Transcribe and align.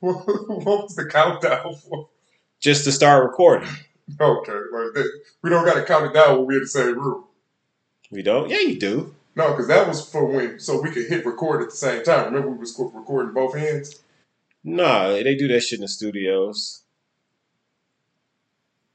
what 0.24 0.26
was 0.26 0.96
the 0.96 1.06
countdown 1.06 1.74
for? 1.74 2.08
just 2.60 2.84
to 2.84 2.92
start 2.92 3.24
recording. 3.24 3.68
Okay, 4.20 4.52
like 4.72 5.04
we 5.42 5.50
don't 5.50 5.64
got 5.64 5.74
to 5.74 5.84
count 5.84 6.06
it 6.06 6.14
down 6.14 6.38
when 6.38 6.46
we're 6.46 6.52
in 6.54 6.60
the 6.60 6.66
same 6.66 6.98
room. 6.98 7.24
We 8.10 8.22
don't? 8.22 8.50
Yeah, 8.50 8.60
you 8.60 8.78
do. 8.78 9.14
No, 9.36 9.52
because 9.52 9.68
that 9.68 9.86
was 9.86 10.08
for 10.08 10.26
when 10.26 10.58
so 10.58 10.80
we 10.80 10.90
could 10.90 11.06
hit 11.06 11.24
record 11.24 11.62
at 11.62 11.70
the 11.70 11.76
same 11.76 12.02
time. 12.02 12.26
Remember 12.26 12.50
we 12.50 12.58
was 12.58 12.76
recording 12.78 13.32
both 13.32 13.54
ends. 13.56 14.02
Nah, 14.62 15.08
they 15.08 15.36
do 15.36 15.48
that 15.48 15.62
shit 15.62 15.78
in 15.78 15.82
the 15.82 15.88
studios. 15.88 16.82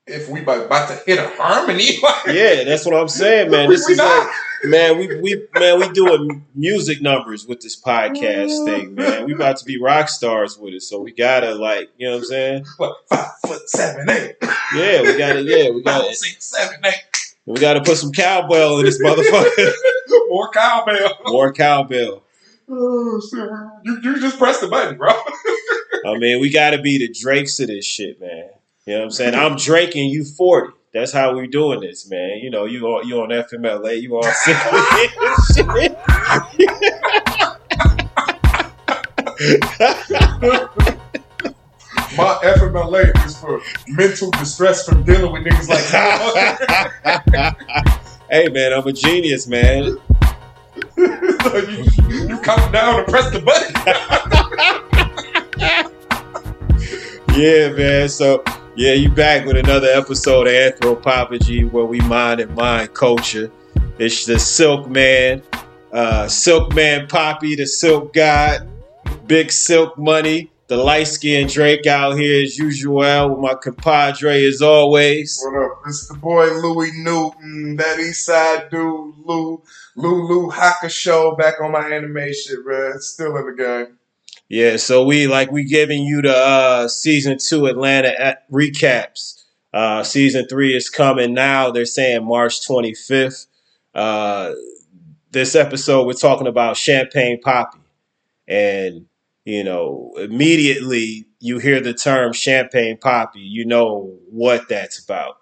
If 0.07 0.29
we 0.29 0.41
about, 0.41 0.67
about 0.67 0.87
to 0.89 1.03
hit 1.03 1.17
a 1.17 1.27
harmony, 1.35 1.99
like, 2.03 2.27
Yeah, 2.27 2.63
that's 2.63 2.85
what 2.85 2.93
I'm 2.93 3.07
saying, 3.07 3.49
man. 3.49 3.67
we, 3.69 3.75
This 3.75 3.87
we 3.87 3.93
is 3.93 3.97
not. 3.97 4.27
like, 4.27 4.35
man, 4.65 4.99
we 4.99 5.07
we 5.19 5.47
man, 5.55 5.79
we 5.79 5.89
doing 5.89 6.45
music 6.53 7.01
numbers 7.01 7.47
with 7.47 7.61
this 7.61 7.79
podcast 7.79 8.49
mm-hmm. 8.49 8.65
thing, 8.65 8.95
man. 8.95 9.25
We 9.25 9.33
about 9.33 9.57
to 9.57 9.65
be 9.65 9.81
rock 9.81 10.09
stars 10.09 10.59
with 10.59 10.75
it, 10.75 10.83
so 10.83 10.99
we 11.01 11.11
gotta 11.11 11.55
like, 11.55 11.89
you 11.97 12.07
know 12.07 12.13
what 12.13 12.19
I'm 12.19 12.25
saying? 12.25 12.65
What, 12.77 12.97
five 13.09 13.31
foot 13.47 13.67
seven, 13.67 14.07
eight, 14.11 14.35
Yeah, 14.75 15.01
we 15.01 15.17
gotta, 15.17 15.41
yeah, 15.41 15.71
we 15.71 15.81
gotta, 15.81 16.13
six, 16.13 16.45
seven, 16.45 16.79
eight. 16.85 17.03
we 17.47 17.59
gotta 17.59 17.81
put 17.81 17.97
some 17.97 18.11
cowbell 18.11 18.77
in 18.77 18.85
this 18.85 19.01
motherfucker. 19.01 19.71
More 20.29 20.51
cowbell. 20.51 21.17
More 21.25 21.51
cowbell. 21.51 22.21
Oh. 22.69 23.21
You, 23.83 24.01
you 24.03 24.19
just 24.19 24.37
press 24.37 24.59
the 24.59 24.67
button, 24.67 24.97
bro. 24.97 25.09
I 26.05 26.17
mean, 26.19 26.39
we 26.39 26.51
gotta 26.51 26.79
be 26.79 26.99
the 26.99 27.09
Drakes 27.11 27.59
of 27.59 27.67
this 27.67 27.85
shit, 27.85 28.21
man. 28.21 28.49
You 28.85 28.93
know 28.93 28.99
what 28.99 29.05
I'm 29.05 29.11
saying? 29.11 29.33
I'm 29.33 29.55
Drake 29.55 29.95
and 29.95 30.11
you 30.11 30.23
40. 30.23 30.73
That's 30.93 31.11
how 31.11 31.35
we 31.35 31.47
doing 31.47 31.79
this, 31.79 32.07
man. 32.07 32.37
You 32.37 32.51
know, 32.51 32.65
you 32.65 32.85
on 32.85 33.07
you 33.07 33.19
on 33.19 33.29
FMLA, 33.29 33.99
you 33.99 34.15
all 34.15 34.21
sick 34.43 34.55
shit. 35.55 35.97
My 42.15 42.39
FMLA 42.43 43.25
is 43.25 43.35
for 43.39 43.59
mental 43.87 44.29
distress 44.29 44.87
from 44.87 45.01
dealing 45.03 45.31
with 45.31 45.41
niggas 45.45 45.67
like 45.67 45.87
that. 47.03 47.57
hey 48.29 48.49
man, 48.49 48.71
I'm 48.71 48.85
a 48.85 48.93
genius, 48.93 49.47
man. 49.47 49.97
so 50.95 51.57
you, 51.57 51.85
you 52.27 52.39
count 52.41 52.71
down 52.71 52.99
and 52.99 53.07
press 53.07 53.31
the 53.31 53.41
button. 53.41 53.73
Yeah, 57.35 57.69
man. 57.69 58.07
So 58.09 58.43
yeah, 58.75 58.91
you 58.91 59.09
back 59.09 59.45
with 59.45 59.55
another 59.55 59.87
episode 59.87 60.47
of 60.47 60.53
Anthropophagy 60.53 61.69
where 61.71 61.85
we 61.85 61.99
mind 62.01 62.41
and 62.41 62.53
mind 62.55 62.93
culture. 62.93 63.49
It's 63.97 64.25
the 64.25 64.37
Silk 64.37 64.89
Man, 64.89 65.41
uh, 65.93 66.27
Silk 66.27 66.73
Man 66.73 67.07
Poppy, 67.07 67.55
the 67.55 67.67
Silk 67.67 68.13
God, 68.13 68.67
Big 69.27 69.51
Silk 69.51 69.97
Money, 69.97 70.51
the 70.67 70.75
light 70.75 71.07
skinned 71.07 71.51
Drake 71.51 71.87
out 71.87 72.17
here 72.17 72.43
as 72.43 72.57
usual 72.57 73.29
with 73.29 73.39
my 73.39 73.53
compadre 73.53 74.43
as 74.43 74.61
always. 74.61 75.39
What 75.45 75.63
up? 75.63 75.81
It's 75.87 76.09
the 76.09 76.15
boy 76.15 76.47
Louis 76.47 76.91
Newton, 76.95 77.77
that 77.77 77.97
East 77.99 78.25
Side 78.25 78.69
dude, 78.71 79.15
Lou, 79.23 79.63
Lulu 79.95 80.49
Haka 80.49 80.89
show 80.89 81.33
back 81.35 81.61
on 81.61 81.71
my 81.71 81.87
anime 81.87 82.33
shit, 82.33 82.61
bro. 82.63 82.97
Still 82.97 83.37
in 83.37 83.45
the 83.45 83.53
game. 83.53 83.97
Yeah, 84.55 84.77
so 84.77 85.03
we 85.03 85.27
like 85.27 85.51
we 85.51 85.65
giving 85.65 86.03
you 86.03 86.21
the 86.21 86.33
uh, 86.33 86.87
season 86.87 87.39
two 87.39 87.65
Atlanta 87.65 88.17
at- 88.17 88.49
recaps. 88.49 89.43
Uh, 89.73 90.01
season 90.01 90.47
three 90.47 90.73
is 90.73 90.89
coming 90.89 91.33
now. 91.33 91.71
They're 91.71 91.83
saying 91.83 92.23
March 92.23 92.65
25th. 92.65 93.47
Uh, 93.93 94.53
this 95.31 95.55
episode 95.55 96.07
we're 96.07 96.13
talking 96.13 96.47
about 96.47 96.77
Champagne 96.77 97.41
Papi, 97.41 97.81
and 98.47 99.07
you 99.43 99.65
know 99.65 100.13
immediately 100.15 101.25
you 101.41 101.57
hear 101.57 101.81
the 101.81 101.93
term 101.93 102.31
Champagne 102.31 102.95
Papi, 102.95 103.31
you 103.35 103.65
know 103.65 104.17
what 104.29 104.69
that's 104.69 105.03
about 105.03 105.35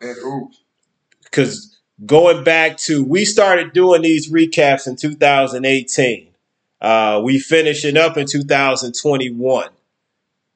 because 1.24 1.80
going 2.04 2.44
back 2.44 2.78
to 2.78 3.04
we 3.04 3.26
started 3.26 3.74
doing 3.74 4.02
these 4.02 4.32
recaps 4.32 4.88
in 4.88 4.96
2018 4.96 6.33
uh, 6.84 7.20
we 7.24 7.40
finishing 7.40 7.98
up 7.98 8.18
in 8.18 8.28
2021 8.28 9.70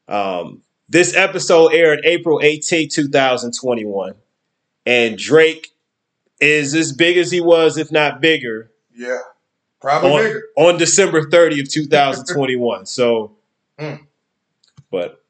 um, 0.08 0.62
this 0.90 1.16
episode 1.16 1.74
aired 1.74 2.02
april 2.06 2.40
18 2.44 2.90
2021 2.90 4.14
and 4.86 5.18
drake 5.18 5.70
is 6.40 6.76
as 6.76 6.92
big 6.94 7.18
as 7.18 7.32
he 7.32 7.42
was 7.42 7.78
if 7.78 7.92
not 7.92 8.22
bigger 8.22 8.72
yeah. 8.96 9.20
Probably 9.80 10.12
on, 10.12 10.24
bigger. 10.24 10.44
on 10.58 10.78
december 10.78 11.24
30th 11.30 11.72
2021 11.72 12.86
so 12.86 13.34
Mm. 13.80 14.00
but 14.90 15.22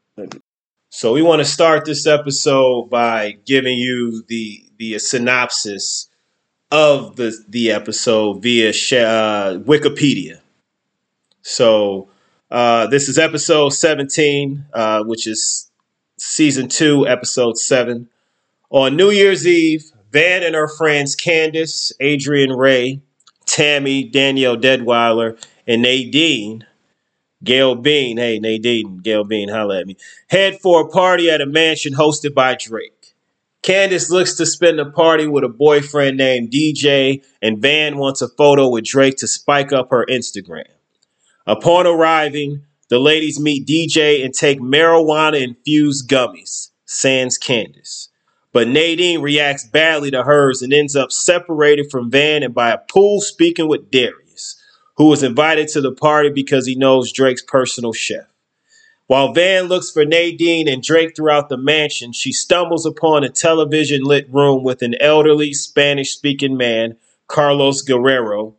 so 0.89 1.11
we 1.11 1.21
want 1.21 1.39
to 1.41 1.45
start 1.45 1.83
this 1.83 2.07
episode 2.07 2.89
by 2.89 3.37
giving 3.45 3.77
you 3.77 4.23
the 4.29 4.63
the 4.77 4.97
synopsis 4.99 6.07
of 6.71 7.17
the 7.17 7.37
the 7.47 7.71
episode 7.71 8.41
via 8.41 8.69
uh, 8.69 9.57
Wikipedia. 9.59 10.39
So 11.47 12.09
uh, 12.51 12.87
this 12.87 13.07
is 13.07 13.17
episode 13.17 13.69
17, 13.69 14.65
uh, 14.73 15.03
which 15.05 15.25
is 15.25 15.71
season 16.19 16.67
two, 16.67 17.07
episode 17.07 17.57
seven. 17.57 18.09
On 18.69 18.97
New 18.97 19.11
Year's 19.11 19.47
Eve, 19.47 19.85
Van 20.11 20.43
and 20.43 20.55
her 20.55 20.67
friends 20.67 21.15
Candace, 21.15 21.93
Adriyan 22.01 22.55
Rae, 22.55 22.99
Tammy, 23.45 24.03
Danielle 24.03 24.57
Deadwyler, 24.57 25.41
and 25.65 25.83
Nadine, 25.83 26.65
Gail 27.41 27.75
Bean, 27.75 28.17
hey 28.17 28.39
Nadine, 28.39 28.97
Gail 28.97 29.23
Bean, 29.23 29.47
holla 29.47 29.79
at 29.79 29.87
me, 29.87 29.95
head 30.27 30.59
for 30.59 30.81
a 30.81 30.89
party 30.89 31.29
at 31.29 31.39
a 31.39 31.45
mansion 31.45 31.93
hosted 31.93 32.33
by 32.33 32.55
Drake. 32.55 33.15
Candace 33.61 34.09
looks 34.09 34.35
to 34.35 34.45
spend 34.45 34.79
the 34.79 34.85
party 34.85 35.27
with 35.27 35.45
a 35.45 35.49
boyfriend 35.49 36.17
named 36.17 36.51
DJ, 36.51 37.23
and 37.41 37.61
Van 37.61 37.95
wants 37.95 38.21
a 38.21 38.27
photo 38.27 38.67
with 38.67 38.83
Drake 38.83 39.15
to 39.19 39.27
spike 39.27 39.71
up 39.71 39.91
her 39.91 40.05
Instagram. 40.09 40.65
Upon 41.47 41.87
arriving, 41.87 42.63
the 42.89 42.99
ladies 42.99 43.39
meet 43.39 43.65
DJ 43.65 44.23
and 44.25 44.33
take 44.33 44.59
marijuana 44.59 45.41
infused 45.41 46.09
gummies, 46.09 46.71
sans 46.85 47.37
Candace. 47.37 48.09
But 48.51 48.67
Nadine 48.67 49.21
reacts 49.21 49.63
badly 49.63 50.11
to 50.11 50.23
hers 50.23 50.61
and 50.61 50.73
ends 50.73 50.93
up 50.93 51.09
separated 51.09 51.89
from 51.89 52.11
Van 52.11 52.43
and 52.43 52.53
by 52.53 52.71
a 52.71 52.77
pool 52.77 53.21
speaking 53.21 53.69
with 53.69 53.89
Darius, 53.89 54.61
who 54.97 55.05
was 55.05 55.23
invited 55.23 55.69
to 55.69 55.79
the 55.79 55.93
party 55.93 56.29
because 56.29 56.65
he 56.65 56.75
knows 56.75 57.13
Drake's 57.13 57.43
personal 57.43 57.93
chef. 57.93 58.25
While 59.05 59.33
Van 59.33 59.65
looks 59.69 59.89
for 59.89 60.03
Nadine 60.03 60.67
and 60.67 60.83
Drake 60.83 61.15
throughout 61.15 61.47
the 61.47 61.55
mansion, 61.55 62.11
she 62.11 62.33
stumbles 62.33 62.85
upon 62.85 63.23
a 63.23 63.29
television 63.29 64.03
lit 64.03 64.27
room 64.33 64.63
with 64.63 64.81
an 64.81 64.95
elderly 64.99 65.53
Spanish 65.53 66.11
speaking 66.11 66.57
man, 66.57 66.97
Carlos 67.27 67.83
Guerrero, 67.83 68.55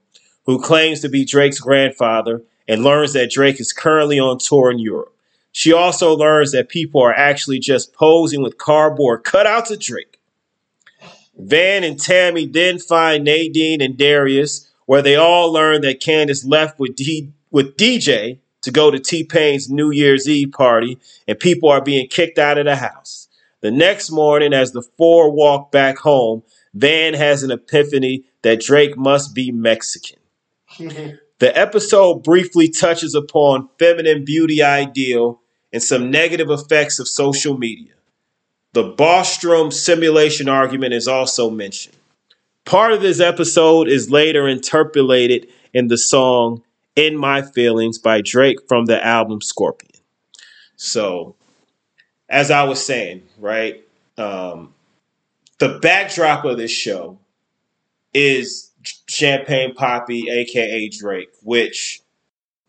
who 0.46 0.58
claims 0.58 1.00
to 1.00 1.10
be 1.10 1.26
Drake's 1.26 1.60
grandfather 1.60 2.44
and 2.68 2.84
learns 2.84 3.14
that 3.14 3.30
Drake 3.30 3.58
is 3.58 3.72
currently 3.72 4.20
on 4.20 4.38
tour 4.38 4.70
in 4.70 4.78
Europe. 4.78 5.14
She 5.50 5.72
also 5.72 6.14
learns 6.14 6.52
that 6.52 6.68
people 6.68 7.02
are 7.02 7.14
actually 7.14 7.58
just 7.58 7.94
posing 7.94 8.42
with 8.42 8.58
cardboard 8.58 9.24
cutouts 9.24 9.72
of 9.72 9.80
Drake. 9.80 10.20
Van 11.36 11.82
and 11.82 11.98
Tammy 11.98 12.46
then 12.46 12.78
find 12.78 13.24
Nadine 13.24 13.80
and 13.80 13.96
Darius, 13.96 14.70
where 14.86 15.02
they 15.02 15.16
all 15.16 15.52
learn 15.52 15.80
that 15.80 16.00
Candace 16.00 16.44
left 16.44 16.78
with, 16.78 16.94
D- 16.94 17.32
with 17.50 17.76
DJ 17.76 18.38
to 18.60 18.70
go 18.70 18.90
to 18.90 18.98
T 18.98 19.24
Pain's 19.24 19.70
New 19.70 19.90
Year's 19.90 20.28
Eve 20.28 20.52
party, 20.52 20.98
and 21.26 21.38
people 21.38 21.70
are 21.70 21.80
being 21.80 22.08
kicked 22.08 22.38
out 22.38 22.58
of 22.58 22.66
the 22.66 22.76
house. 22.76 23.28
The 23.60 23.70
next 23.70 24.10
morning, 24.10 24.52
as 24.52 24.72
the 24.72 24.82
four 24.82 25.30
walk 25.30 25.72
back 25.72 25.98
home, 25.98 26.42
Van 26.74 27.14
has 27.14 27.42
an 27.42 27.50
epiphany 27.50 28.24
that 28.42 28.60
Drake 28.60 28.96
must 28.96 29.34
be 29.34 29.50
Mexican. 29.50 30.18
The 31.38 31.56
episode 31.56 32.24
briefly 32.24 32.68
touches 32.68 33.14
upon 33.14 33.68
feminine 33.78 34.24
beauty 34.24 34.62
ideal 34.62 35.40
and 35.72 35.82
some 35.82 36.10
negative 36.10 36.50
effects 36.50 36.98
of 36.98 37.06
social 37.06 37.56
media. 37.56 37.92
The 38.72 38.92
Bostrom 38.92 39.72
simulation 39.72 40.48
argument 40.48 40.94
is 40.94 41.06
also 41.06 41.48
mentioned. 41.48 41.96
Part 42.64 42.92
of 42.92 43.00
this 43.00 43.20
episode 43.20 43.88
is 43.88 44.10
later 44.10 44.46
interpolated 44.46 45.48
in 45.72 45.88
the 45.88 45.96
song 45.96 46.62
In 46.96 47.16
My 47.16 47.42
Feelings 47.42 47.98
by 47.98 48.20
Drake 48.20 48.58
from 48.66 48.86
the 48.86 49.04
album 49.04 49.40
Scorpion. 49.40 49.92
So, 50.76 51.34
as 52.28 52.50
I 52.50 52.64
was 52.64 52.84
saying, 52.84 53.22
right, 53.38 53.82
um, 54.16 54.74
the 55.58 55.78
backdrop 55.78 56.44
of 56.44 56.58
this 56.58 56.70
show 56.70 57.18
is 58.12 58.67
Champagne 59.08 59.74
Papi, 59.74 60.28
aka 60.28 60.88
Drake, 60.88 61.30
which 61.42 62.00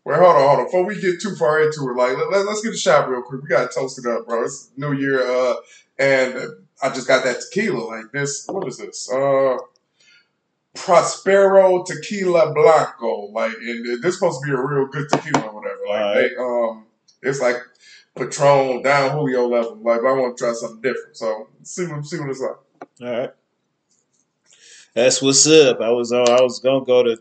Wait, 0.04 0.16
hold 0.16 0.36
on, 0.36 0.42
hold 0.42 0.58
on. 0.60 0.64
Before 0.64 0.84
we 0.84 1.00
get 1.00 1.20
too 1.20 1.36
far 1.36 1.62
into 1.62 1.88
it, 1.90 1.96
like 1.96 2.16
let, 2.30 2.46
us 2.46 2.62
get 2.62 2.72
a 2.72 2.76
shot 2.76 3.08
real 3.08 3.22
quick. 3.22 3.42
We 3.42 3.48
gotta 3.48 3.72
toast 3.72 3.98
it 3.98 4.10
up, 4.10 4.26
bro. 4.26 4.44
It's 4.44 4.70
New 4.76 4.92
Year, 4.92 5.20
uh, 5.20 5.54
and 5.98 6.36
I 6.82 6.88
just 6.88 7.06
got 7.06 7.22
that 7.24 7.42
tequila. 7.42 7.84
Like 7.84 8.10
this, 8.12 8.46
what 8.48 8.66
is 8.66 8.78
this? 8.78 9.10
Uh, 9.12 9.58
Prospero 10.74 11.82
Tequila 11.84 12.54
Blanco. 12.54 13.26
Like, 13.32 13.52
and 13.52 14.02
this 14.02 14.14
supposed 14.14 14.40
to 14.40 14.46
be 14.46 14.52
a 14.52 14.60
real 14.60 14.86
good 14.86 15.08
tequila 15.10 15.46
or 15.48 15.54
whatever. 15.60 15.80
Like, 15.86 16.00
Alright. 16.00 16.30
they, 16.30 16.36
um, 16.36 16.86
it's 17.22 17.40
like 17.40 17.56
Patron 18.16 18.82
Don 18.82 19.10
Julio 19.10 19.48
level. 19.48 19.76
Like 19.82 20.00
I 20.00 20.12
want 20.12 20.36
to 20.36 20.44
try 20.44 20.52
something 20.52 20.80
different. 20.80 21.16
So 21.16 21.48
see 21.62 21.86
what 21.86 22.04
see 22.04 22.18
what 22.18 22.30
it's 22.30 22.40
like. 22.40 22.56
All 23.02 23.18
right. 23.20 23.30
That's 24.94 25.22
what's 25.22 25.46
up. 25.46 25.80
I 25.80 25.90
was 25.90 26.12
uh, 26.12 26.22
I 26.22 26.42
was 26.42 26.58
gonna 26.58 26.84
go 26.84 27.02
to 27.02 27.18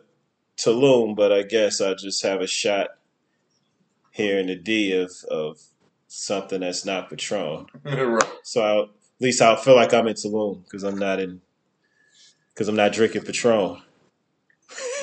Tulum, 0.58 1.16
but 1.16 1.32
I 1.32 1.44
guess 1.44 1.82
I 1.82 1.94
just 1.94 2.24
have 2.24 2.42
a 2.42 2.48
shot 2.48 2.90
here 4.12 4.40
in 4.40 4.48
the 4.48 4.56
D 4.56 4.92
of 4.94 5.12
of 5.30 5.60
something 6.08 6.62
that's 6.62 6.86
not 6.86 7.10
Patron. 7.10 7.68
right. 7.84 8.24
So 8.44 8.62
I'll, 8.62 8.84
at 8.84 8.90
least 9.20 9.42
I'll 9.42 9.56
feel 9.56 9.76
like 9.76 9.94
I'm 9.94 10.08
in 10.08 10.16
Tulum 10.16 10.64
because 10.64 10.84
I'm 10.84 10.98
not 10.98 11.20
in 11.20 11.42
because 12.54 12.68
I'm 12.68 12.76
not 12.76 12.92
drinking 12.92 13.24
Patron. 13.24 13.82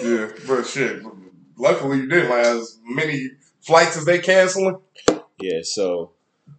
Yeah, 0.03 0.31
but 0.47 0.67
shit. 0.67 1.03
Luckily, 1.57 1.99
you 1.99 2.09
didn't 2.09 2.31
as 2.31 2.79
many 2.85 3.31
flights 3.63 3.97
as 3.97 4.05
they 4.05 4.19
canceling. 4.19 4.79
Yeah. 5.41 5.61
So 5.63 6.13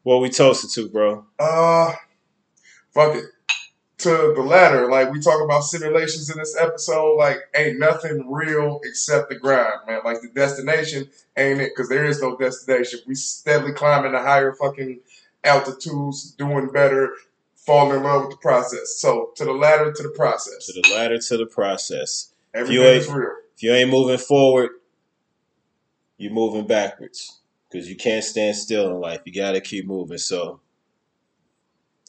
what 0.03 0.21
we 0.21 0.29
toasted 0.29 0.71
to, 0.71 0.89
bro? 0.89 1.25
Uh, 1.37 1.93
fuck 2.93 3.15
it. 3.15 3.25
To 3.99 4.33
the 4.35 4.43
latter, 4.43 4.91
like 4.91 5.11
we 5.11 5.19
talk 5.19 5.41
about 5.43 5.63
simulations 5.63 6.29
in 6.29 6.37
this 6.37 6.55
episode, 6.55 7.15
like 7.15 7.37
ain't 7.55 7.79
nothing 7.79 8.31
real 8.31 8.79
except 8.83 9.29
the 9.29 9.35
grind, 9.35 9.87
man. 9.87 10.01
Like 10.05 10.21
the 10.21 10.29
destination 10.29 11.09
ain't 11.35 11.61
it, 11.61 11.71
because 11.75 11.89
there 11.89 12.05
is 12.05 12.21
no 12.21 12.37
destination. 12.37 12.99
We 13.07 13.15
steadily 13.15 13.73
climbing 13.73 14.11
to 14.11 14.19
higher 14.19 14.53
fucking 14.53 14.99
altitudes, 15.43 16.31
doing 16.31 16.69
better, 16.71 17.13
falling 17.55 17.97
in 17.97 18.03
love 18.03 18.25
with 18.25 18.31
the 18.31 18.37
process. 18.37 18.99
So 18.99 19.31
to 19.35 19.45
the 19.45 19.53
latter, 19.53 19.91
to 19.91 20.03
the 20.03 20.09
process. 20.09 20.67
To 20.67 20.79
the 20.79 20.93
latter, 20.93 21.17
to 21.17 21.37
the 21.37 21.47
process. 21.47 22.33
Everything 22.53 22.83
is 22.83 23.09
real. 23.09 23.31
If 23.55 23.63
you 23.63 23.71
ain't 23.71 23.89
moving 23.89 24.19
forward, 24.19 24.69
you're 26.17 26.31
moving 26.31 26.67
backwards 26.67 27.39
because 27.67 27.89
you 27.89 27.95
can't 27.95 28.23
stand 28.23 28.55
still 28.55 28.91
in 28.91 29.01
life. 29.01 29.21
You 29.25 29.33
got 29.33 29.53
to 29.53 29.61
keep 29.61 29.87
moving. 29.87 30.19
So 30.19 30.59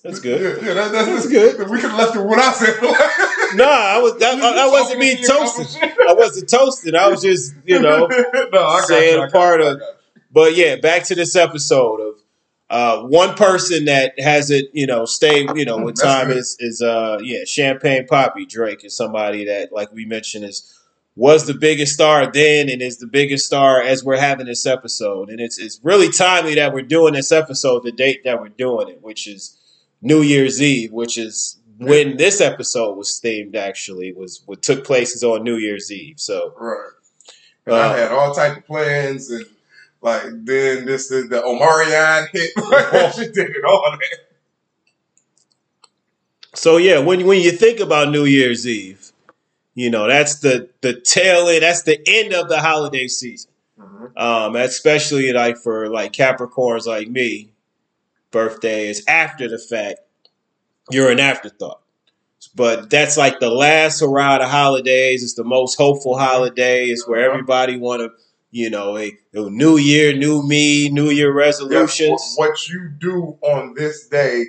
that's 0.01 0.21
good. 0.21 0.63
Yeah, 0.63 0.69
yeah 0.69 0.75
that, 0.75 0.93
that's, 0.93 1.07
That's 1.09 1.29
good. 1.29 1.71
We 1.71 1.81
could 1.81 1.91
have 1.91 1.99
left 1.99 2.17
it 2.17 2.21
what 2.25 2.39
I 2.39 2.53
said. 2.53 2.77
No, 3.55 3.65
I 3.65 3.99
was 3.99 4.19
that, 4.19 4.39
I, 4.43 4.67
I 4.67 4.71
wasn't 4.71 5.01
me 5.01 5.17
toasting. 5.25 5.83
I 6.07 6.13
wasn't 6.13 6.51
toasting. 6.51 6.95
I 6.95 7.09
was 7.09 7.23
just 7.23 7.55
you 7.65 7.81
know. 7.81 8.07
no, 8.53 8.81
saying 8.87 9.23
you, 9.23 9.29
part 9.29 9.61
you, 9.63 9.69
of- 9.69 9.81
But 10.31 10.55
yeah, 10.55 10.77
back 10.77 11.05
to 11.05 11.15
this 11.15 11.35
episode 11.35 12.01
of 12.01 12.15
uh, 12.69 13.03
one 13.05 13.35
person 13.35 13.87
that 13.87 14.21
hasn't 14.21 14.69
you 14.75 14.87
know 14.87 15.07
stayed 15.07 15.49
you 15.57 15.65
know 15.65 15.79
with 15.79 15.99
time 15.99 16.31
is 16.31 16.57
is 16.61 16.83
uh 16.83 17.19
yeah 17.23 17.45
Champagne 17.47 18.07
Papi 18.07 18.47
Drake 18.47 18.85
is 18.85 18.95
somebody 18.95 19.47
that 19.47 19.73
like 19.73 19.91
we 19.93 20.05
mentioned 20.05 20.45
is 20.45 20.75
was 21.17 21.47
the 21.47 21.55
biggest 21.55 21.95
star 21.95 22.31
then 22.31 22.69
and 22.69 22.83
is 22.83 22.99
the 22.99 23.07
biggest 23.07 23.47
star 23.47 23.81
as 23.81 24.05
we're 24.05 24.19
having 24.21 24.47
this 24.47 24.67
episode 24.67 25.31
and 25.31 25.41
it's 25.41 25.59
it's 25.59 25.81
really 25.83 26.13
timely 26.13 26.55
that 26.57 26.75
we're 26.75 26.83
doing 26.83 27.15
this 27.15 27.33
episode 27.33 27.83
the 27.83 27.91
date 27.93 28.23
that 28.25 28.41
we're 28.41 28.49
doing 28.51 28.89
it 28.89 29.03
which 29.03 29.27
is 29.27 29.58
New 30.01 30.23
Year's 30.23 30.61
Eve 30.63 30.93
which 30.93 31.19
is 31.19 31.59
when 31.79 32.17
this 32.17 32.41
episode 32.41 32.95
was 32.97 33.21
themed 33.23 33.55
actually 33.55 34.13
was 34.13 34.43
what 34.47 34.63
took 34.63 34.85
place 34.85 35.15
is 35.15 35.23
on 35.25 35.45
New 35.45 35.57
Year's 35.57 35.91
Eve 35.93 36.19
so 36.19 36.53
Right. 36.59 36.91
And 37.67 37.75
Uh, 37.75 37.79
I 37.81 37.99
had 37.99 38.13
all 38.13 38.35
type 38.35 38.57
of 38.57 38.67
plans 38.67 39.31
and 39.31 39.45
like 40.01 40.23
then 40.23 40.87
this 40.87 41.09
the, 41.09 41.23
the 41.23 41.43
Omicron 41.45 42.29
hit. 42.33 42.51
She 43.15 43.27
did 43.33 43.51
it 43.51 43.65
all 43.67 43.91
that. 43.91 44.19
So 46.55 46.77
yeah, 46.77 46.99
when 46.99 47.27
when 47.27 47.41
you 47.41 47.51
think 47.53 47.81
about 47.81 48.11
New 48.11 48.25
Year's 48.25 48.67
Eve, 48.67 49.13
you 49.75 49.91
know 49.91 50.09
that's 50.09 50.37
the 50.41 50.69
the 50.81 50.99
tail 51.01 51.49
end. 51.49 51.63
That's 51.63 51.83
the 51.83 52.01
end 52.07 52.33
of 52.33 52.49
the 52.49 52.61
holiday 52.61 53.07
season. 53.09 53.51
Um, 54.17 54.57
especially 54.57 55.33
like 55.33 55.57
for 55.57 55.89
like 55.89 56.13
Capricorns 56.13 56.87
like 56.87 57.09
me, 57.09 57.51
birthday 58.31 58.89
is 58.89 59.05
after 59.09 59.49
the 59.49 59.59
fact. 59.59 60.01
You're 60.91 61.11
an 61.11 61.21
afterthought. 61.21 61.83
But 62.55 62.91
that's 62.91 63.17
like 63.17 63.41
the 63.41 63.51
last 63.51 64.01
hurrah 64.01 64.37
of 64.39 64.49
holidays. 64.49 65.23
It's 65.23 65.35
the 65.35 65.45
most 65.45 65.77
hopeful 65.77 66.19
holiday. 66.19 66.87
It's 66.87 67.07
where 67.07 67.21
Uh-huh. 67.21 67.31
everybody 67.31 67.77
want 67.79 68.01
to, 68.01 68.11
you 68.51 68.71
know, 68.71 68.97
a, 68.97 69.13
a 69.35 69.51
new 69.51 69.77
year, 69.77 70.17
new 70.17 70.43
me, 70.47 70.89
new 70.89 71.11
year 71.11 71.33
resolutions. 71.33 72.35
wh- 72.37 72.39
what 72.39 72.69
you 72.69 72.89
do 72.99 73.37
on 73.43 73.75
this 73.75 74.07
day, 74.09 74.45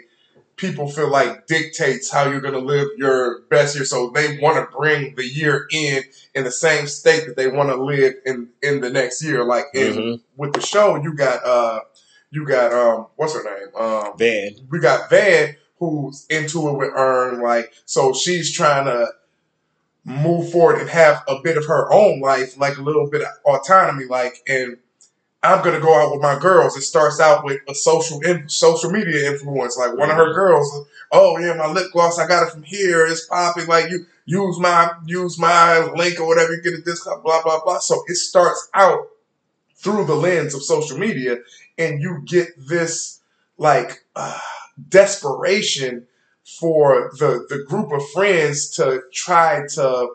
people 0.55 0.87
feel 0.89 1.09
like 1.09 1.47
dictates 1.47 2.11
how 2.11 2.29
you're 2.29 2.41
gonna 2.41 2.59
live 2.59 2.87
your 2.97 3.41
best 3.49 3.75
year. 3.75 3.85
So 3.85 4.11
they 4.11 4.37
want 4.39 4.57
to 4.57 4.77
bring 4.77 5.15
the 5.15 5.25
year 5.25 5.67
in 5.71 6.03
in 6.35 6.43
the 6.43 6.51
same 6.51 6.87
state 6.87 7.25
that 7.27 7.35
they 7.37 7.47
want 7.47 7.69
to 7.69 7.75
live 7.75 8.13
in 8.25 8.49
in 8.61 8.81
the 8.81 8.89
next 8.89 9.23
year. 9.23 9.43
Like 9.43 9.65
in 9.73 9.93
Mhm. 9.93 10.21
with 10.37 10.53
the 10.53 10.61
show, 10.61 10.95
you 11.01 11.15
got 11.15 11.43
uh 11.45 11.81
you 12.31 12.45
got 12.45 12.73
um 12.73 13.07
what's 13.15 13.33
her 13.33 13.43
name 13.43 13.75
um 13.75 14.17
Van. 14.17 14.51
we 14.69 14.79
got 14.79 15.09
Van 15.09 15.55
who's 15.79 16.25
into 16.29 16.67
it 16.69 16.73
with 16.73 16.91
Earn, 16.93 17.41
like 17.41 17.73
so 17.85 18.13
she's 18.13 18.51
trying 18.51 18.85
to 18.85 19.07
move 20.03 20.51
forward 20.51 20.79
and 20.79 20.89
have 20.89 21.23
a 21.27 21.41
bit 21.41 21.57
of 21.57 21.65
her 21.65 21.91
own 21.91 22.19
life, 22.19 22.57
like 22.57 22.77
a 22.77 22.81
little 22.81 23.09
bit 23.09 23.21
of 23.21 23.27
autonomy, 23.45 24.05
like 24.05 24.41
and 24.47 24.77
I'm 25.41 25.63
gonna 25.63 25.79
go 25.79 25.93
out 25.93 26.11
with 26.11 26.21
my 26.21 26.37
girls. 26.37 26.75
It 26.75 26.81
starts 26.81 27.19
out 27.19 27.45
with 27.45 27.61
a 27.69 27.73
social 27.73 28.19
in, 28.21 28.49
social 28.49 28.91
media 28.91 29.31
influence, 29.31 29.77
like 29.77 29.97
one 29.97 30.09
of 30.09 30.17
her 30.17 30.33
girls. 30.33 30.85
Oh 31.11 31.37
yeah, 31.39 31.53
my 31.53 31.67
lip 31.67 31.91
gloss, 31.93 32.19
I 32.19 32.27
got 32.27 32.47
it 32.47 32.51
from 32.51 32.63
here. 32.63 33.05
It's 33.05 33.25
popping. 33.25 33.67
Like 33.67 33.89
you 33.89 34.05
use 34.25 34.59
my 34.59 34.91
use 35.05 35.39
my 35.39 35.79
link 35.95 36.19
or 36.19 36.27
whatever. 36.27 36.53
You 36.53 36.61
get 36.61 36.73
a 36.73 36.81
discount. 36.81 37.23
Blah 37.23 37.41
blah 37.43 37.63
blah. 37.63 37.79
So 37.79 38.03
it 38.07 38.15
starts 38.15 38.69
out 38.73 39.07
through 39.77 40.05
the 40.05 40.15
lens 40.15 40.53
of 40.53 40.61
social 40.61 40.97
media, 40.97 41.37
and 41.79 42.01
you 42.01 42.21
get 42.25 42.49
this 42.57 43.21
like 43.57 44.03
uh, 44.15 44.37
desperation 44.89 46.05
for 46.59 47.11
the 47.17 47.45
the 47.49 47.63
group 47.63 47.91
of 47.91 48.07
friends 48.11 48.69
to 48.71 49.01
try 49.13 49.65
to 49.75 50.13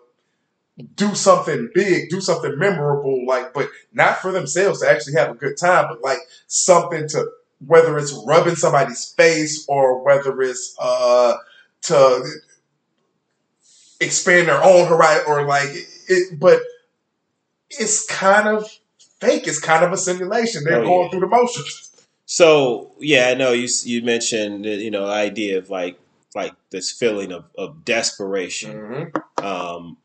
do 0.97 1.15
something 1.15 1.71
big, 1.73 2.11
do 2.11 2.21
something 2.21 2.59
memorable, 2.59 3.25
like 3.27 3.55
but 3.55 3.69
not 3.93 4.19
for 4.19 4.31
themselves 4.33 4.81
to 4.81 4.91
actually 4.91 5.15
have 5.15 5.31
a 5.31 5.35
good 5.35 5.57
time, 5.57 5.87
but 5.89 6.03
like 6.03 6.19
something 6.47 7.09
to 7.09 7.27
whether 7.67 7.97
it's 7.99 8.13
rubbing 8.27 8.57
somebody's 8.57 9.11
face 9.17 9.65
or 9.69 10.05
whether 10.05 10.41
it's 10.43 10.77
uh 10.79 11.35
to 11.83 12.25
expand 14.01 14.49
their 14.49 14.63
own 14.63 14.87
horizon 14.89 15.25
or 15.29 15.47
like 15.47 15.69
it 16.09 16.39
but 16.39 16.61
it's 17.71 18.05
kind 18.07 18.49
of 18.49 18.69
fake. 19.25 19.47
It's 19.47 19.61
kind 19.61 19.85
of 19.85 19.93
a 19.93 19.97
simulation. 19.97 20.65
They're 20.65 20.83
Oh, 20.83 20.85
going 20.85 21.03
yeah. 21.05 21.11
through 21.11 21.21
the 21.21 21.27
motions. 21.27 21.91
So 22.27 22.93
yeah, 23.01 23.29
I 23.29 23.35
know 23.35 23.53
you 23.53 23.69
you 23.85 24.03
mentioned 24.03 24.65
the, 24.65 24.77
you 24.77 24.91
know 24.91 25.07
the 25.07 25.13
idea 25.13 25.59
of 25.59 25.71
like 25.71 25.99
like 26.35 26.53
this 26.71 26.91
feeling 26.91 27.33
of, 27.33 27.45
of 27.57 27.85
desperation. 27.85 28.73
Mm-hmm. 28.73 29.45
Um, 29.45 29.99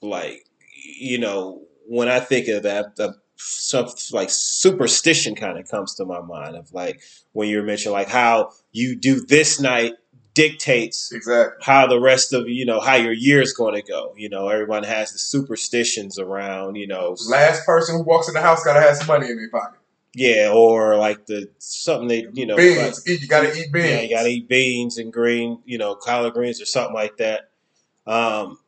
like 0.00 0.46
you 0.84 1.18
know 1.18 1.62
when 1.86 2.08
I 2.08 2.20
think 2.20 2.48
of 2.48 2.62
that, 2.62 2.96
the 2.96 3.14
some 3.36 3.86
like 4.12 4.30
superstition 4.30 5.34
kind 5.34 5.58
of 5.58 5.68
comes 5.68 5.94
to 5.96 6.04
my 6.04 6.20
mind 6.20 6.56
of 6.56 6.72
like 6.72 7.02
when 7.32 7.48
you 7.48 7.62
mentioned 7.62 7.92
like 7.92 8.08
how 8.08 8.50
you 8.70 8.94
do 8.96 9.24
this 9.26 9.60
night 9.60 9.94
dictates 10.34 11.12
Exactly. 11.12 11.58
how 11.62 11.86
the 11.86 12.00
rest 12.00 12.32
of 12.32 12.48
you 12.48 12.64
know 12.64 12.80
how 12.80 12.94
your 12.96 13.12
year 13.12 13.42
is 13.42 13.52
going 13.52 13.74
to 13.74 13.82
go. 13.82 14.14
You 14.16 14.28
know, 14.28 14.48
everyone 14.48 14.82
has 14.84 15.12
the 15.12 15.18
superstitions 15.18 16.18
around 16.18 16.76
you 16.76 16.86
know 16.86 17.16
Last 17.28 17.66
person 17.66 17.96
who 17.96 18.02
walks 18.02 18.28
in 18.28 18.34
the 18.34 18.40
house 18.40 18.64
gotta 18.64 18.80
have 18.80 18.96
some 18.96 19.06
money 19.06 19.28
in 19.30 19.36
their 19.36 19.50
pocket. 19.50 19.78
yeah 20.14 20.50
or 20.54 20.96
like 20.96 21.26
the 21.26 21.48
something 21.58 22.08
they 22.08 22.26
you 22.32 22.46
know 22.46 22.56
beans. 22.56 23.06
Eat, 23.08 23.20
you 23.22 23.28
gotta 23.28 23.52
eat 23.54 23.72
beans. 23.72 23.86
Yeah, 23.88 24.00
you 24.00 24.10
gotta 24.10 24.28
eat 24.28 24.48
beans 24.48 24.98
and 24.98 25.12
green, 25.12 25.58
you 25.64 25.78
know, 25.78 25.94
collard 25.94 26.32
greens 26.34 26.60
or 26.60 26.66
something 26.66 26.94
like 26.94 27.16
that. 27.18 27.50
Um, 28.06 28.58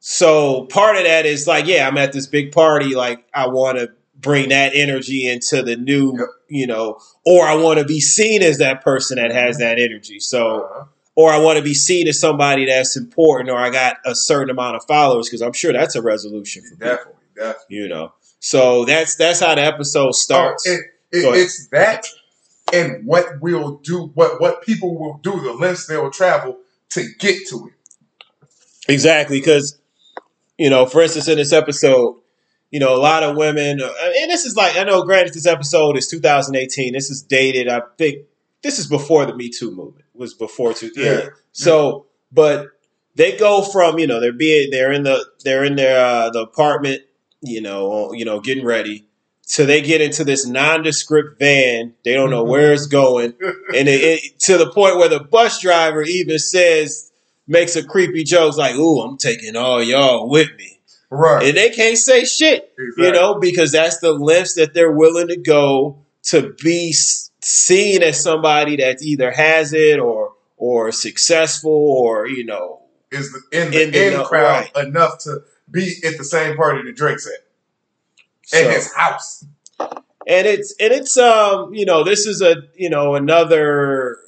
so 0.00 0.64
part 0.66 0.96
of 0.96 1.02
that 1.04 1.26
is 1.26 1.46
like, 1.46 1.66
yeah, 1.66 1.86
I'm 1.86 1.98
at 1.98 2.12
this 2.12 2.26
big 2.26 2.52
party, 2.52 2.94
like 2.94 3.26
I 3.34 3.48
want 3.48 3.78
to 3.78 3.90
bring 4.20 4.48
that 4.48 4.72
energy 4.74 5.26
into 5.26 5.62
the 5.62 5.76
new, 5.76 6.12
Yep. 6.18 6.28
you 6.48 6.66
know, 6.66 6.98
or 7.24 7.46
I 7.46 7.54
want 7.54 7.78
to 7.78 7.84
be 7.84 8.00
seen 8.00 8.42
as 8.42 8.58
that 8.58 8.82
person 8.82 9.16
that 9.16 9.30
has 9.32 9.58
that 9.58 9.78
energy. 9.78 10.18
So, 10.20 10.62
Uh-huh. 10.64 10.84
or 11.14 11.30
I 11.32 11.38
want 11.38 11.56
to 11.58 11.62
be 11.62 11.74
seen 11.74 12.08
as 12.08 12.18
somebody 12.20 12.66
that's 12.66 12.96
important, 12.96 13.48
or 13.50 13.58
I 13.58 13.70
got 13.70 13.96
a 14.04 14.14
certain 14.14 14.50
amount 14.50 14.76
of 14.76 14.84
followers 14.86 15.28
because 15.28 15.40
I'm 15.42 15.52
sure 15.52 15.72
that's 15.72 15.94
a 15.94 16.02
resolution 16.02 16.62
for 16.62 16.70
people, 16.76 16.86
Definitely, 16.88 17.14
definitely. 17.36 17.76
you 17.76 17.88
know. 17.88 18.12
So 18.40 18.84
that's 18.84 19.14
that's 19.16 19.40
how 19.40 19.54
the 19.54 19.62
episode 19.62 20.14
starts. 20.14 20.64
Oh, 20.68 20.72
it, 20.72 20.80
it, 21.12 21.24
it's 21.38 21.68
that 21.68 22.06
and 22.72 23.04
what 23.06 23.26
we'll 23.40 23.78
do, 23.78 24.10
what 24.14 24.40
what 24.40 24.62
people 24.62 24.98
will 24.98 25.18
do, 25.22 25.40
the 25.40 25.52
lengths 25.52 25.86
they'll 25.86 26.10
travel 26.10 26.58
to 26.90 27.04
get 27.18 27.48
to 27.48 27.68
it. 27.68 27.72
Exactly, 28.92 29.38
because 29.40 29.78
you 30.56 30.70
know, 30.70 30.86
for 30.86 31.02
instance, 31.02 31.28
in 31.28 31.36
this 31.36 31.52
episode, 31.52 32.16
you 32.70 32.80
know, 32.80 32.94
a 32.94 33.00
lot 33.00 33.22
of 33.22 33.36
women, 33.36 33.80
uh, 33.80 33.90
and 34.20 34.30
this 34.30 34.44
is 34.44 34.56
like, 34.56 34.76
I 34.76 34.84
know, 34.84 35.02
granted, 35.02 35.34
this 35.34 35.46
episode 35.46 35.96
is 35.96 36.08
2018. 36.08 36.92
This 36.92 37.10
is 37.10 37.22
dated. 37.22 37.68
I 37.68 37.82
think 37.96 38.26
this 38.62 38.78
is 38.78 38.86
before 38.86 39.24
the 39.26 39.34
Me 39.34 39.48
Too 39.50 39.70
movement. 39.70 40.04
Was 40.14 40.34
before 40.34 40.74
two. 40.74 40.90
Yeah. 40.96 41.04
Yeah. 41.04 41.28
So, 41.52 42.06
but 42.32 42.66
they 43.14 43.36
go 43.36 43.62
from 43.62 43.98
you 43.98 44.06
know 44.06 44.20
they're 44.20 44.32
being 44.32 44.70
they're 44.70 44.92
in 44.92 45.04
the 45.04 45.24
they're 45.44 45.64
in 45.64 45.76
their 45.76 46.04
uh, 46.04 46.30
the 46.30 46.40
apartment, 46.40 47.02
you 47.40 47.60
know, 47.60 48.12
you 48.12 48.24
know, 48.24 48.40
getting 48.40 48.64
ready 48.64 49.06
So 49.42 49.64
they 49.64 49.80
get 49.80 50.00
into 50.00 50.24
this 50.24 50.44
nondescript 50.46 51.38
van. 51.38 51.94
They 52.04 52.12
don't 52.14 52.30
know 52.30 52.44
where 52.44 52.72
it's 52.72 52.86
going, 52.86 53.34
and 53.74 53.88
it, 53.88 54.00
it, 54.02 54.40
to 54.40 54.58
the 54.58 54.70
point 54.70 54.98
where 54.98 55.08
the 55.08 55.20
bus 55.20 55.60
driver 55.60 56.02
even 56.02 56.38
says, 56.38 57.10
makes 57.46 57.74
a 57.76 57.82
creepy 57.82 58.24
joke 58.24 58.56
like, 58.58 58.74
"Ooh, 58.74 59.00
I'm 59.00 59.16
taking 59.16 59.56
all 59.56 59.82
y'all 59.82 60.28
with 60.28 60.48
me," 60.58 60.77
right. 61.10 61.42
and 61.46 61.56
they 61.56 61.70
can't 61.70 61.96
say 61.98 62.24
shit, 62.24 62.72
Exactly. 62.78 63.06
you 63.06 63.12
know, 63.12 63.38
because 63.38 63.72
that's 63.72 63.98
the 64.00 64.12
lengths 64.12 64.54
that 64.54 64.74
they're 64.74 64.92
willing 64.92 65.28
to 65.28 65.36
go 65.36 66.04
to 66.24 66.54
be 66.62 66.92
seen 67.40 68.02
as 68.02 68.22
somebody 68.22 68.76
that 68.76 69.00
either 69.02 69.30
has 69.30 69.72
it 69.72 69.98
or 69.98 70.32
or 70.56 70.90
successful 70.92 71.70
or 71.72 72.26
you 72.26 72.44
know 72.44 72.80
is 73.12 73.32
the, 73.32 73.40
in 73.62 73.70
the 73.70 73.82
In 73.84 73.90
the 73.92 74.20
in 74.20 74.24
crowd 74.26 74.68
right. 74.74 74.86
enough 74.86 75.18
to 75.20 75.42
be 75.70 75.94
at 76.04 76.18
the 76.18 76.24
same 76.24 76.56
party 76.56 76.82
that 76.82 76.96
Drake's 76.96 77.26
at 77.26 77.32
so. 78.44 78.58
in 78.58 78.70
his 78.72 78.92
house. 78.92 79.44
and 79.80 80.46
it's 80.46 80.74
and 80.80 80.92
it's 80.92 81.16
um 81.16 81.72
you 81.72 81.86
know 81.86 82.02
this 82.04 82.26
is 82.26 82.42
a 82.42 82.56
you 82.74 82.90
know 82.90 83.14
another 83.14 84.18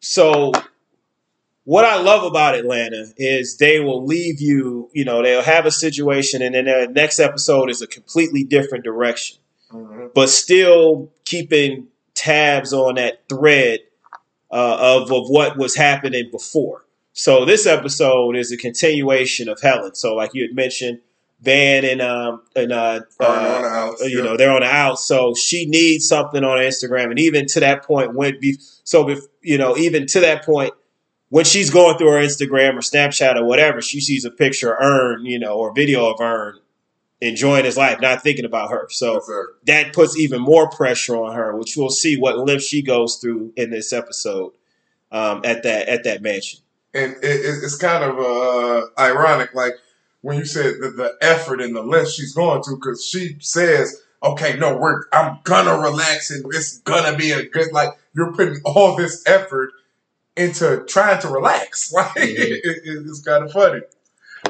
so 0.00 0.52
what 1.70 1.84
I 1.84 2.00
love 2.02 2.24
about 2.24 2.54
Atlanta 2.56 3.02
is 3.16 3.56
they 3.58 3.78
will 3.80 4.04
leave 4.04 4.40
you 4.40 4.90
you 4.92 5.04
know 5.04 5.22
they'll 5.22 5.42
have 5.56 5.66
a 5.66 5.70
situation 5.70 6.42
and 6.42 6.54
then 6.54 6.64
the 6.66 6.88
next 7.02 7.18
episode 7.20 7.70
is 7.70 7.80
a 7.82 7.86
completely 7.86 8.42
different 8.44 8.82
direction 8.84 9.36
Mhm. 9.72 10.10
but 10.14 10.28
still 10.28 11.12
keeping 11.24 11.86
tabs 12.14 12.72
on 12.72 12.96
that 12.96 13.14
thread 13.28 13.78
uh, 14.50 14.76
of 14.80 15.12
of 15.12 15.28
what 15.28 15.56
was 15.56 15.76
happening 15.76 16.28
before. 16.32 16.84
So 17.12 17.44
this 17.44 17.66
episode 17.66 18.36
is 18.36 18.50
a 18.50 18.56
continuation 18.56 19.48
of 19.48 19.60
Helen. 19.60 19.94
So 19.94 20.14
like 20.16 20.30
you 20.34 20.42
had 20.42 20.54
mentioned, 20.64 20.98
Van 21.42 21.84
and 21.84 22.02
um 22.02 22.42
and 22.56 22.72
uh, 22.72 23.00
Or 23.20 23.26
on 23.26 23.62
the 23.62 23.68
uh 23.68 24.06
you 24.06 24.18
yeah. 24.18 24.24
know 24.24 24.36
they're 24.36 24.50
on 24.50 24.62
the 24.62 24.66
out. 24.66 24.98
So 24.98 25.34
she 25.34 25.66
needs 25.66 26.08
something 26.08 26.42
on 26.44 26.58
Instagram, 26.58 27.10
and 27.10 27.18
even 27.18 27.46
to 27.54 27.60
that 27.60 27.84
point, 27.84 28.14
when 28.14 28.40
be 28.40 28.56
so 28.84 29.04
bef- 29.04 29.28
you 29.40 29.56
know 29.56 29.76
even 29.76 30.06
to 30.08 30.20
that 30.20 30.44
point. 30.44 30.72
When 31.30 31.44
she's 31.44 31.70
going 31.70 31.96
through 31.96 32.10
her 32.10 32.18
Instagram 32.18 32.74
or 32.74 32.80
Snapchat 32.80 33.36
or 33.36 33.44
whatever, 33.44 33.80
she 33.80 34.00
sees 34.00 34.24
a 34.24 34.30
picture 34.30 34.72
of 34.72 34.78
Earn, 34.82 35.24
you 35.24 35.38
know, 35.38 35.54
or 35.54 35.72
video 35.72 36.10
of 36.12 36.20
Earn 36.20 36.58
enjoying 37.20 37.64
his 37.64 37.76
life, 37.76 38.00
not 38.00 38.22
thinking 38.22 38.44
about 38.44 38.70
her. 38.70 38.86
So 38.90 39.14
Yes, 39.14 39.24
that 39.66 39.92
puts 39.92 40.16
even 40.18 40.40
more 40.40 40.68
pressure 40.70 41.16
on 41.16 41.34
her, 41.34 41.56
which 41.56 41.76
we'll 41.76 41.90
see 41.90 42.16
what 42.16 42.38
lift 42.38 42.64
she 42.64 42.82
goes 42.82 43.16
through 43.16 43.52
in 43.56 43.70
this 43.70 43.92
episode 43.92 44.52
um, 45.12 45.42
at 45.44 45.62
that 45.62 45.88
at 45.88 46.04
that 46.04 46.22
mansion. 46.22 46.60
and 46.94 47.12
it, 47.22 47.24
it, 47.24 47.62
it's 47.62 47.76
kind 47.76 48.02
of 48.04 48.18
uh, 48.18 48.86
ironic, 48.98 49.54
like 49.54 49.74
when 50.22 50.38
you 50.38 50.44
said 50.44 50.74
the, 50.80 50.90
the 50.90 51.14
effort 51.20 51.60
and 51.60 51.74
the 51.76 51.82
length 51.82 52.10
she's 52.10 52.34
going 52.34 52.62
to, 52.64 52.74
because 52.76 53.04
she 53.04 53.36
says, 53.40 54.02
"Okay, 54.22 54.56
no, 54.58 54.76
we're 54.76 55.02
I'm 55.12 55.38
gonna 55.44 55.78
relax 55.78 56.30
and 56.30 56.44
it's 56.54 56.78
gonna 56.78 57.16
be 57.16 57.32
a 57.32 57.46
good." 57.46 57.72
Like 57.72 57.90
you're 58.14 58.32
putting 58.32 58.60
all 58.64 58.96
this 58.96 59.22
effort 59.26 59.70
into 60.40 60.84
trying 60.88 61.20
to 61.22 61.28
relax. 61.28 61.92
Like 61.96 62.06
Mhm. 62.16 62.38
it, 62.38 62.60
it- 62.64 62.82
it's 63.06 63.22
kind 63.22 63.44
of 63.44 63.52
funny. 63.52 63.80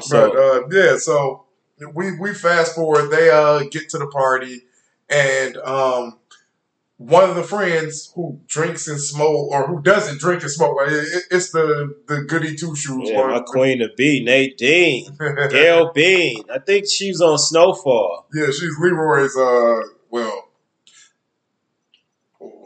So 0.01 0.29
but 0.31 0.37
uh, 0.37 0.67
yeah, 0.71 0.97
so 0.97 1.45
we 1.93 2.17
we 2.17 2.33
fast 2.33 2.75
forward. 2.75 3.09
They 3.09 3.29
uh 3.29 3.63
get 3.69 3.89
to 3.89 3.97
the 3.97 4.07
party, 4.07 4.63
and 5.09 5.57
um, 5.57 6.17
one 6.97 7.29
of 7.29 7.35
the 7.35 7.43
friends 7.43 8.11
who 8.15 8.39
drinks 8.47 8.87
and 8.87 9.01
smoke, 9.01 9.51
or 9.51 9.67
who 9.67 9.81
doesn't 9.81 10.19
drink 10.19 10.43
and 10.43 10.51
smoke, 10.51 10.77
it, 10.87 10.93
it- 10.93 11.23
it's 11.31 11.51
the 11.51 11.95
the 12.07 12.21
goody 12.21 12.55
two 12.55 12.75
shoes 12.75 13.09
yeah, 13.09 13.27
my 13.27 13.41
queen 13.45 13.79
to 13.79 13.89
be 13.97 14.23
Nadine, 14.23 15.17
Gail 15.49 15.91
Bean. 15.91 16.43
I 16.53 16.59
think 16.59 16.85
she's 16.87 17.19
on 17.19 17.37
Snowfall. 17.37 18.27
yeah, 18.33 18.45
she's 18.47 18.75
Leroy's 18.79 19.35
uh 19.35 19.81
well. 20.09 20.47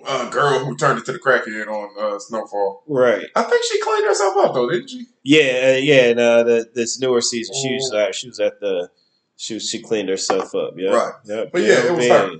Uh, 0.07 0.29
girl 0.29 0.59
who 0.59 0.75
turned 0.75 0.99
into 0.99 1.11
the 1.11 1.19
crackhead 1.19 1.67
on 1.67 1.89
uh, 1.99 2.19
Snowfall. 2.19 2.83
Right. 2.87 3.25
I 3.35 3.43
think 3.43 3.63
she 3.63 3.79
cleaned 3.81 4.05
herself 4.05 4.37
up 4.37 4.53
though, 4.53 4.69
didn't 4.69 4.89
she? 4.89 5.05
Yeah, 5.23 5.73
uh, 5.73 5.79
yeah. 5.79 6.09
And 6.09 6.19
uh, 6.19 6.43
the, 6.43 6.69
this 6.73 6.99
newer 6.99 7.21
season, 7.21 7.55
she 7.55 7.73
was 7.73 7.91
uh, 7.91 8.11
she 8.11 8.27
was 8.27 8.39
at 8.39 8.59
the 8.59 8.89
she 9.37 9.55
was, 9.55 9.69
she 9.69 9.81
cleaned 9.81 10.09
herself 10.09 10.53
up. 10.53 10.73
Yeah. 10.77 10.91
Right. 10.91 11.13
Yep. 11.25 11.51
But 11.51 11.61
yeah, 11.61 11.81
Gail 11.81 11.85
it 11.85 11.97
was 11.97 12.07
her. 12.07 12.31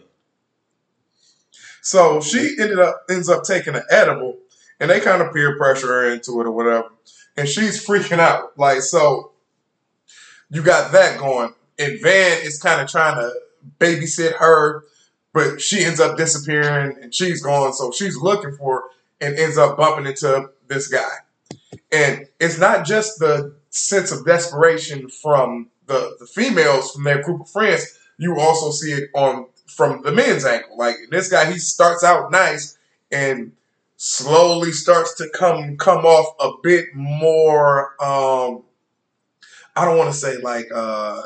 So 1.81 2.19
she 2.19 2.55
ended 2.60 2.79
up 2.79 3.03
ends 3.10 3.29
up 3.29 3.43
taking 3.43 3.75
an 3.75 3.84
edible, 3.89 4.38
and 4.79 4.89
they 4.89 5.00
kind 5.00 5.22
of 5.22 5.34
peer 5.34 5.57
pressure 5.57 5.88
her 5.88 6.13
into 6.13 6.39
it 6.41 6.48
or 6.48 6.51
whatever, 6.51 6.89
and 7.38 7.48
she's 7.48 7.86
freaking 7.86 8.19
out. 8.19 8.57
Like 8.57 8.81
so, 8.81 9.34
you 10.50 10.63
got 10.63 10.91
that 10.93 11.19
going, 11.19 11.53
and 11.77 12.00
Van 12.01 12.41
is 12.43 12.60
kind 12.60 12.81
of 12.81 12.88
trying 12.88 13.15
to 13.15 13.31
babysit 13.79 14.34
her, 14.38 14.84
but 15.36 15.60
she 15.60 15.84
ends 15.84 16.00
up 16.00 16.18
disappearing, 16.18 16.98
and 17.01 17.13
she's 17.13 17.44
gone. 17.44 17.74
So 17.74 17.92
she's 17.92 18.15
looking 18.15 18.56
for 18.56 18.86
and 19.20 19.38
ends 19.38 19.58
up 19.58 19.77
bumping 19.77 20.06
into 20.06 20.50
this 20.68 20.88
guy, 20.88 21.12
and 21.92 22.27
it's 22.39 22.58
not 22.58 22.86
just 22.86 23.20
the 23.20 23.54
sense 23.70 24.13
of 24.13 24.25
desperation 24.25 25.10
from 25.10 25.70
the 25.88 26.15
the 26.20 26.25
females 26.25 26.92
from 26.92 27.04
their 27.04 27.22
group 27.22 27.42
of 27.42 27.50
friends. 27.50 28.00
You 28.18 28.39
also 28.39 28.72
see 28.72 28.94
it 28.94 29.10
on 29.13 29.48
from 29.68 30.01
the 30.04 30.13
men's 30.13 30.46
angle. 30.46 30.77
Like 30.77 30.96
this 31.12 31.30
guy, 31.30 31.51
he 31.51 31.60
starts 31.60 32.01
out 32.04 32.32
nice 32.32 32.77
and 33.12 33.51
slowly 33.98 34.72
starts 34.72 35.15
to 35.15 35.30
come 35.34 35.75
come 35.75 36.06
off 36.06 36.34
a 36.39 36.51
bit 36.63 36.96
more. 36.96 38.01
Um, 38.01 38.63
I 39.75 39.84
don't 39.84 39.98
want 39.98 40.13
to 40.13 40.18
say 40.18 40.38
like 40.38 40.68
uh, 40.74 41.22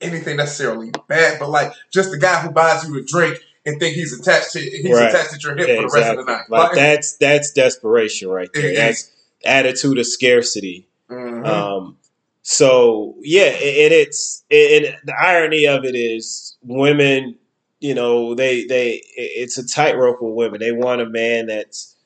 anything 0.00 0.36
necessarily 0.36 0.90
bad, 1.08 1.38
but 1.38 1.50
like 1.50 1.72
just 1.90 2.10
the 2.10 2.18
guy 2.18 2.40
who 2.40 2.50
buys 2.50 2.86
you 2.88 2.98
a 2.98 3.02
drink 3.02 3.38
and 3.66 3.78
think 3.78 3.94
he's 3.94 4.18
attached 4.18 4.52
to 4.52 4.60
he's 4.60 4.94
Right. 4.96 5.08
attached 5.12 5.32
to 5.32 5.38
your 5.48 5.56
hip 5.56 5.68
Yeah, 5.68 5.76
for 5.82 5.90
the 5.90 5.94
rest 6.00 6.10
of 6.18 6.26
the 6.26 6.32
night. 6.32 6.44
Like 6.48 6.74
that's 6.74 7.16
that's 7.16 7.52
desperation 7.52 8.28
right 8.28 8.48
there. 8.54 8.74
That's 8.74 9.10
attitude 9.44 9.98
of 9.98 10.06
scarcity. 10.06 10.88
Mhm. 11.10 11.46
Um, 11.46 11.96
so 12.42 13.16
yeah, 13.20 13.46
and 13.50 13.92
it's 13.92 14.44
and 14.50 14.96
the 15.04 15.14
irony 15.20 15.66
of 15.66 15.84
it 15.84 15.94
is 15.94 16.56
women, 16.62 17.36
you 17.80 17.94
know, 17.94 18.34
they 18.34 18.64
they 18.64 19.02
it's 19.16 19.58
a 19.58 19.66
tightrope 19.66 20.22
with 20.22 20.34
women. 20.34 20.60
They 20.60 20.72
want 20.72 21.00
a 21.02 21.06
man 21.06 21.46
that's 21.46 21.96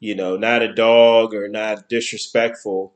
you 0.00 0.14
know 0.14 0.36
not 0.36 0.62
a 0.62 0.72
dog 0.72 1.34
or 1.34 1.48
not 1.48 1.88
disrespectful, 1.88 2.94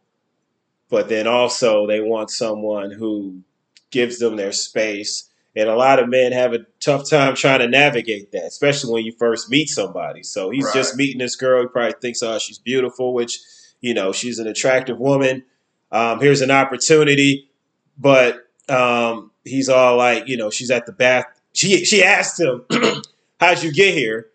but 0.88 1.08
then 1.08 1.26
also 1.26 1.86
they 1.86 2.00
want 2.00 2.30
someone 2.30 2.90
who 2.92 3.42
gives 3.90 4.18
them 4.18 4.36
their 4.36 4.52
space. 4.52 5.30
And 5.54 5.68
a 5.70 5.74
lot 5.74 5.98
of 5.98 6.08
men 6.08 6.32
have 6.32 6.52
a 6.52 6.66
tough 6.80 7.08
time 7.08 7.34
trying 7.34 7.60
to 7.60 7.68
navigate 7.68 8.30
that, 8.32 8.44
especially 8.44 8.92
when 8.92 9.04
you 9.06 9.12
first 9.12 9.50
meet 9.50 9.68
somebody. 9.68 10.22
So 10.22 10.50
he's 10.50 10.70
just 10.72 10.96
meeting 10.96 11.18
this 11.18 11.34
girl. 11.34 11.62
He 11.62 11.68
probably 11.68 11.94
thinks, 12.00 12.22
oh, 12.22 12.38
she's 12.38 12.58
beautiful, 12.58 13.14
which, 13.14 13.40
you 13.80 13.94
know, 13.94 14.12
she's 14.12 14.38
an 14.38 14.46
attractive 14.46 14.98
woman. 14.98 15.44
Um, 15.90 16.20
here's 16.20 16.42
an 16.42 16.50
opportunity. 16.50 17.50
But 17.96 18.46
um, 18.68 19.30
he's 19.44 19.70
all 19.70 19.96
like, 19.96 20.28
you 20.28 20.36
know, 20.36 20.50
she's 20.50 20.70
at 20.70 20.84
the 20.84 20.92
bath. 20.92 21.24
She, 21.54 21.86
she 21.86 22.04
asked 22.04 22.38
him, 22.38 22.66
how'd 23.40 23.62
you 23.62 23.72
get 23.72 23.94
here? 23.94 24.28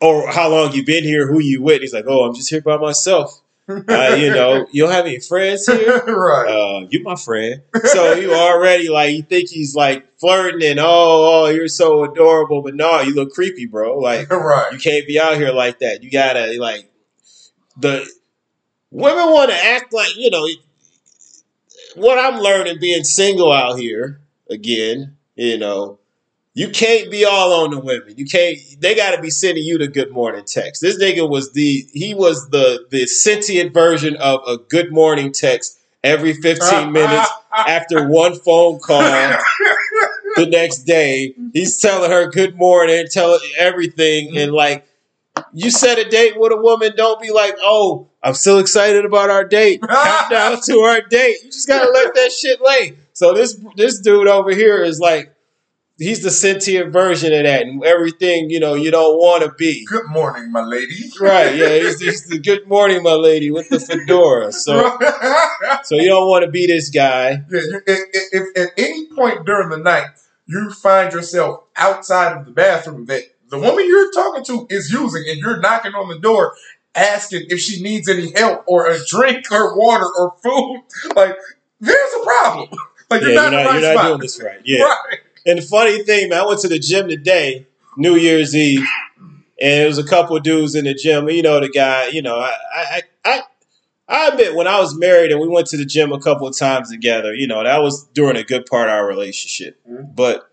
Or 0.00 0.28
how 0.28 0.48
long 0.48 0.72
you 0.72 0.84
been 0.84 1.04
here? 1.04 1.28
Who 1.28 1.40
you 1.40 1.62
with? 1.62 1.80
He's 1.80 1.94
like, 1.94 2.06
oh, 2.08 2.24
I'm 2.24 2.34
just 2.34 2.50
here 2.50 2.60
by 2.60 2.76
myself. 2.76 3.40
Uh, 3.68 4.16
you 4.18 4.30
know, 4.34 4.66
you 4.70 4.82
don't 4.82 4.92
have 4.92 5.06
any 5.06 5.20
friends 5.20 5.66
here? 5.66 5.98
right. 6.06 6.48
uh, 6.48 6.86
you 6.90 7.02
my 7.02 7.16
friend. 7.16 7.62
So 7.84 8.14
you 8.14 8.32
already 8.32 8.88
like 8.88 9.14
you 9.14 9.22
think 9.22 9.50
he's 9.50 9.74
like 9.74 10.18
flirting 10.18 10.68
and 10.68 10.80
oh, 10.80 10.86
oh, 11.44 11.46
you're 11.48 11.68
so 11.68 12.04
adorable, 12.04 12.62
but 12.62 12.74
no, 12.74 13.00
you 13.00 13.14
look 13.14 13.32
creepy, 13.32 13.66
bro. 13.66 13.98
Like 13.98 14.30
right. 14.30 14.72
you 14.72 14.78
can't 14.78 15.06
be 15.06 15.20
out 15.20 15.36
here 15.36 15.52
like 15.52 15.80
that. 15.80 16.02
You 16.02 16.10
gotta 16.10 16.56
like 16.58 16.90
the 17.76 18.08
women 18.90 19.30
want 19.30 19.50
to 19.50 19.56
act 19.56 19.92
like 19.92 20.16
you 20.16 20.30
know 20.30 20.48
what 21.94 22.18
I'm 22.18 22.40
learning 22.40 22.78
being 22.80 23.04
single 23.04 23.52
out 23.52 23.78
here 23.78 24.20
again. 24.48 25.16
You 25.36 25.58
know, 25.58 25.98
you 26.58 26.70
can't 26.70 27.08
be 27.08 27.24
all 27.24 27.64
on 27.64 27.70
the 27.70 27.78
women. 27.78 28.14
You 28.16 28.26
can't. 28.26 28.58
They 28.80 28.96
got 28.96 29.14
to 29.14 29.22
be 29.22 29.30
sending 29.30 29.62
you 29.62 29.78
the 29.78 29.86
good 29.86 30.10
morning 30.10 30.42
text. 30.44 30.82
This 30.82 31.00
nigga 31.00 31.28
was 31.28 31.52
the 31.52 31.86
he 31.92 32.14
was 32.14 32.50
the 32.50 32.84
the 32.90 33.06
sentient 33.06 33.72
version 33.72 34.16
of 34.16 34.40
a 34.44 34.58
good 34.58 34.92
morning 34.92 35.30
text 35.30 35.78
every 36.02 36.32
15 36.34 36.90
minutes 36.92 37.30
after 37.52 38.08
one 38.08 38.34
phone 38.34 38.80
call 38.80 39.02
the 40.34 40.46
next 40.50 40.78
day. 40.78 41.32
He's 41.52 41.80
telling 41.80 42.10
her 42.10 42.28
good 42.28 42.56
morning, 42.56 43.06
tell 43.08 43.34
her 43.34 43.44
everything, 43.56 44.36
and 44.36 44.48
mm-hmm. 44.48 44.54
like 44.54 44.88
you 45.52 45.70
set 45.70 46.00
a 46.00 46.08
date 46.08 46.40
with 46.40 46.50
a 46.50 46.56
woman, 46.56 46.92
don't 46.96 47.22
be 47.22 47.30
like, 47.30 47.54
oh, 47.60 48.08
I'm 48.20 48.34
still 48.34 48.58
excited 48.58 49.04
about 49.04 49.30
our 49.30 49.44
date. 49.44 49.80
Countdown 49.88 50.60
to 50.62 50.80
our 50.80 51.02
date. 51.02 51.36
You 51.44 51.52
just 51.52 51.68
gotta 51.68 51.88
let 51.88 52.14
that 52.16 52.32
shit 52.32 52.60
lay. 52.60 52.98
So 53.12 53.32
this 53.32 53.64
this 53.76 54.00
dude 54.00 54.26
over 54.26 54.50
here 54.50 54.82
is 54.82 54.98
like, 54.98 55.32
he's 55.98 56.22
the 56.22 56.30
sentient 56.30 56.92
version 56.92 57.32
of 57.32 57.42
that, 57.42 57.62
and 57.62 57.84
everything 57.84 58.50
you 58.50 58.60
know 58.60 58.74
you 58.74 58.90
don't 58.90 59.16
want 59.16 59.44
to 59.44 59.52
be. 59.52 59.84
Good 59.84 60.08
morning, 60.08 60.50
my 60.50 60.62
lady. 60.62 60.94
Right? 61.20 61.54
Yeah, 61.54 61.78
he's, 61.78 62.00
he's 62.00 62.24
the 62.24 62.38
good 62.38 62.66
morning, 62.66 63.02
my 63.02 63.14
lady, 63.14 63.50
with 63.50 63.68
the 63.68 63.80
fedora. 63.80 64.52
So 64.52 64.98
so 65.82 65.96
you 65.96 66.08
don't 66.08 66.28
want 66.28 66.44
to 66.44 66.50
be 66.50 66.66
this 66.66 66.88
guy. 66.88 67.42
Yeah, 67.50 67.60
if, 67.86 68.08
if, 68.12 68.28
if 68.32 68.58
at 68.58 68.72
any 68.78 69.06
point 69.14 69.44
during 69.44 69.68
the 69.68 69.78
night 69.78 70.06
you 70.46 70.70
find 70.70 71.12
yourself 71.12 71.64
outside 71.76 72.36
of 72.36 72.46
the 72.46 72.52
bathroom 72.52 73.04
that 73.06 73.22
the 73.50 73.58
woman 73.58 73.86
you're 73.86 74.12
talking 74.12 74.44
to 74.44 74.66
is 74.70 74.90
using, 74.90 75.24
and 75.28 75.38
you're 75.38 75.60
knocking 75.60 75.94
on 75.94 76.08
the 76.08 76.18
door 76.18 76.54
asking 76.94 77.46
if 77.48 77.60
she 77.60 77.82
needs 77.82 78.08
any 78.08 78.32
help 78.32 78.64
or 78.66 78.88
a 78.88 78.98
drink 79.06 79.50
or 79.52 79.78
water 79.78 80.06
or 80.18 80.34
food, 80.42 80.82
like 81.16 81.36
there's 81.80 82.12
a 82.20 82.24
problem. 82.24 82.68
Like 83.10 83.22
you're 83.22 83.30
yeah, 83.30 83.48
not, 83.48 83.52
you're 83.52 83.60
in 83.60 83.64
not, 83.64 83.64
the 83.64 83.68
right 83.68 83.80
you're 83.80 83.94
not 83.94 83.98
spot. 84.00 84.08
doing 84.08 84.20
this 84.20 84.42
right. 84.42 84.60
Yeah. 84.64 84.82
Right. 84.82 85.18
And 85.48 85.58
the 85.58 85.62
funny 85.62 86.02
thing, 86.02 86.28
man, 86.28 86.40
I 86.40 86.46
went 86.46 86.60
to 86.60 86.68
the 86.68 86.78
gym 86.78 87.08
today, 87.08 87.66
New 87.96 88.16
Year's 88.16 88.54
Eve, 88.54 88.86
and 89.18 89.82
it 89.82 89.86
was 89.86 89.96
a 89.96 90.04
couple 90.04 90.36
of 90.36 90.42
dudes 90.42 90.74
in 90.74 90.84
the 90.84 90.92
gym. 90.92 91.26
You 91.30 91.40
know, 91.40 91.58
the 91.58 91.70
guy, 91.70 92.08
you 92.08 92.20
know, 92.20 92.36
I, 92.36 92.52
I, 92.74 93.02
I, 93.24 93.42
I 94.08 94.28
admit 94.28 94.54
when 94.54 94.66
I 94.66 94.78
was 94.78 94.94
married 94.94 95.32
and 95.32 95.40
we 95.40 95.48
went 95.48 95.66
to 95.68 95.78
the 95.78 95.86
gym 95.86 96.12
a 96.12 96.20
couple 96.20 96.46
of 96.46 96.56
times 96.56 96.90
together, 96.90 97.34
you 97.34 97.46
know, 97.46 97.64
that 97.64 97.78
was 97.78 98.04
during 98.08 98.36
a 98.36 98.44
good 98.44 98.66
part 98.66 98.90
of 98.90 98.92
our 98.92 99.06
relationship. 99.06 99.80
Mhm. 99.88 100.14
But 100.14 100.46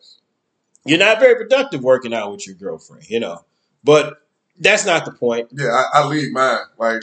you're 0.85 0.97
not 0.97 1.19
very 1.19 1.35
productive 1.35 1.83
working 1.83 2.13
out 2.13 2.31
with 2.31 2.47
your 2.47 2.55
girlfriend, 2.55 3.09
you 3.09 3.19
know. 3.19 3.43
But 3.83 4.21
that's 4.57 4.85
not 4.85 5.03
the 5.03 5.11
point. 5.11 5.49
Yeah, 5.51 5.71
I, 5.93 6.03
I 6.03 6.07
leave 6.07 6.31
mine. 6.31 6.59
Like 6.77 7.01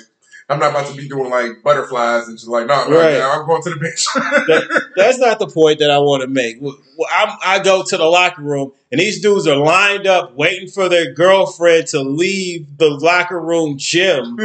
I'm 0.49 0.59
not 0.59 0.71
about 0.71 0.89
to 0.89 0.97
be 0.97 1.09
doing 1.09 1.31
like 1.31 1.63
butterflies 1.63 2.29
and 2.29 2.37
just 2.37 2.49
like 2.49 2.67
no, 2.67 2.89
no, 2.89 2.99
Right. 2.99 3.13
no, 3.19 3.31
I'm 3.31 3.47
going 3.47 3.63
to 3.63 3.71
the 3.71 3.77
bench. 3.77 4.05
That's 4.97 5.19
not 5.19 5.39
the 5.39 5.47
point 5.47 5.79
that 5.79 5.91
I 5.91 5.99
want 5.99 6.23
to 6.23 6.29
make. 6.29 6.57
Well, 6.61 6.77
I'm, 7.11 7.39
I 7.45 7.59
go 7.63 7.83
to 7.83 7.97
the 7.97 8.05
locker 8.05 8.43
room, 8.43 8.73
and 8.91 9.01
these 9.01 9.23
dudes 9.23 9.47
are 9.47 9.57
lined 9.57 10.07
up 10.07 10.35
waiting 10.37 10.69
for 10.69 10.89
their 10.89 11.13
girlfriend 11.15 11.87
to 11.89 12.01
leave 12.03 12.77
the 12.77 12.91
locker 12.91 13.41
room 13.41 13.79
gym 13.79 14.37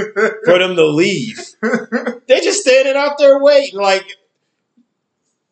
for 0.45 0.57
them 0.59 0.75
to 0.75 0.85
leave. 0.85 1.39
They're 1.61 2.41
just 2.41 2.61
standing 2.61 2.95
out 2.95 3.17
there 3.17 3.39
waiting, 3.41 3.79
like 3.79 4.05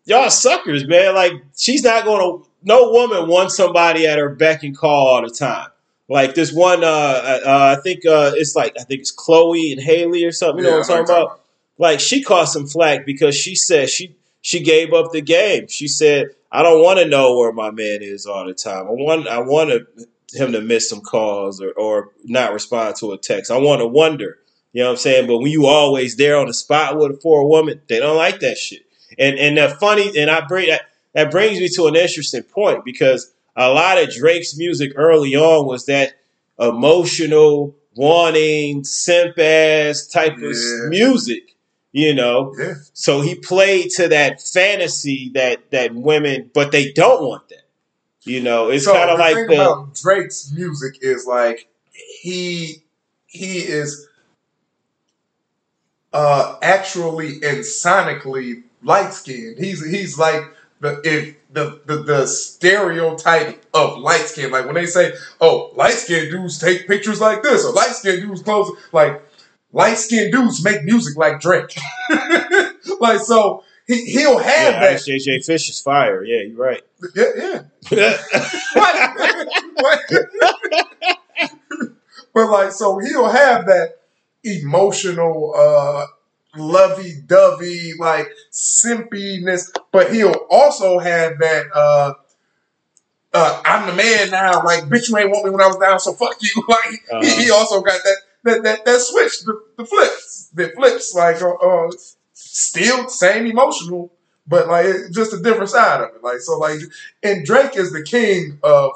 y'all 0.06 0.30
suckers, 0.30 0.88
man. 0.88 1.16
Like 1.16 1.34
she's 1.58 1.84
not 1.84 2.06
going 2.06 2.22
to. 2.22 2.48
No 2.64 2.92
woman 2.92 3.28
wants 3.28 3.56
somebody 3.58 4.08
at 4.08 4.18
her 4.18 4.30
beck 4.30 4.64
and 4.64 4.76
call 4.76 5.08
all 5.08 5.22
the 5.22 5.30
time. 5.30 5.68
Like 6.08 6.36
this 6.36 6.54
one, 6.54 6.84
uh, 6.84 6.88
uh, 6.88 7.76
I 7.78 7.82
think 7.82 8.06
uh, 8.06 8.32
it's 8.36 8.56
like 8.56 8.76
I 8.80 8.84
think 8.84 9.02
it's 9.02 9.12
Chloe 9.12 9.72
and 9.72 9.82
Halle 9.82 10.24
or 10.24 10.32
something. 10.32 10.64
You 10.64 10.70
know 10.70 10.78
what 10.78 10.90
I'm 10.92 11.06
talking 11.06 11.16
about? 11.16 11.42
like 11.78 12.00
she 12.00 12.24
caught 12.24 12.46
some 12.46 12.68
flack 12.68 13.06
because 13.06 13.36
she 13.36 13.56
said 13.56 13.90
she 13.90 14.16
she 14.42 14.62
gave 14.62 14.94
up 14.94 15.12
the 15.12 15.22
game. 15.22 15.68
She 15.68 15.88
said, 15.88 16.30
"I 16.52 16.62
don't 16.64 16.84
want 16.84 17.00
to 17.00 17.06
know 17.06 17.38
where 17.38 17.52
my 17.52 17.72
man 17.72 18.00
is 18.02 18.26
all 18.26 18.46
the 18.46 18.54
time. 18.54 18.88
I 18.88 18.92
want 18.92 19.28
I 19.28 19.40
want 19.40 19.72
him 20.34 20.52
to 20.52 20.62
miss 20.62 20.90
some 20.90 21.02
calls 21.02 21.62
or 21.62 21.72
or 21.72 22.12
not 22.24 22.54
respond 22.54 22.96
to 22.98 23.12
a 23.12 23.18
text. 23.18 23.52
I 23.52 23.58
want 23.58 23.82
to 23.82 23.88
wonder." 23.88 24.40
You 24.74 24.82
know 24.82 24.88
what 24.90 24.94
I'm 24.96 24.98
saying? 24.98 25.28
But 25.28 25.38
when 25.38 25.52
you 25.52 25.68
always 25.68 26.18
there 26.18 26.38
on 26.38 26.48
the 26.48 26.54
spot 26.54 26.98
with 26.98 27.22
for 27.22 27.40
a 27.42 27.48
woman, 27.48 27.82
they 27.88 28.00
don't 28.00 28.18
like 28.18 28.42
that 28.42 28.58
shit. 28.58 28.86
And 29.18 29.40
and 29.40 29.58
that 29.58 29.80
funny 29.80 30.18
and 30.20 30.30
I 30.30 30.42
bring 30.42 30.68
that 30.68 30.82
that 31.14 31.32
brings 31.32 31.60
me 31.60 31.70
to 31.70 31.88
an 31.88 31.96
interesting 31.96 32.44
point 32.44 32.84
because 32.84 33.32
a 33.56 33.70
lot 33.70 33.98
of 33.98 34.12
Drake's 34.14 34.58
music 34.58 34.94
early 34.96 35.36
on 35.36 35.66
was 35.66 35.86
that 35.86 36.14
emotional, 36.60 37.76
wanting, 37.96 38.84
simp 38.84 39.38
ass 39.40 40.08
type 40.08 40.34
of 40.34 40.56
music, 40.90 41.56
you 41.92 42.14
know. 42.14 42.54
Yeah. 42.58 42.76
So 42.94 43.22
he 43.22 43.36
played 43.36 43.92
to 43.92 44.10
that 44.10 44.42
fantasy 44.42 45.32
that 45.36 45.72
that 45.72 45.96
women, 45.96 46.52
but 46.54 46.72
they 46.72 46.92
don't 46.92 47.24
want 47.24 47.50
that. 47.50 47.64
You 48.24 48.42
know, 48.42 48.70
it's 48.70 48.86
so 48.86 48.94
kind 48.94 49.10
of 49.10 49.20
like 49.20 49.36
the 49.36 49.54
about 49.54 49.94
Drake's 49.96 50.52
music 50.52 50.98
is 51.02 51.26
like 51.26 51.70
he 52.22 52.84
he 53.28 53.60
is 53.60 54.08
uh 56.12 56.58
actually 56.62 57.36
and 57.36 57.60
sonically 57.60 58.64
light 58.82 59.14
skinned. 59.14 59.60
He's 59.60 59.86
he's 59.86 60.18
like 60.18 60.42
the 60.80 61.02
if 61.04 61.36
the, 61.56 61.82
the 61.86 62.04
the 62.04 62.28
stereotype 62.28 63.66
of 63.74 63.98
light 63.98 64.22
skin. 64.22 64.52
Like 64.52 64.66
when 64.66 64.76
they 64.76 64.86
say, 64.86 65.14
"Oh, 65.42 65.72
light 65.76 65.94
skinned 65.94 66.30
dudes 66.30 66.60
take 66.60 66.88
pictures 66.88 67.20
like 67.20 67.42
this," 67.42 67.66
or 67.66 67.74
"Light 67.74 67.96
skinned 67.96 68.22
dudes 68.22 68.44
clothes," 68.44 68.72
like 68.92 69.24
light 69.72 69.98
skinned 69.98 70.32
dudes 70.32 70.64
make 70.64 70.84
music 70.84 71.18
like 71.18 71.40
Drake. 71.40 71.76
like 73.00 73.22
so, 73.22 73.64
he 73.88 74.06
he'll 74.06 74.38
have 74.38 74.74
yeah, 74.74 74.80
that. 74.80 75.00
JJ 75.00 75.46
Fish 75.46 75.70
is 75.70 75.80
fire. 75.80 76.24
Yeah, 76.24 76.42
you're 76.42 76.58
right. 76.58 76.84
Yeah, 77.16 77.64
yeah. 77.92 78.18
What? 78.74 79.48
What? 79.76 80.00
but 82.34 82.50
like, 82.50 82.72
so 82.72 83.00
he'll 83.00 83.30
have 83.30 83.66
that 83.68 84.00
emotional, 84.44 85.54
uh, 85.56 86.06
lovey-dovey, 86.58 87.94
like 88.00 88.30
simpiness, 88.52 89.72
but 89.92 90.14
he'll 90.14 90.46
also 90.50 91.00
have 91.00 91.40
that, 91.40 91.66
uh, 91.74 92.14
uh, 93.34 93.62
I'm 93.66 93.88
the 93.88 93.94
man 93.94 94.32
now. 94.32 94.64
Like, 94.64 94.86
bitch, 94.86 95.10
you 95.10 95.18
ain't 95.18 95.30
want 95.30 95.46
me 95.46 95.52
when 95.52 95.62
I 95.62 95.68
was 95.68 95.78
down, 95.78 96.00
so 96.00 96.14
fuck 96.14 96.38
you. 96.42 96.64
Like, 96.68 97.24
he, 97.24 97.44
he 97.44 97.52
also 97.52 97.82
got 97.82 98.00
that 98.04 98.18
that 98.44 98.64
that, 98.64 98.86
that 98.86 99.02
switch, 99.02 99.42
the, 99.42 99.60
the 99.78 99.86
flips, 99.86 100.50
the 100.54 100.70
flips, 100.70 101.14
like, 101.14 101.42
uh, 101.42 101.52
uh, 101.52 101.92
still 102.34 103.10
same 103.10 103.46
emotional, 103.46 104.12
but 104.48 104.68
like 104.68 104.86
just 105.12 105.34
a 105.34 105.42
different 105.42 105.70
side 105.70 106.02
of 106.02 106.16
it. 106.16 106.24
Like, 106.24 106.40
so 106.40 106.58
like, 106.58 106.80
and 107.24 107.46
Drake 107.46 107.76
is 107.76 107.92
the 107.92 108.04
king 108.04 108.60
of 108.64 108.92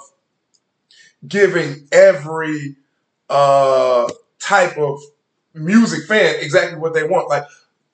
giving 1.28 1.88
every 1.92 2.76
uh 3.30 4.08
type 4.40 4.78
of 4.78 5.02
music 5.60 6.06
fan 6.08 6.36
exactly 6.40 6.80
what 6.80 6.94
they 6.94 7.04
want. 7.04 7.30
Like, 7.30 7.44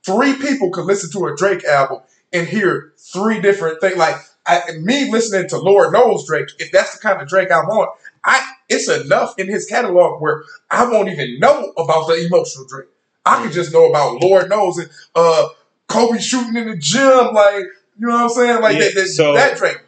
three 0.06 0.36
people 0.36 0.72
could 0.72 0.86
listen 0.86 1.12
to 1.12 1.28
a 1.28 1.36
Drake 1.36 1.64
album 1.66 2.02
and 2.32 2.48
hear 2.48 2.94
three 2.98 3.40
different 3.42 3.82
things. 3.82 3.98
Like, 3.98 4.16
I, 4.46 4.62
me 4.80 5.12
listening 5.12 5.50
to 5.50 5.58
Lord 5.58 5.92
knows 5.94 6.28
Drake, 6.28 6.50
if 6.60 6.72
that's 6.72 6.94
the 6.96 7.00
kind 7.02 7.22
of 7.22 7.28
Drake 7.28 7.52
I 7.52 7.62
want, 7.62 7.90
I 8.24 8.48
it's 8.70 8.90
enough 8.90 9.34
in 9.40 9.48
his 9.48 9.66
catalog 9.66 10.22
where 10.22 10.44
I 10.70 10.90
won't 10.90 11.10
even 11.10 11.40
know 11.40 11.74
about 11.78 12.08
the 12.08 12.26
emotional 12.26 12.66
Drake. 12.68 12.88
I 13.26 13.42
can 13.42 13.52
just 13.52 13.74
know 13.74 13.90
about 13.90 14.22
Lord 14.22 14.50
knows 14.50 14.78
and 14.78 14.90
uh 15.16 15.48
Kobe 15.88 16.20
shooting 16.20 16.56
in 16.56 16.68
the 16.70 16.78
gym, 16.78 17.34
like 17.34 17.66
you 17.98 18.08
know 18.08 18.14
what 18.14 18.24
I'm 18.24 18.30
saying, 18.30 18.62
like 18.62 18.74
Yeah, 18.76 18.86
that, 18.86 18.96
that, 18.96 19.08
so- 19.08 19.34
that 19.34 19.58
Drake. 19.58 19.82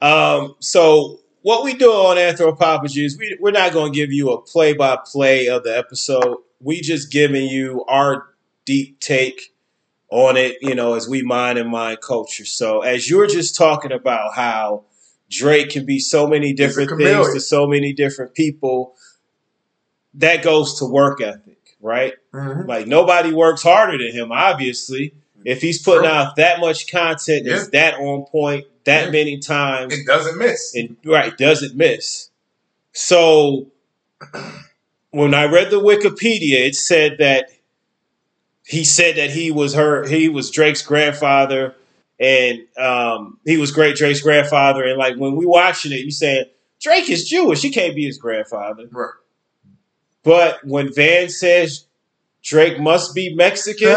Um, 0.00 0.54
so 0.60 1.20
what 1.42 1.64
we 1.64 1.74
do 1.74 1.90
on 1.90 2.18
Anthropology 2.18 3.04
is 3.04 3.18
we, 3.18 3.36
we're 3.40 3.50
not 3.50 3.72
going 3.72 3.92
to 3.92 3.96
give 3.96 4.12
you 4.12 4.30
a 4.30 4.40
play 4.40 4.72
by 4.72 4.96
play 5.04 5.48
of 5.48 5.64
the 5.64 5.76
episode. 5.76 6.38
We 6.60 6.80
just 6.80 7.10
giving 7.12 7.46
you 7.48 7.84
our 7.88 8.26
deep 8.64 9.00
take 9.00 9.54
on 10.10 10.36
it, 10.36 10.58
you 10.60 10.74
know, 10.74 10.94
as 10.94 11.08
we 11.08 11.22
mind 11.22 11.58
and 11.58 11.70
mind 11.70 11.98
culture. 12.00 12.44
So 12.44 12.80
as 12.80 13.08
you're 13.10 13.26
just 13.26 13.54
talking 13.56 13.92
about 13.92 14.34
how 14.34 14.84
Drake 15.30 15.70
can 15.70 15.84
be 15.84 15.98
so 15.98 16.26
many 16.26 16.52
different 16.54 16.90
things 16.96 17.32
to 17.34 17.40
so 17.40 17.66
many 17.66 17.92
different 17.92 18.34
people, 18.34 18.94
that 20.14 20.42
goes 20.42 20.78
to 20.78 20.86
work 20.86 21.20
ethic, 21.20 21.76
right? 21.80 22.14
Mhm. 22.34 22.66
Like 22.66 22.86
nobody 22.86 23.32
works 23.32 23.62
harder 23.62 23.98
than 23.98 24.10
him, 24.12 24.32
obviously. 24.32 25.14
If 25.44 25.60
he's 25.60 25.80
putting 25.80 26.02
True. 26.02 26.10
out 26.10 26.36
that 26.36 26.58
much 26.60 26.90
content 26.90 27.46
that's 27.46 27.68
that 27.68 27.94
on 28.00 28.24
point 28.24 28.66
that 28.84 29.06
Yeah. 29.06 29.10
many 29.10 29.38
times, 29.38 29.92
It 29.94 30.06
doesn't 30.06 30.38
miss. 30.38 30.74
and 30.74 30.96
right 31.04 31.36
doesn't 31.36 31.76
miss. 31.76 32.30
So 32.92 33.70
when 35.10 35.34
I 35.34 35.44
read 35.46 35.70
the 35.70 35.80
Wikipedia, 35.80 36.66
it 36.66 36.74
said 36.74 37.18
that 37.18 37.50
he 38.66 38.84
said 38.84 39.16
that 39.16 39.30
he 39.30 39.50
was 39.50 39.74
her 39.74 40.06
he 40.06 40.28
was 40.28 40.50
Drake's 40.50 40.82
grandfather 40.82 41.74
and 42.20 42.60
um, 42.76 43.38
he 43.44 43.56
was 43.56 43.70
great 43.70 43.96
Drake's 43.96 44.20
grandfather 44.20 44.84
and 44.84 44.98
like 44.98 45.16
when 45.16 45.36
we 45.36 45.46
watching 45.46 45.92
it, 45.92 46.00
you 46.00 46.10
saying 46.10 46.44
Drake 46.80 47.08
is 47.08 47.28
Jewish, 47.28 47.62
he 47.62 47.70
can't 47.70 47.94
be 47.94 48.04
his 48.04 48.18
grandfather. 48.18 48.86
Right. 48.90 49.10
But 50.22 50.64
when 50.64 50.92
Van 50.92 51.30
says 51.30 51.86
Drake 52.42 52.78
must 52.78 53.14
be 53.14 53.34
Mexican, 53.34 53.88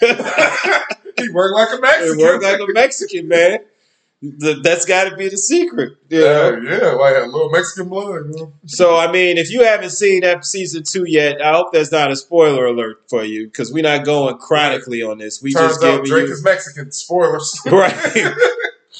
he 0.00 1.28
worked 1.30 1.54
like 1.54 1.72
a 1.76 1.80
Mexican. 1.80 2.18
worked 2.18 2.44
like 2.44 2.60
a 2.60 2.72
Mexican 2.72 3.28
man. 3.28 3.60
Th- 4.20 4.58
That's 4.62 4.84
got 4.84 5.08
to 5.08 5.16
be 5.16 5.28
the 5.28 5.36
secret. 5.38 5.92
you 6.08 6.18
Yeah, 6.20 6.50
know? 6.50 6.60
yeah, 6.62 6.88
like 6.92 7.16
a 7.16 7.26
little 7.26 7.50
Mexican 7.50 7.88
blood. 7.88 8.24
You 8.26 8.32
know? 8.36 8.52
So 8.66 8.96
I 8.96 9.12
mean, 9.12 9.38
if 9.38 9.50
you 9.50 9.62
haven't 9.64 9.90
seen 9.90 10.22
that 10.22 10.44
season 10.44 10.82
two 10.82 11.04
yet, 11.06 11.40
I 11.40 11.52
hope 11.52 11.72
that's 11.72 11.92
not 11.92 12.10
a 12.10 12.16
spoiler 12.16 12.66
alert 12.66 13.04
for 13.08 13.22
you 13.24 13.46
because 13.46 13.72
we're 13.72 13.84
not 13.84 14.04
going 14.04 14.36
chronically 14.38 15.02
on 15.02 15.18
this. 15.18 15.40
We 15.40 15.52
Turns 15.52 15.74
just 15.74 15.84
out 15.84 16.04
Drake 16.04 16.26
you 16.26 16.32
is 16.32 16.42
Mexican. 16.42 16.90
Spoilers. 16.90 17.60
right. 17.66 18.34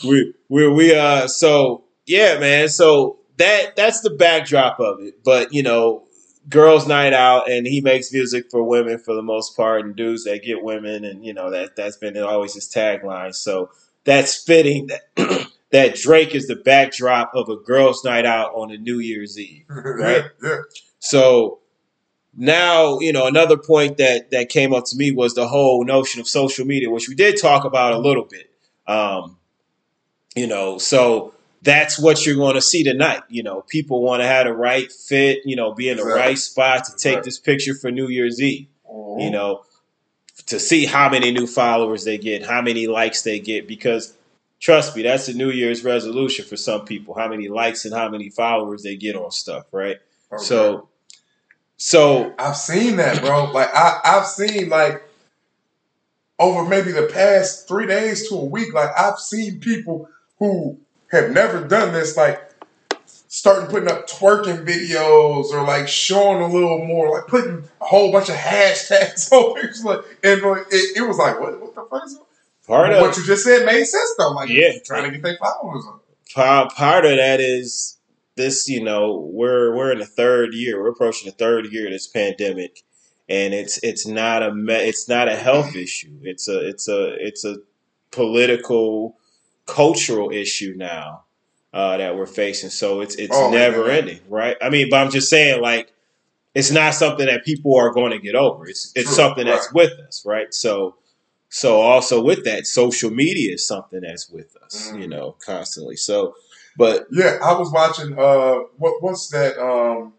we 0.05 0.35
we 0.49 0.69
we 0.69 0.95
uh 0.95 1.27
so 1.27 1.85
yeah, 2.07 2.39
man. 2.39 2.69
So 2.69 3.19
that 3.39 3.75
that's 3.77 4.01
the 4.03 4.11
backdrop 4.11 4.79
of 4.79 5.01
it. 5.01 5.25
But 5.25 5.53
you 5.53 5.65
know, 5.65 6.05
girls' 6.49 6.87
night 6.87 7.13
out, 7.13 7.51
and 7.51 7.67
he 7.67 7.81
makes 7.81 8.13
music 8.13 8.47
for 8.51 8.63
women 8.63 8.99
for 8.99 9.15
the 9.15 9.23
most 9.23 9.57
part, 9.57 9.85
and 9.85 9.97
dudes 9.97 10.25
that 10.25 10.43
get 10.45 10.63
women, 10.63 11.05
and 11.05 11.25
you 11.25 11.35
know 11.35 11.51
that 11.51 11.75
that's 11.77 11.97
been 11.97 12.17
always 12.19 12.55
his 12.55 12.73
tagline. 12.73 13.35
So 13.35 13.71
that's 14.09 14.43
fitting 14.43 14.89
that 14.89 15.49
that 15.71 15.95
Drake 15.97 16.35
is 16.35 16.47
the 16.47 16.57
backdrop 16.57 17.31
of 17.35 17.49
a 17.51 17.57
girls' 17.57 18.03
night 18.05 18.25
out 18.25 18.53
on 18.55 18.71
a 18.71 18.79
New 18.79 18.99
Year's 18.99 19.39
Eve. 19.39 19.65
Right. 19.69 20.25
Yeah, 20.43 20.49
yeah. 20.49 20.57
So 20.99 21.59
now, 22.35 22.99
you 23.01 23.13
know, 23.13 23.27
another 23.27 23.57
point 23.59 23.99
that 23.99 24.31
that 24.31 24.49
came 24.49 24.73
up 24.73 24.85
to 24.87 24.97
me 24.97 25.11
was 25.13 25.35
the 25.35 25.47
whole 25.49 25.85
notion 25.85 26.21
of 26.21 26.29
social 26.29 26.65
media, 26.65 26.91
which 26.91 27.09
we 27.09 27.15
did 27.15 27.41
talk 27.41 27.65
about 27.65 27.93
a 27.93 27.99
little 27.99 28.25
bit. 28.25 28.51
Um, 28.87 29.37
You 30.37 30.47
know, 30.47 30.79
so 30.79 31.35
that's 31.63 31.99
what 31.99 32.25
you're 32.25 32.37
going 32.37 32.55
to 32.55 32.63
see 32.63 32.85
tonight. 32.85 33.23
You 33.29 33.43
know, 33.43 33.63
people 33.69 34.03
want 34.03 34.23
to 34.23 34.27
have 34.27 34.47
the 34.47 34.53
right 34.55 34.91
fit, 34.91 35.41
you 35.45 35.57
know, 35.57 35.75
be 35.75 35.89
in 35.89 35.97
the 35.97 36.03
Exactly. 36.05 36.23
right 36.29 36.39
spot 36.39 36.85
to 36.85 36.93
take 36.97 37.17
Right. 37.17 37.25
this 37.25 37.39
picture 37.41 37.75
for 37.75 37.91
New 37.91 38.09
Year's 38.09 38.41
Eve. 38.41 38.69
Mhm. 38.89 39.23
You 39.25 39.31
know, 39.31 39.65
to 40.49 40.59
see 40.59 40.87
how 40.87 41.11
many 41.11 41.31
new 41.31 41.47
followers 41.47 42.05
they 42.05 42.19
get, 42.19 42.45
how 42.45 42.63
many 42.63 42.87
likes 42.87 43.23
they 43.23 43.39
get, 43.39 43.69
because 43.69 44.15
trust 44.61 44.97
me, 44.97 45.03
that's 45.03 45.29
a 45.29 45.35
New 45.35 45.51
Year's 45.51 45.85
resolution 45.85 46.45
for 46.45 46.57
some 46.57 46.85
people. 46.85 47.15
How 47.15 47.29
many 47.29 47.49
likes 47.49 47.85
and 47.85 47.95
how 47.95 48.09
many 48.09 48.31
followers 48.31 48.83
they 48.83 48.97
get 48.97 49.15
on 49.15 49.31
stuff, 49.31 49.67
right? 49.73 49.99
Okay. 50.33 50.43
So, 50.43 50.89
so 51.77 52.35
I've 52.39 52.57
seen 52.57 52.97
that, 52.97 53.21
bro. 53.21 53.53
Like 53.53 53.69
I, 53.75 54.01
I've 54.05 54.27
seen 54.27 54.71
like 54.71 55.03
over 56.39 56.69
maybe 56.69 56.93
the 56.93 57.11
past 57.13 57.69
three 57.69 57.87
days 57.87 58.29
to 58.29 58.37
a 58.37 58.45
week, 58.45 58.73
like 58.73 58.91
I've 58.97 59.19
seen 59.19 59.61
people 59.61 60.09
who 60.39 60.79
have 61.11 61.31
never 61.31 61.67
done 61.67 61.93
this, 61.93 62.17
like 62.17 62.48
starting 63.29 63.69
putting 63.71 63.89
up 63.91 64.09
twerking 64.09 64.67
videos 64.67 65.53
or 65.53 65.63
like 65.67 65.87
showing 65.87 66.43
a 66.43 66.49
little 66.53 66.85
more, 66.85 67.11
like 67.13 67.27
putting 67.27 67.63
a 67.81 67.85
whole 67.85 68.11
bunch 68.11 68.29
of 68.29 68.35
hashtags 68.35 69.31
on 69.33 69.55
pictures, 69.55 69.85
like 69.85 70.01
and 70.25 70.43
like, 70.43 70.63
it, 70.71 70.97
it 70.99 71.03
was 71.07 71.19
like, 71.19 71.39
what, 71.41 71.61
what 71.61 71.75
the 71.75 71.87
fuck 71.91 72.05
is 72.07 72.19
part 72.67 72.93
of 72.93 73.01
What 73.01 73.17
you 73.17 73.25
just 73.25 73.45
said 73.45 73.65
made 73.65 73.85
sense 73.85 74.15
though. 74.19 74.31
Like, 74.33 74.49
Yeah. 74.51 74.73
trying 74.85 75.05
to 75.05 75.11
get 75.11 75.23
their 75.23 75.37
followers 75.37 75.85
up. 75.89 76.03
part, 76.35 76.75
part 76.75 77.05
of 77.05 77.17
that 77.17 77.41
is 77.41 77.99
this. 78.37 78.69
You 78.69 78.83
know, 78.83 79.29
we're 79.33 79.75
we're 79.77 79.93
in 79.93 79.99
the 79.99 80.07
third 80.07 80.55
year. 80.55 80.81
We're 80.83 80.91
approaching 80.91 81.27
the 81.31 81.37
third 81.37 81.67
year 81.73 81.87
of 81.87 81.93
this 81.93 82.07
pandemic, 82.07 82.83
and 83.29 83.53
it's 83.55 83.79
it's 83.83 84.07
not 84.07 84.43
a 84.43 84.55
me- 84.55 84.75
it's 84.89 85.09
not 85.09 85.29
a 85.29 85.37
health 85.37 85.75
issue. 85.77 86.19
It's 86.23 86.49
a 86.49 86.67
it's 86.69 86.89
a 86.89 87.15
it's 87.27 87.45
a 87.45 87.57
political, 88.11 89.17
cultural 89.67 90.31
issue 90.31 90.75
now 90.77 91.25
uh, 91.73 91.97
that 91.99 92.17
we're 92.17 92.27
facing. 92.27 92.71
So 92.71 93.01
it's 93.01 93.15
it's 93.17 93.37
Oh, 93.37 93.51
never 93.51 93.87
man. 93.87 93.99
ending, 93.99 94.21
right? 94.29 94.57
I 94.63 94.71
mean, 94.71 94.89
but 94.91 94.97
I'm 95.05 95.11
just 95.11 95.29
saying, 95.29 95.61
like, 95.63 95.93
it's 96.55 96.71
not 96.71 96.95
something 96.95 97.27
that 97.27 97.45
people 97.45 97.77
are 97.77 97.93
going 97.93 98.13
to 98.13 98.19
get 98.19 98.35
over. 98.35 98.67
It's 98.69 98.93
it's 98.95 99.07
True, 99.07 99.15
something 99.17 99.47
that's 99.47 99.73
with 99.73 99.93
us, 100.07 100.25
right? 100.27 100.53
So. 100.55 100.97
So 101.51 101.81
also 101.81 102.23
with 102.23 102.45
that, 102.45 102.67
social 102.67 103.11
media 103.11 103.55
is 103.55 103.67
something 103.67 104.03
that's 104.03 104.29
with 104.29 104.55
us, 104.63 104.93
Mm. 104.93 105.01
you 105.01 105.09
know, 105.09 105.35
constantly. 105.45 105.97
So, 105.97 106.35
but 106.77 107.07
Yeah, 107.11 107.39
I 107.43 107.59
was 107.59 107.73
watching 107.73 108.19
uh 108.19 108.57
what 108.77 109.03
what's 109.03 109.29
that 109.29 109.57
um 109.59 110.13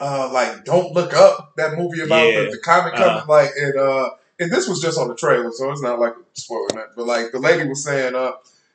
uh 0.00 0.30
like 0.32 0.64
Don't 0.64 0.92
Look 0.94 1.12
Up, 1.14 1.54
that 1.56 1.76
movie 1.76 2.02
about 2.02 2.28
Yeah. 2.28 2.44
the, 2.44 2.50
the 2.52 2.58
comic 2.58 2.94
Uh-huh. 2.94 3.24
like 3.28 3.50
and 3.60 3.76
uh 3.78 4.10
and 4.38 4.52
this 4.52 4.68
was 4.68 4.80
just 4.80 4.96
on 4.96 5.08
the 5.08 5.16
trailer, 5.16 5.50
so 5.50 5.72
it's 5.72 5.82
not 5.82 5.98
like 5.98 6.14
spoiling 6.34 6.76
that. 6.76 6.94
But 6.96 7.06
like 7.06 7.32
the 7.32 7.40
lady 7.40 7.68
was 7.68 7.82
saying, 7.82 8.14
uh 8.14 8.32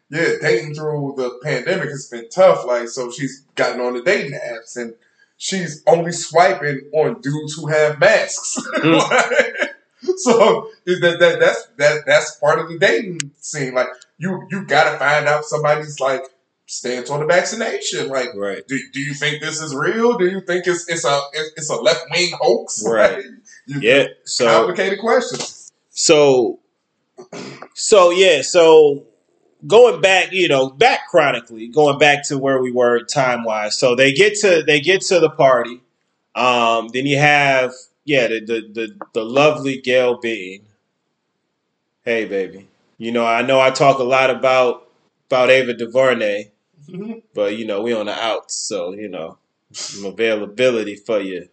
yeah, 0.09 0.33
dating 0.41 0.75
through 0.75 1.15
the 1.17 1.39
pandemic 1.43 1.89
has 1.89 2.09
been 2.09 2.29
tough. 2.29 2.65
Like 2.65 2.87
so 2.87 3.11
she's 3.11 3.41
gotten 3.55 3.81
on 3.81 3.93
the 3.93 4.03
dating 4.03 4.37
apps 4.39 4.75
and 4.77 4.93
she's 5.37 5.83
only 5.87 6.11
swiping 6.11 6.89
on 6.93 7.21
dudes 7.21 7.55
who 7.55 7.67
have 7.67 7.99
masks. 7.99 8.57
Mm. 10.03 10.17
so 10.17 10.67
that, 10.85 11.15
that 11.21 11.39
that's 11.39 11.65
that 11.77 12.01
that's 12.05 12.35
part 12.35 12.59
of 12.59 12.67
the 12.67 12.77
dating 12.77 13.19
scene. 13.37 13.73
Like 13.73 13.87
you 14.17 14.45
you 14.51 14.65
gotta 14.65 14.99
find 14.99 15.29
out 15.29 15.45
somebody's 15.45 15.97
like 16.01 16.23
stance 16.65 17.09
on 17.09 17.19
the 17.21 17.25
vaccination. 17.25 18.09
Like, 18.09 18.29
right, 18.35 18.67
do, 18.67 18.79
do 18.91 18.99
you 18.99 19.13
think 19.13 19.41
this 19.41 19.61
is 19.61 19.73
real? 19.73 20.17
Do 20.17 20.27
you 20.27 20.41
think 20.41 20.67
it's 20.67 20.87
it's 20.89 21.05
a 21.05 21.21
it's 21.33 21.69
a 21.69 21.75
left 21.75 22.05
wing 22.11 22.33
hoax? 22.39 22.83
Right. 22.93 23.17
Like, 23.17 23.81
yeah. 23.81 24.07
So, 24.25 24.45
complicated 24.45 24.99
questions. 24.99 25.71
so, 25.89 26.59
so 27.73 28.11
yeah. 28.11 28.41
So 28.41 29.05
going 29.67 30.01
back, 30.01 30.31
you 30.31 30.47
know, 30.47 30.69
back 30.69 31.09
chronically, 31.09 31.67
going 31.67 31.97
back 31.97 32.27
to 32.27 32.37
where 32.37 32.61
we 32.61 32.71
were 32.71 33.03
time 33.03 33.43
wise. 33.43 33.77
So 33.77 33.95
they 33.95 34.13
get 34.13 34.35
to 34.41 34.63
they 34.65 34.79
get 34.79 35.01
to 35.03 35.19
the 35.19 35.29
party. 35.29 35.81
Um, 36.35 36.89
then 36.89 37.05
you 37.05 37.17
have 37.17 37.73
yeah 38.05 38.27
the 38.27 38.39
the 38.41 38.61
the, 38.73 38.95
the 39.13 39.23
lovely 39.23 39.81
Gail 39.81 40.19
Bean. 40.19 40.63
Hey 42.05 42.25
baby, 42.25 42.67
you 42.97 43.11
know 43.11 43.25
I 43.25 43.41
know 43.41 43.59
I 43.59 43.69
talk 43.71 43.99
a 43.99 44.03
lot 44.03 44.29
about 44.29 44.87
about 45.27 45.49
Ava 45.49 45.73
DuVernay. 45.73 46.51
But 47.33 47.57
you 47.57 47.65
know, 47.65 47.81
we 47.81 47.93
on 47.93 48.07
the 48.07 48.13
outs, 48.13 48.55
so 48.55 48.93
you 48.93 49.07
know, 49.07 49.37
some 49.71 50.05
availability 50.05 50.95
for 50.95 51.19
you. 51.19 51.49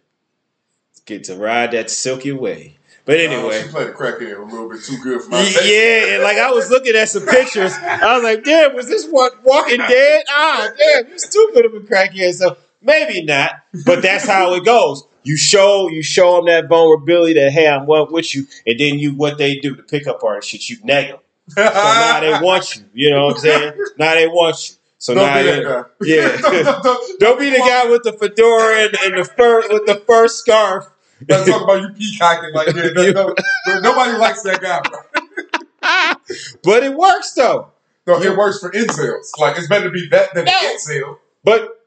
Get 1.05 1.23
to 1.25 1.35
ride 1.35 1.71
that 1.71 1.89
silky 1.89 2.31
way. 2.31 2.75
But 3.05 3.17
Oh, 3.17 3.19
anyway. 3.23 3.63
she 3.63 3.67
played 3.69 3.87
the 3.87 3.91
crackhead 3.93 4.37
a 4.39 4.43
little 4.43 4.69
bit 4.69 4.83
too 4.83 4.97
good 5.01 5.21
for 5.23 5.29
my 5.29 5.43
taste. 5.43 5.65
Yeah, 5.65 6.13
and 6.15 6.23
like 6.23 6.37
I 6.37 6.51
was 6.51 6.69
looking 6.69 6.95
at 6.95 7.09
some 7.09 7.25
pictures, 7.25 7.73
I 7.81 8.13
was 8.15 8.23
like, 8.23 8.43
"Damn, 8.43 8.75
was 8.75 8.87
this 8.87 9.07
what 9.07 9.43
Walking 9.43 9.79
Dead? 9.79 10.23
Ah, 10.29 10.69
damn, 10.77 11.07
you're 11.07 11.17
stupid 11.17 11.65
of 11.65 11.73
a 11.73 11.79
crackhead." 11.79 12.33
So 12.35 12.57
maybe 12.81 13.23
not, 13.23 13.53
but 13.85 14.01
that's 14.01 14.27
how 14.27 14.53
it 14.53 14.63
goes. 14.65 15.03
You 15.23 15.35
show 15.37 15.87
you 15.89 16.01
show 16.03 16.35
them 16.37 16.45
that 16.45 16.67
vulnerability 16.69 17.33
that 17.39 17.51
hey, 17.51 17.67
I'm 17.67 17.85
one 17.87 18.11
with 18.11 18.33
you, 18.35 18.45
and 18.67 18.79
then 18.79 18.99
you 18.99 19.13
what 19.15 19.37
they 19.37 19.55
do 19.57 19.75
to 19.75 19.83
pick 19.83 20.07
up 20.07 20.23
artist 20.23 20.49
shit, 20.49 20.69
you 20.69 20.77
neg 20.83 21.07
them. 21.09 21.19
So 21.49 21.63
now 21.63 22.19
they 22.19 22.31
want 22.45 22.75
you. 22.75 22.83
You 22.93 23.11
know 23.11 23.25
what 23.27 23.35
I'm 23.35 23.41
saying? 23.41 23.73
Now 23.97 24.13
they 24.15 24.27
want 24.27 24.69
you. 24.69 24.75
So 24.99 25.15
Don't 25.15 25.25
now 25.25 25.37
be 25.41 25.49
that 25.49 25.63
guy. 25.63 25.83
yeah. 26.01 26.37
don't, 26.63 26.83
don't, 26.83 27.19
don't 27.19 27.39
be 27.39 27.49
the 27.49 27.57
guy 27.57 27.89
with 27.89 28.03
the 28.03 28.13
fedora 28.13 28.83
and, 28.85 28.95
and 29.03 29.17
the 29.17 29.25
fur 29.25 29.61
with 29.67 29.87
the 29.87 29.95
fur 30.05 30.27
scarf. 30.27 30.85
Don't 31.27 31.45
talk 31.47 31.63
about 31.63 31.81
you 31.81 31.89
peacocking 31.89 32.53
like 32.53 32.67
that. 32.67 32.93
No, 33.67 33.73
no, 33.73 33.79
nobody 33.81 34.17
likes 34.17 34.41
that 34.43 34.61
guy, 34.61 34.81
bro. 34.81 34.99
but 36.63 36.83
it 36.83 36.93
works 36.93 37.33
though. 37.33 37.71
No, 38.07 38.21
it 38.21 38.35
works 38.35 38.59
for 38.59 38.71
incels. 38.71 39.29
Like 39.39 39.57
it's 39.57 39.67
better 39.67 39.85
to 39.85 39.91
be 39.91 40.07
that 40.09 40.33
than 40.33 40.45
No. 40.45 40.51
an 40.51 40.75
incel. 40.77 41.17
But 41.43 41.81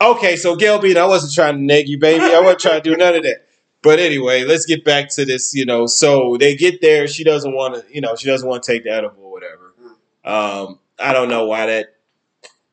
okay, 0.00 0.36
so 0.36 0.56
Gail 0.56 0.78
Bean, 0.80 0.96
I 0.96 1.06
wasn't 1.06 1.34
trying 1.34 1.56
to 1.56 1.62
nag 1.62 1.88
you, 1.88 1.98
baby. 1.98 2.24
I 2.24 2.40
wasn't 2.40 2.60
trying 2.60 2.82
to 2.82 2.90
do 2.90 2.96
none 2.96 3.14
of 3.14 3.22
that. 3.24 3.46
But 3.82 3.98
anyway, 3.98 4.44
let's 4.44 4.64
get 4.64 4.84
back 4.84 5.10
to 5.10 5.24
this. 5.24 5.54
You 5.54 5.66
know, 5.66 5.86
so 5.86 6.36
they 6.38 6.56
get 6.56 6.80
there. 6.80 7.06
She 7.06 7.24
doesn't 7.24 7.54
want 7.54 7.74
to. 7.74 7.94
You 7.94 8.00
know, 8.00 8.16
she 8.16 8.26
doesn't 8.26 8.48
want 8.48 8.62
to 8.62 8.72
take 8.72 8.84
the 8.84 8.90
edible 8.90 9.22
or 9.24 9.30
whatever. 9.32 9.72
Um, 10.24 10.78
I 10.98 11.12
don't 11.12 11.28
know 11.28 11.46
why 11.46 11.66
that 11.66 11.94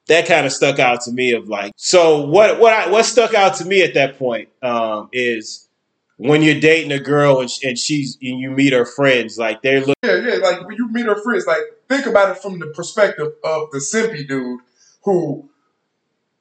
that 0.07 0.25
kind 0.27 0.45
of 0.45 0.51
stuck 0.53 0.79
out 0.79 1.01
to 1.01 1.11
me. 1.11 1.33
Of 1.33 1.49
like, 1.49 1.73
so 1.75 2.25
what? 2.25 2.59
What? 2.59 2.73
I, 2.73 2.89
what 2.89 3.05
stuck 3.05 3.33
out 3.33 3.55
to 3.55 3.65
me 3.65 3.81
at 3.81 3.95
that 3.95 4.17
point 4.17 4.49
um, 4.61 5.09
is 5.11 5.67
when 6.21 6.43
you're 6.43 6.59
dating 6.59 6.91
a 6.91 6.99
girl 6.99 7.39
and, 7.41 7.49
and 7.63 7.77
she's 7.77 8.15
and 8.21 8.39
you 8.39 8.51
meet 8.51 8.73
her 8.73 8.85
friends. 8.85 9.37
Like 9.39 9.61
they're 9.63 9.79
looking. 9.79 9.95
Yeah, 10.03 10.17
yeah. 10.17 10.35
Like 10.35 10.65
when 10.67 10.75
you 10.77 10.87
meet 10.89 11.05
her 11.07 11.21
friends, 11.21 11.47
like 11.47 11.61
think 11.89 12.05
about 12.05 12.35
it 12.35 12.41
from 12.41 12.59
the 12.59 12.67
perspective 12.67 13.33
of 13.43 13.71
the 13.71 13.79
simpy 13.79 14.27
dude 14.27 14.59
who 15.03 15.49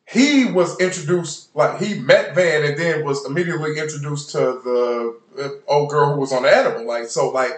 he 0.07 0.45
was 0.45 0.79
introduced, 0.81 1.55
like 1.55 1.81
he 1.81 1.99
met 1.99 2.35
Van 2.35 2.65
and 2.65 2.77
then 2.79 3.05
was 3.05 3.25
immediately 3.25 3.79
introduced 3.79 4.31
to 4.33 4.39
the 4.39 5.19
uh, 5.39 5.73
old 5.73 5.89
girl 5.91 6.13
who 6.15 6.21
was 6.21 6.33
on 6.33 6.43
the 6.43 6.55
edible. 6.55 6.87
Like 6.87 7.07
so, 7.07 7.31
like 7.31 7.53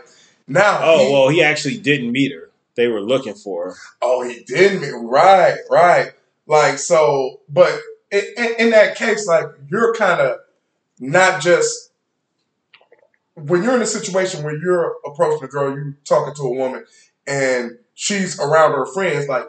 now. 0.46 0.78
Oh 0.82 1.06
he- 1.06 1.12
well, 1.12 1.28
he 1.28 1.42
actually 1.42 1.78
didn't 1.78 2.12
meet 2.12 2.32
her. 2.32 2.50
They 2.74 2.86
were 2.88 3.00
looking 3.02 3.34
for 3.34 3.70
her. 3.70 3.76
Oh, 4.00 4.22
he 4.22 4.44
did 4.44 4.80
me 4.80 4.90
right, 4.94 5.58
right. 5.70 6.12
Like 6.46 6.78
so, 6.78 7.40
but 7.48 7.80
in, 8.10 8.22
in, 8.36 8.54
in 8.58 8.70
that 8.70 8.96
case, 8.96 9.26
like 9.26 9.46
you're 9.70 9.94
kind 9.94 10.20
of 10.20 10.38
not 10.98 11.42
just 11.42 11.91
when 13.34 13.62
you're 13.62 13.74
in 13.76 13.82
a 13.82 13.86
situation 13.86 14.42
where 14.42 14.56
you're 14.56 14.96
approaching 15.06 15.44
a 15.44 15.48
girl, 15.48 15.74
you 15.74 15.94
talking 16.04 16.34
to 16.34 16.42
a 16.42 16.50
woman, 16.54 16.84
and 17.26 17.78
she's 17.94 18.38
around 18.40 18.72
her 18.72 18.86
friends. 18.86 19.28
Like 19.28 19.46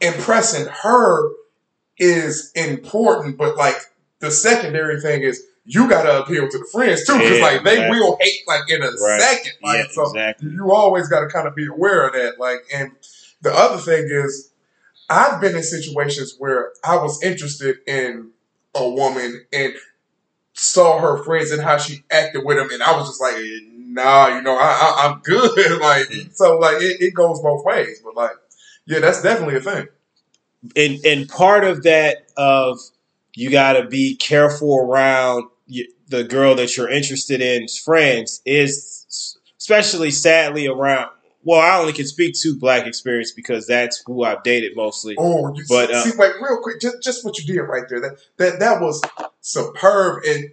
impressing 0.00 0.66
her 0.82 1.30
is 1.98 2.50
important, 2.54 3.36
but 3.36 3.56
like 3.56 3.76
the 4.20 4.30
secondary 4.30 5.00
thing 5.00 5.22
is 5.22 5.44
you 5.64 5.88
got 5.88 6.02
to 6.02 6.22
appeal 6.22 6.48
to 6.48 6.58
the 6.58 6.66
friends 6.72 7.06
too, 7.06 7.12
because 7.18 7.38
Yeah, 7.38 7.44
like 7.44 7.64
they 7.64 7.72
exactly. 7.74 8.00
will 8.00 8.18
hate 8.20 8.40
like 8.48 8.68
in 8.68 8.82
a 8.82 8.90
Right. 9.00 9.20
second. 9.20 9.52
Like 9.62 9.78
yeah, 9.78 9.84
so, 9.92 10.02
exactly. 10.06 10.50
you 10.50 10.72
always 10.72 11.08
got 11.08 11.20
to 11.20 11.28
kind 11.28 11.46
of 11.46 11.54
be 11.54 11.66
aware 11.66 12.06
of 12.06 12.14
that. 12.14 12.38
Like, 12.40 12.60
and 12.74 12.92
the 13.42 13.52
other 13.52 13.78
thing 13.78 14.08
is, 14.10 14.50
I've 15.08 15.40
been 15.40 15.54
in 15.56 15.62
situations 15.62 16.34
where 16.38 16.72
I 16.82 16.96
was 16.96 17.22
interested 17.22 17.76
in 17.86 18.30
a 18.74 18.88
woman 18.88 19.44
and 19.52 19.74
saw 20.54 20.98
her 21.00 21.22
friends 21.24 21.50
and 21.50 21.62
how 21.62 21.78
she 21.78 22.04
acted 22.10 22.44
with 22.44 22.56
them, 22.58 22.70
and 22.72 22.82
I 22.82 22.96
was 22.96 23.08
just 23.08 23.20
like, 23.20 23.36
nah, 23.76 24.28
you 24.28 24.42
know, 24.42 24.56
I, 24.58 25.08
I'm 25.08 25.20
good. 25.20 25.80
like, 25.80 26.06
so 26.32 26.58
like 26.58 26.76
it, 26.82 27.00
it 27.00 27.14
goes 27.14 27.40
both 27.40 27.64
ways, 27.64 28.00
but 28.04 28.16
like, 28.16 28.32
yeah, 28.86 29.00
that's 29.00 29.22
definitely 29.22 29.56
a 29.56 29.60
thing. 29.60 29.88
and 30.76 31.04
and 31.04 31.28
part 31.28 31.64
of 31.64 31.82
that 31.84 32.28
of 32.36 32.78
you 33.34 33.50
got 33.50 33.74
to 33.74 33.86
be 33.86 34.16
careful 34.16 34.78
around 34.78 35.44
the 36.08 36.24
girl 36.24 36.54
that 36.54 36.76
you're 36.76 36.90
interested 36.90 37.40
in's 37.40 37.78
friends 37.78 38.42
is 38.44 39.38
especially 39.58 40.10
sadly 40.10 40.66
around 40.66 41.10
well 41.44 41.60
i 41.60 41.78
only 41.78 41.92
can 41.92 42.06
speak 42.06 42.34
to 42.34 42.58
black 42.58 42.86
experience 42.86 43.32
because 43.32 43.66
that's 43.66 44.02
who 44.06 44.24
i've 44.24 44.42
dated 44.42 44.76
mostly 44.76 45.14
Oh, 45.18 45.54
you 45.54 45.64
But, 45.68 45.90
uh, 45.90 46.02
see, 46.02 46.16
wait, 46.16 46.32
real 46.40 46.58
quick, 46.62 46.80
just 46.80 47.02
just 47.02 47.24
what 47.24 47.38
you 47.38 47.44
did 47.44 47.60
right 47.62 47.88
there. 47.88 48.00
That 48.00 48.18
that 48.38 48.60
that 48.60 48.80
was 48.80 49.02
superb, 49.40 50.22
and 50.24 50.50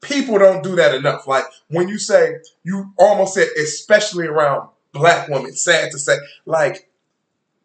people 0.00 0.38
don't 0.38 0.62
do 0.62 0.76
that 0.76 0.94
enough. 0.94 1.26
Like 1.26 1.44
when 1.68 1.88
you 1.88 1.98
say 1.98 2.36
you 2.62 2.92
almost 2.98 3.34
said, 3.34 3.48
especially 3.58 4.26
around 4.26 4.68
black 4.94 5.28
women. 5.28 5.52
Sad 5.52 5.90
to 5.90 5.98
say, 5.98 6.16
like 6.46 6.88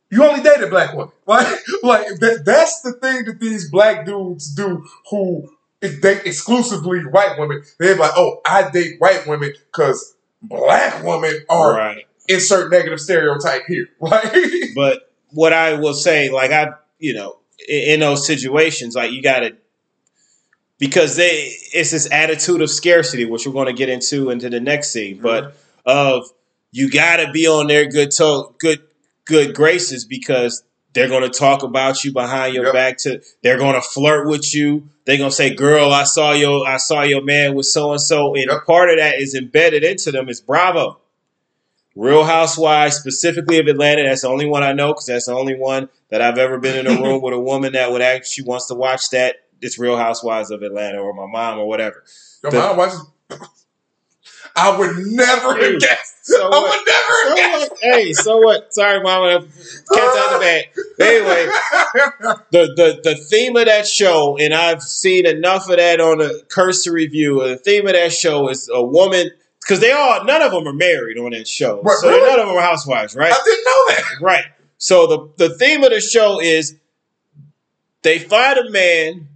You 0.09 0.25
only 0.25 0.41
dated 0.41 0.69
black 0.69 0.93
women. 0.93 1.13
Like, 1.25 1.47
like 1.83 2.07
that, 2.19 2.41
that's 2.43 2.81
the 2.81 2.93
thing 2.93 3.25
that 3.25 3.39
these 3.39 3.69
black 3.69 4.05
dudes 4.05 4.53
do 4.53 4.85
who 5.09 5.47
date 5.79 6.23
exclusively 6.25 6.99
white 7.05 7.37
women. 7.37 7.63
They're 7.77 7.95
like, 7.95 8.11
oh, 8.17 8.41
I 8.45 8.69
date 8.69 8.99
white 8.99 9.27
women 9.27 9.53
because 9.71 10.15
black 10.41 11.03
women 11.03 11.45
are 11.49 11.73
right. 11.75 12.05
Insert 12.29 12.71
negative 12.71 12.99
stereotype 12.99 13.63
here. 13.67 13.87
Like, 13.99 14.33
But 14.75 15.11
what 15.31 15.51
I 15.51 15.73
will 15.73 15.93
say, 15.93 16.29
like 16.29 16.51
I, 16.51 16.69
you 16.99 17.13
know, 17.13 17.39
in, 17.67 17.93
in 17.95 17.99
those 17.99 18.25
situations, 18.25 18.95
like 18.95 19.11
you 19.11 19.21
got 19.21 19.41
to, 19.41 19.57
because 20.77 21.17
they, 21.17 21.51
it's 21.73 21.91
this 21.91 22.09
attitude 22.11 22.61
of 22.61 22.69
scarcity, 22.69 23.25
which 23.25 23.45
we're 23.45 23.53
going 23.53 23.67
to 23.67 23.73
get 23.73 23.89
into 23.89 24.29
into 24.29 24.49
the 24.49 24.59
next 24.61 24.91
scene, 24.91 25.15
mm-hmm. 25.15 25.23
but 25.23 25.57
of 25.85 26.29
you 26.71 26.89
got 26.89 27.17
to 27.17 27.31
be 27.31 27.47
on 27.47 27.67
their 27.67 27.87
good 27.87 28.11
to- 28.11 28.53
good 28.59 28.79
good 29.25 29.53
graces 29.55 30.05
because 30.05 30.63
they're 30.93 31.07
going 31.09 31.29
to 31.29 31.37
talk 31.37 31.63
about 31.63 32.03
you 32.03 32.11
behind 32.11 32.53
your 32.55 32.65
Yep. 32.65 32.73
back. 32.73 32.97
To 32.99 33.21
they're 33.43 33.57
going 33.57 33.75
to 33.75 33.81
flirt 33.81 34.27
with 34.27 34.53
you. 34.55 34.89
They're 35.05 35.17
going 35.17 35.29
to 35.31 35.35
say, 35.35 35.53
"Girl, 35.53 35.91
I 35.91 36.03
saw 36.03 36.31
your 36.33 36.65
I 36.67 36.77
saw 36.77 37.03
your 37.03 37.23
man 37.23 37.55
with 37.55 37.65
so 37.65 37.91
and 37.91 38.01
so," 38.01 38.33
and 38.35 38.45
Yep. 38.49 38.65
part 38.65 38.89
of 38.89 38.97
that 38.97 39.19
is 39.19 39.35
embedded 39.35 39.83
into 39.83 40.11
them 40.11 40.29
is 40.29 40.39
Bravo. 40.41 40.99
Real 41.99 42.23
Housewives, 42.23 42.95
specifically 42.95 43.59
of 43.59 43.67
Atlanta. 43.67 44.03
That's 44.03 44.21
the 44.21 44.29
only 44.29 44.45
one 44.47 44.63
I 44.63 44.71
know 44.73 44.89
because 44.93 45.05
that's 45.07 45.25
the 45.25 45.33
only 45.33 45.55
one 45.55 45.89
that 46.09 46.21
I've 46.21 46.37
ever 46.37 46.57
been 46.57 46.85
in 46.85 46.87
a 46.87 47.01
room 47.01 47.21
with 47.23 47.33
a 47.33 47.39
woman 47.39 47.73
that 47.73 47.91
would 47.91 48.01
actually 48.01 48.29
she 48.31 48.41
wants 48.43 48.67
to 48.67 48.75
watch 48.75 49.09
that. 49.09 49.35
It's 49.61 49.77
Real 49.77 49.97
Housewives 49.97 50.51
of 50.51 50.61
Atlanta 50.63 50.99
or 50.99 51.13
my 51.13 51.25
mom 51.29 51.59
or 51.59 51.67
whatever. 51.67 52.03
Your 52.43 52.51
The- 52.53 52.57
mom 52.59 52.77
watches. 52.77 53.01
I 54.55 54.77
would 54.77 54.97
never 55.05 55.55
have 55.63 55.79
guessed. 55.79 56.25
so 56.25 56.49
I 56.51 56.59
would 56.59 56.85
never 56.87 57.13
So 57.13 57.27
have 57.29 57.37
guessed. 57.37 57.71
what? 57.71 57.79
Hey, 57.81 58.13
so 58.13 58.37
what? 58.37 58.73
Sorry, 58.73 59.01
mama. 59.01 59.41
Cat's 59.41 60.17
out 60.17 60.33
the 60.33 60.39
bag. 60.39 60.65
Anyway, 60.99 61.45
the, 62.51 62.73
the 62.75 62.99
the 63.03 63.15
theme 63.15 63.55
of 63.55 63.65
that 63.65 63.87
show, 63.87 64.37
and 64.37 64.53
I've 64.53 64.81
seen 64.81 65.25
enough 65.25 65.69
of 65.69 65.77
that 65.77 66.01
on 66.01 66.19
a 66.21 66.41
cursory 66.49 67.05
view. 67.07 67.41
The 67.47 67.57
theme 67.57 67.85
of 67.87 67.93
that 67.93 68.11
show 68.11 68.49
is 68.49 68.69
a 68.73 68.83
woman 68.83 69.29
because 69.61 69.79
they 69.79 69.91
all 69.91 70.23
none 70.25 70.41
of 70.41 70.51
them 70.51 70.67
are 70.67 70.73
married 70.73 71.17
on 71.17 71.31
that 71.31 71.47
show, 71.47 71.81
Right, 71.81 71.97
so 71.99 72.09
really? 72.09 72.29
none 72.29 72.39
of 72.39 72.47
them 72.47 72.55
are 72.57 72.61
housewives, 72.61 73.15
right? 73.15 73.31
I 73.33 73.41
didn't 73.43 73.63
know 73.65 73.85
that. 73.87 74.03
Right. 74.21 74.45
So 74.77 75.07
the 75.37 75.47
the 75.49 75.55
theme 75.57 75.83
of 75.83 75.89
the 75.91 76.01
show 76.01 76.39
is 76.41 76.75
they 78.01 78.19
find 78.19 78.57
a 78.57 78.69
man, 78.71 79.27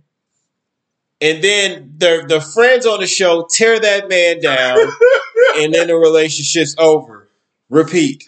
and 1.21 1.43
then 1.43 1.93
their 1.97 2.25
the 2.27 2.39
friends 2.41 2.85
on 2.85 2.99
the 3.01 3.07
show 3.07 3.47
tear 3.49 3.79
that 3.79 4.07
man 4.09 4.39
down, 4.41 4.77
and 5.57 5.73
then 5.73 5.87
the 5.87 5.95
relationship's 5.95 6.75
over. 6.77 7.19
Repeat. 7.69 8.23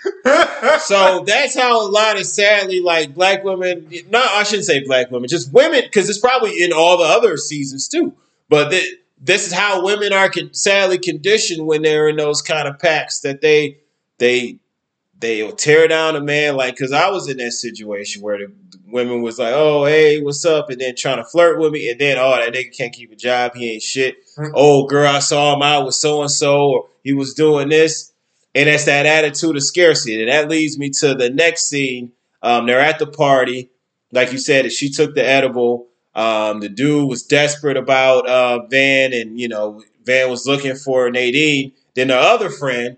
So 0.79 1.23
that's 1.25 1.55
how 1.55 1.85
a 1.85 1.89
lot 1.89 2.19
of 2.19 2.25
sadly 2.25 2.81
like 2.81 3.13
black 3.13 3.43
women. 3.43 3.87
No, 4.09 4.19
I 4.19 4.41
shouldn't 4.43 4.65
say 4.65 4.83
black 4.83 5.11
women, 5.11 5.29
just 5.29 5.53
women, 5.53 5.81
because 5.83 6.09
it's 6.09 6.17
probably 6.19 6.63
in 6.63 6.73
all 6.73 6.97
the 6.97 7.03
other 7.03 7.37
seasons 7.37 7.87
too. 7.87 8.13
But 8.49 8.71
th- 8.71 8.95
this 9.19 9.47
is 9.47 9.53
how 9.53 9.83
women 9.83 10.13
are 10.13 10.29
con- 10.29 10.53
sadly 10.53 10.97
conditioned 10.97 11.65
when 11.65 11.81
they're 11.81 12.07
in 12.09 12.17
those 12.17 12.41
kind 12.41 12.67
of 12.67 12.79
packs 12.79 13.21
that 13.21 13.41
they 13.41 13.77
they 14.17 14.59
they'll 15.19 15.53
tear 15.53 15.87
down 15.87 16.15
a 16.15 16.21
man 16.21 16.55
like 16.55 16.75
because 16.75 16.91
I 16.91 17.09
was 17.09 17.29
in 17.29 17.37
that 17.37 17.51
situation 17.51 18.21
where 18.21 18.37
the 18.37 18.53
women 18.87 19.21
was 19.21 19.39
like, 19.39 19.53
"Oh, 19.53 19.85
hey, 19.85 20.21
what's 20.21 20.45
up?" 20.45 20.69
and 20.69 20.79
then 20.79 20.95
trying 20.95 21.17
to 21.17 21.25
flirt 21.25 21.59
with 21.59 21.71
me, 21.71 21.89
and 21.89 21.99
then 21.99 22.17
oh, 22.17 22.35
that 22.35 22.53
nigga 22.53 22.75
can't 22.75 22.93
keep 22.93 23.11
a 23.11 23.15
job, 23.15 23.55
he 23.55 23.73
ain't 23.73 23.81
shit. 23.81 24.15
Mm. 24.37 24.51
Oh, 24.53 24.85
girl, 24.85 25.07
I 25.07 25.19
saw 25.19 25.55
him 25.55 25.61
out 25.61 25.85
with 25.85 25.95
so 25.95 26.21
and 26.21 26.31
so, 26.31 26.57
or 26.57 26.87
he 27.03 27.13
was 27.13 27.33
doing 27.33 27.69
this, 27.69 28.11
and 28.53 28.67
that's 28.67 28.85
that 28.85 29.05
attitude 29.05 29.55
of 29.55 29.63
scarcity, 29.63 30.21
and 30.21 30.31
that 30.31 30.49
leads 30.49 30.77
me 30.77 30.89
to 30.91 31.15
the 31.15 31.29
next 31.29 31.67
scene. 31.67 32.11
Um, 32.41 32.67
they're 32.67 32.79
at 32.79 32.99
the 32.99 33.07
party, 33.07 33.71
like 34.11 34.31
you 34.31 34.37
said, 34.37 34.71
she 34.71 34.89
took 34.89 35.15
the 35.15 35.27
edible. 35.27 35.87
Um, 36.15 36.61
the 36.61 36.69
dude 36.69 37.09
was 37.09 37.23
desperate 37.23 37.77
about 37.77 38.27
uh, 38.27 38.65
Van, 38.67 39.13
and 39.13 39.39
you 39.39 39.47
know 39.47 39.83
Van 40.05 40.29
was 40.29 40.45
looking 40.45 40.75
for 40.75 41.09
Nadine. 41.09 41.73
Then 41.95 42.07
the 42.07 42.17
other 42.17 42.49
friend 42.49 42.97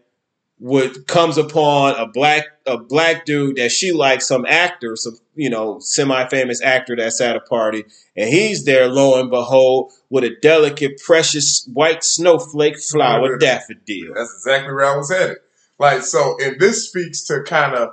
would 0.59 1.07
comes 1.07 1.37
upon 1.37 1.95
a 1.95 2.07
black 2.07 2.45
a 2.65 2.77
black 2.77 3.25
dude 3.25 3.57
that 3.57 3.71
she 3.71 3.91
likes, 3.91 4.27
some 4.27 4.45
actor, 4.45 4.95
some 4.95 5.17
you 5.35 5.49
know 5.49 5.79
semi 5.79 6.27
famous 6.27 6.61
actor 6.61 6.95
that's 6.95 7.21
at 7.21 7.35
a 7.35 7.39
party, 7.39 7.85
and 8.15 8.29
he's 8.29 8.65
there. 8.65 8.87
Lo 8.87 9.19
and 9.19 9.29
behold, 9.29 9.91
with 10.09 10.23
a 10.23 10.35
delicate, 10.41 10.99
precious 11.03 11.67
white 11.73 12.03
snowflake 12.03 12.79
flower 12.79 13.37
daffodil. 13.37 14.13
That's 14.15 14.33
exactly 14.35 14.73
where 14.73 14.85
I 14.85 14.97
was 14.97 15.11
headed. 15.11 15.37
Like, 15.79 16.01
so, 16.01 16.37
and 16.43 16.59
this 16.59 16.87
speaks 16.89 17.21
to 17.25 17.43
kind 17.43 17.75
of 17.75 17.89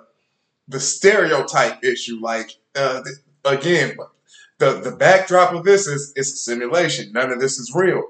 the 0.69 0.81
stereotype 0.81 1.85
issue. 1.85 2.19
Like, 2.21 2.53
uh, 2.75 3.03
again, 3.45 3.97
the 4.59 4.81
the 4.81 4.93
backdrop 4.93 5.53
of 5.53 5.65
this 5.65 5.87
is 5.87 6.13
it's 6.17 6.33
a 6.33 6.37
simulation. 6.37 7.13
None 7.13 7.31
of 7.31 7.41
this 7.41 7.59
is 7.59 7.73
real. 7.75 8.05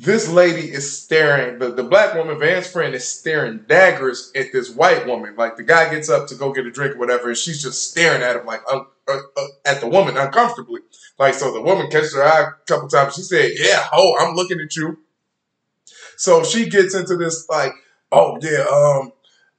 This 0.00 0.28
lady 0.28 0.70
is 0.72 1.02
staring. 1.02 1.58
The, 1.58 1.72
the 1.72 1.82
black 1.82 2.14
woman, 2.14 2.38
Van's 2.38 2.70
friend, 2.70 2.94
is 2.94 3.06
staring 3.06 3.64
daggers 3.66 4.30
at 4.36 4.52
this 4.52 4.70
white 4.70 5.08
woman. 5.08 5.34
Like 5.36 5.56
the 5.56 5.64
guy 5.64 5.90
gets 5.90 6.08
up 6.08 6.28
to 6.28 6.36
go 6.36 6.52
get 6.52 6.66
a 6.66 6.70
drink 6.70 6.94
or 6.94 6.98
whatever, 6.98 7.28
and 7.28 7.36
she's 7.36 7.60
just 7.60 7.90
staring 7.90 8.22
at 8.22 8.36
him 8.36 8.46
like 8.46 8.62
uh, 8.70 8.84
uh, 9.08 9.18
uh, 9.36 9.46
at 9.66 9.80
the 9.80 9.88
woman 9.88 10.16
uncomfortably. 10.16 10.82
Like 11.18 11.34
so, 11.34 11.52
the 11.52 11.60
woman 11.60 11.90
catches 11.90 12.14
her 12.14 12.22
eye 12.22 12.42
a 12.42 12.64
couple 12.66 12.88
times. 12.88 13.16
She 13.16 13.22
said, 13.22 13.50
"Yeah, 13.56 13.88
oh, 13.92 14.14
I'm 14.20 14.36
looking 14.36 14.60
at 14.60 14.76
you." 14.76 15.00
So 16.16 16.44
she 16.44 16.68
gets 16.68 16.94
into 16.94 17.16
this 17.16 17.48
like, 17.48 17.72
"Oh 18.12 18.38
yeah, 18.40 18.66
um, 18.72 19.12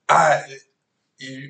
I 0.08 0.44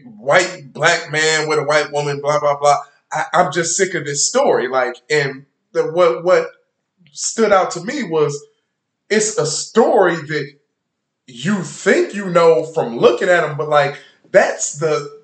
white 0.06 0.74
black 0.74 1.12
man 1.12 1.48
with 1.48 1.60
a 1.60 1.64
white 1.64 1.92
woman, 1.92 2.22
blah 2.22 2.40
blah 2.40 2.58
blah." 2.58 2.80
I, 3.12 3.26
I'm 3.34 3.52
just 3.52 3.76
sick 3.76 3.94
of 3.94 4.06
this 4.06 4.28
story. 4.28 4.68
Like, 4.68 4.96
and 5.10 5.46
the, 5.72 5.92
what 5.92 6.24
what 6.24 6.48
stood 7.12 7.52
out 7.52 7.72
to 7.72 7.84
me 7.84 8.04
was 8.04 8.40
it's 9.10 9.38
a 9.38 9.46
story 9.46 10.16
that 10.16 10.54
you 11.28 11.64
think 11.64 12.14
you 12.14 12.30
know 12.30 12.66
from 12.66 12.98
looking 12.98 13.30
at 13.30 13.42
them, 13.42 13.58
but 13.58 13.70
like 13.70 13.98
that's 14.32 14.80
the 14.80 15.22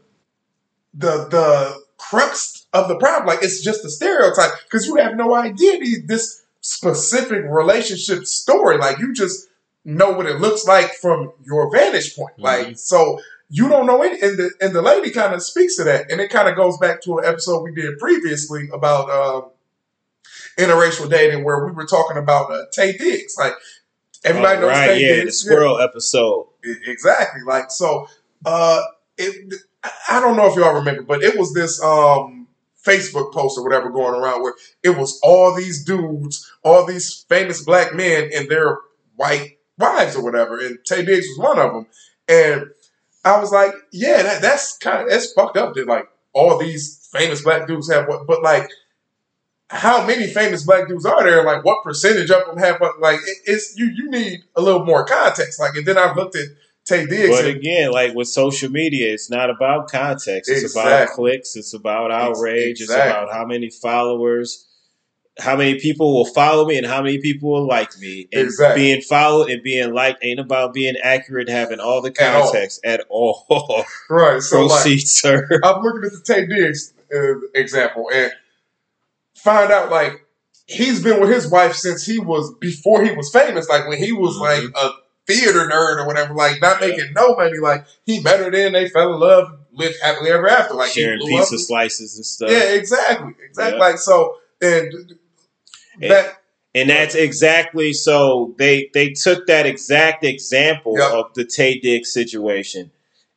the 0.94 1.28
the 1.30 1.84
crux 1.98 2.66
of 2.74 2.88
the 2.88 2.98
problem. 2.98 3.28
Like 3.28 3.44
it's 3.44 3.64
just 3.64 3.86
a 3.86 3.90
stereotype 3.90 4.52
because 4.64 4.88
you 4.88 4.96
have 4.96 5.16
no 5.16 5.34
idea 5.36 5.80
this 6.06 6.44
specific 6.62 7.44
relationship 7.48 8.26
story. 8.26 8.78
Like 8.78 9.00
you 9.00 9.14
just 9.14 9.48
know 9.84 10.12
what 10.12 10.26
it 10.26 10.42
looks 10.42 10.66
like 10.66 10.94
from 10.96 11.32
your 11.46 11.72
vantage 11.72 12.16
point. 12.16 12.38
Like 12.38 12.68
mm-hmm. 12.68 12.74
so 12.76 13.20
you 13.50 13.70
don't 13.70 13.86
know 13.86 14.02
any 14.02 14.20
and 14.22 14.38
the 14.38 14.52
and 14.62 14.76
the 14.76 14.82
lady 14.82 15.12
kind 15.12 15.34
of 15.34 15.42
speaks 15.44 15.76
to 15.78 15.84
that. 15.86 16.12
And 16.12 16.20
it 16.22 16.30
kind 16.30 16.48
of 16.50 16.56
goes 16.56 16.78
back 16.78 17.02
to 17.04 17.20
an 17.20 17.26
episode 17.26 17.62
we 17.64 17.74
did 17.74 17.98
previously 18.00 18.70
about 18.74 19.10
um 19.10 19.50
interracial 20.58 21.10
dating 21.10 21.44
where 21.44 21.66
we 21.66 21.72
were 21.72 21.86
talking 21.86 22.18
about 22.18 22.52
uh, 22.52 22.66
Taye 22.78 22.98
Diggs. 22.98 23.36
Like 23.38 23.54
everybody 24.24 24.58
Oh, 24.58 24.62
knows 24.62 24.70
right, 24.72 24.88
Tay 24.88 25.02
yeah, 25.02 25.16
the 25.16 25.22
Diggs. 25.24 25.38
squirrel 25.40 25.80
episode. 25.80 26.48
E- 26.66 26.74
Exactly. 26.88 27.42
Like 27.46 27.72
so 27.72 28.08
uh 28.46 28.82
it 29.18 29.54
I 30.10 30.20
don't 30.20 30.36
know 30.38 30.50
if 30.50 30.56
y'all 30.56 30.74
remember, 30.74 31.04
but 31.04 31.24
it 31.24 31.38
was 31.38 31.54
this 31.54 31.82
um 31.84 32.48
Facebook 32.86 33.34
post 33.34 33.58
or 33.58 33.64
whatever 33.64 33.90
going 33.90 34.14
around 34.20 34.44
where 34.44 34.54
it 34.84 34.92
was 34.92 35.20
all 35.24 35.56
these 35.56 35.84
dudes, 35.84 36.52
all 36.64 36.86
these 36.86 37.26
famous 37.30 37.64
black 37.64 37.94
men 37.96 38.30
and 38.34 38.48
their 38.50 38.78
white 39.16 39.58
wives 39.78 40.16
or 40.16 40.24
whatever, 40.24 40.60
and 40.60 40.78
Taye 40.80 41.06
Diggs 41.06 41.28
was 41.30 41.40
one 41.40 41.60
of 41.60 41.74
them. 41.74 41.88
And 42.28 42.72
I 43.26 43.40
was 43.40 43.52
like, 43.52 43.74
yeah, 43.92 44.22
that, 44.22 44.42
that's 44.42 44.78
kind 44.78 45.04
of 45.04 45.10
that's 45.10 45.34
fucked 45.34 45.58
up 45.58 45.74
that 45.74 45.88
like 45.88 46.08
all 46.34 46.58
these 46.58 47.10
famous 47.12 47.42
black 47.42 47.68
dudes 47.68 47.92
have 47.92 48.08
what, 48.08 48.28
but 48.28 48.44
like 48.44 48.70
how 49.70 50.06
many 50.06 50.28
famous 50.28 50.64
black 50.64 50.88
dudes 50.88 51.06
are 51.06 51.24
there? 51.24 51.44
Like, 51.44 51.66
what 51.66 51.84
percentage 51.84 52.30
of 52.30 52.46
them 52.46 52.58
have 52.58 52.80
what? 52.80 53.00
Like, 53.00 53.20
it, 53.26 53.38
it's 53.46 53.78
you. 53.78 53.88
You 53.88 54.10
need 54.10 54.44
a 54.56 54.62
little 54.62 54.86
more 54.86 55.06
context. 55.06 55.60
Like, 55.60 55.76
and 55.76 55.86
then 55.86 55.98
I 55.98 56.14
looked 56.14 56.36
at 56.36 56.50
Taye 56.88 57.10
Diggs. 57.10 57.30
But 57.30 57.46
and- 57.46 57.58
again, 57.58 57.92
like 57.92 58.14
with 58.14 58.28
social 58.28 58.70
media, 58.70 59.12
it's 59.14 59.30
not 59.30 59.50
about 59.50 59.90
context. 59.90 60.52
It's 60.52 60.76
about 60.76 61.10
clicks. 61.10 61.56
It's 61.56 61.74
about 61.74 62.12
outrage. 62.12 62.82
It's 62.82 62.82
exactly. 62.82 63.12
about 63.12 63.34
how 63.34 63.46
many 63.46 63.70
followers, 63.70 64.66
how 65.40 65.56
many 65.58 65.80
people 65.80 66.14
will 66.14 66.26
follow 66.26 66.66
me, 66.66 66.78
and 66.78 66.86
how 66.88 67.02
many 67.02 67.18
people 67.20 67.50
will 67.52 67.68
like 67.68 67.98
me. 68.00 68.28
And 68.32 68.44
Exactly. 68.44 68.82
being 68.84 69.02
followed 69.02 69.50
and 69.50 69.62
being 69.64 69.94
liked 69.94 70.24
ain't 70.24 70.40
about 70.40 70.74
being 70.74 70.96
accurate, 71.04 71.50
having 71.50 71.80
all 71.80 72.02
the 72.02 72.14
At 72.20 72.36
all. 72.36 72.44
context 72.52 72.80
at 72.86 73.06
all. 73.10 73.46
right. 74.10 74.42
So 74.42 74.62
like, 74.66 74.70
Proceed, 74.84 75.00
sir. 75.08 75.48
I'm 75.64 75.82
looking 75.82 76.06
at 76.06 76.12
the 76.12 76.22
Taye 76.26 76.48
Diggs 76.50 76.94
uh, 77.14 77.40
example 77.54 78.10
and 78.14 78.32
find 79.36 79.72
out 79.72 79.92
like 79.92 80.26
he's 80.68 81.04
been 81.04 81.20
with 81.20 81.30
his 81.30 81.48
wife 81.50 81.74
since 81.76 82.06
he 82.06 82.18
was 82.20 82.54
before 82.60 83.04
he 83.04 83.12
was 83.12 83.30
famous. 83.32 83.68
Like 83.70 83.88
when 83.88 83.98
he 83.98 84.12
was 84.12 84.38
like 84.38 84.64
a 84.76 84.90
theater 85.28 85.68
nerd 85.70 85.98
or 85.98 86.08
whatever, 86.08 86.34
like 86.34 86.62
not 86.62 86.78
Mm-hmm. 86.78 86.90
Yeah. 86.90 86.96
making 86.98 87.14
no 87.14 87.36
money. 87.36 87.60
Like 87.60 87.86
he 88.06 88.22
met 88.22 88.40
her 88.40 88.50
then, 88.52 88.74
they 88.74 88.88
fell 88.90 89.14
in 89.14 89.20
love, 89.20 89.58
lived 89.74 89.96
happily 90.02 90.32
ever 90.32 90.48
after. 90.50 90.74
Like 90.76 90.92
Sharing 90.92 91.20
pizza 91.20 91.56
up. 91.56 91.62
slices 91.62 92.16
and 92.16 92.26
stuff. 92.26 92.50
Yeah, 92.52 92.74
exactly, 92.74 93.34
exactly. 93.46 93.78
Yeah. 93.80 93.86
Like 93.86 93.98
so, 93.98 94.38
And- 94.62 95.18
that 96.02 96.38
And 96.74 96.90
that's 96.90 97.16
exactly 97.16 97.94
so 97.94 98.54
they 98.58 98.90
they 98.94 99.12
took 99.12 99.48
that 99.48 99.66
exact 99.66 100.24
example 100.24 100.96
Yep. 100.98 101.12
of 101.12 101.34
the 101.36 101.46
Taye 101.46 101.82
Diggs 101.82 102.12
situation 102.14 102.92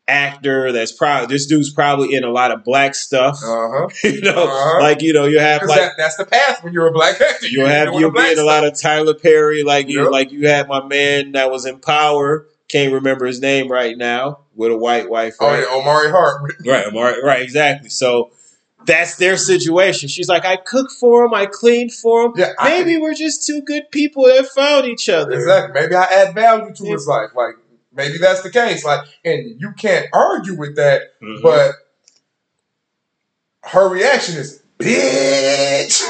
actor 0.07 0.73
that's 0.73 0.91
probably 0.91 1.27
this 1.27 1.45
dude's 1.47 1.71
probably 1.71 2.15
in 2.15 2.25
a 2.25 2.31
lot 2.31 2.51
of 2.51 2.65
black 2.65 2.95
stuff. 2.95 3.37
Uh-huh. 3.45 3.89
you 4.09 4.23
know, 4.23 4.45
Uh-huh. 4.49 4.81
like 4.83 5.03
you 5.03 5.13
know, 5.13 5.27
you 5.27 5.39
have 5.39 5.63
like 5.65 5.81
that, 5.81 5.93
that's 5.99 6.17
the 6.17 6.25
path 6.25 6.65
when 6.65 6.73
you're 6.73 6.87
a 6.87 6.93
black 6.93 7.21
actor. 7.21 7.47
you 7.47 7.65
have 7.67 7.93
you 7.95 8.11
black 8.11 8.29
being 8.29 8.39
a 8.39 8.43
lot 8.45 8.65
of 8.65 8.79
Tyler 8.81 9.15
Perry, 9.15 9.63
like 9.63 9.89
you 9.89 10.03
Yep. 10.05 10.11
like 10.13 10.33
you 10.33 10.49
had 10.49 10.67
my 10.69 10.83
man 10.85 11.33
that 11.33 11.51
was 11.51 11.67
in 11.67 11.79
Power. 11.81 12.47
Can't 12.69 12.93
remember 12.93 13.25
his 13.27 13.41
name 13.41 13.71
right 13.71 13.97
now 13.97 14.41
with 14.55 14.71
a 14.73 14.77
white 14.77 15.09
wife. 15.09 15.37
Oh 15.41 15.47
Right, 15.47 15.61
yeah, 15.69 15.75
Omari 15.77 16.11
Hart. 16.11 16.55
right, 16.67 16.93
right, 16.93 17.17
right, 17.23 17.43
exactly. 17.43 17.89
So 17.91 18.31
that's 18.87 19.17
their 19.17 19.37
situation. 19.37 20.09
She's 20.09 20.29
like, 20.29 20.45
I 20.45 20.57
cook 20.57 20.91
for 20.91 21.23
them, 21.25 21.35
I 21.35 21.47
clean 21.47 21.91
for 21.91 22.23
them. 22.25 22.33
Yeah, 22.37 22.53
I 22.59 22.71
Maybe 22.79 22.97
we're 22.99 23.15
just 23.15 23.47
two 23.47 23.61
good 23.63 23.91
people 23.91 24.25
that 24.25 24.47
found 24.55 24.87
each 24.87 25.09
other. 25.09 25.33
Exactly. 25.33 25.81
Maybe 25.81 25.95
I 25.95 26.05
add 26.05 26.35
value 26.35 26.73
to 26.75 26.85
Yeah. 26.85 26.93
his 26.93 27.07
life. 27.07 27.31
Like 27.35 27.55
maybe 27.93 28.19
that's 28.19 28.43
the 28.43 28.51
case. 28.51 28.85
Like, 28.85 29.07
and 29.25 29.61
you 29.61 29.73
can't 29.77 30.07
argue 30.13 30.55
with 30.57 30.77
that. 30.77 31.03
Mhm. 31.23 31.43
But 31.43 31.73
her 33.65 33.89
reaction 33.89 34.37
is, 34.37 34.63
"Bitch." 34.79 36.01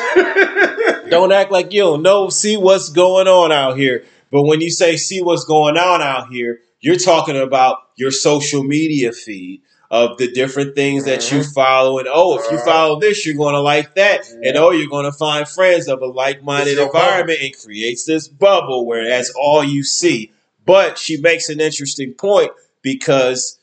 Don't 1.11 1.33
act 1.33 1.51
like 1.51 1.73
you 1.73 1.81
don't 1.81 2.03
know. 2.03 2.29
See 2.29 2.59
what's 2.59 2.91
going 2.91 3.27
on 3.29 3.51
out 3.51 3.79
here. 3.79 4.05
But 4.31 4.43
when 4.43 4.61
you 4.61 4.71
say 4.71 4.97
see 4.99 5.23
what's 5.23 5.45
going 5.45 5.79
on 5.79 6.03
out 6.03 6.29
here, 6.29 6.59
you're 6.81 6.97
talking 6.99 7.37
about 7.41 7.79
your 7.97 8.11
social 8.11 8.63
media 8.63 9.13
feed 9.13 9.63
of 9.91 10.19
the 10.19 10.31
different 10.31 10.75
things 10.75 11.05
that 11.07 11.31
you 11.33 11.39
Mhm. 11.39 11.55
follow. 11.55 11.99
And 11.99 12.09
oh, 12.11 12.39
if 12.39 12.51
you 12.53 12.59
follow 12.59 13.01
this, 13.01 13.25
you're 13.25 13.35
going 13.37 13.55
to 13.55 13.61
like 13.61 13.95
that. 13.95 14.29
And 14.43 14.57
oh, 14.57 14.71
you're 14.71 14.89
going 14.91 15.11
to 15.11 15.17
find 15.17 15.49
friends 15.49 15.89
of 15.89 16.03
a 16.03 16.07
like 16.07 16.43
minded 16.43 16.79
environment 16.79 17.39
and 17.43 17.57
creates 17.57 18.05
this 18.05 18.29
bubble 18.29 18.85
where 18.85 19.09
that's 19.09 19.31
all 19.31 19.65
you 19.65 19.83
see. 19.83 20.31
But 20.67 20.99
she 20.99 21.17
makes 21.19 21.49
an 21.49 21.61
interesting 21.61 22.13
point 22.13 22.53
because 22.83 23.59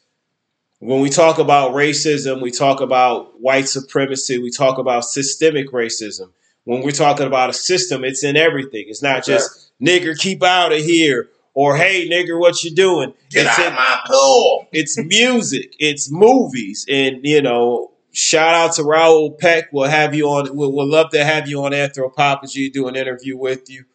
when 0.80 1.00
we 1.00 1.10
talk 1.12 1.38
about 1.38 1.74
racism, 1.74 2.42
we 2.42 2.50
talk 2.50 2.82
about 2.82 3.40
white 3.40 3.68
supremacy, 3.68 4.40
we 4.40 4.50
talk 4.50 4.80
about 4.80 5.06
systemic 5.06 5.72
racism. 5.72 6.32
When 6.64 6.82
we're 6.82 6.92
talking 6.92 7.28
about 7.28 7.52
a 7.52 7.54
system, 7.54 8.04
it's 8.04 8.24
in 8.24 8.36
everything. 8.36 8.86
It's 8.88 9.04
not 9.04 9.24
just 9.24 9.72
nigger, 9.80 10.18
keep 10.18 10.42
out 10.44 10.72
of 10.72 10.80
here, 10.80 11.30
or 11.56 11.76
hey 11.76 12.08
nigger, 12.08 12.40
what 12.40 12.64
you 12.64 12.70
doing? 12.76 13.14
Get 13.32 13.48
it's 13.48 13.58
out 13.60 13.66
in, 13.66 13.72
of 13.72 13.80
my 13.80 14.00
pool. 14.06 14.68
it's 14.72 14.98
music, 15.00 15.76
it's 15.80 16.12
movies, 16.12 16.86
and 16.88 17.20
you 17.24 17.42
know, 17.42 17.92
shout 18.12 18.54
out 18.54 18.74
to 18.76 18.84
Raoul 18.84 19.32
Peck. 19.32 19.70
We'll 19.74 19.90
have 19.90 20.14
you 20.14 20.28
on. 20.28 20.56
We'll, 20.56 20.72
we'll 20.72 20.88
love 20.90 21.10
to 21.12 21.24
have 21.26 21.48
you 21.50 21.64
on 21.66 21.74
Anthropology, 21.74 22.70
do 22.70 22.88
an 22.88 22.96
interview 22.96 23.36
with 23.38 23.70
you. 23.70 23.86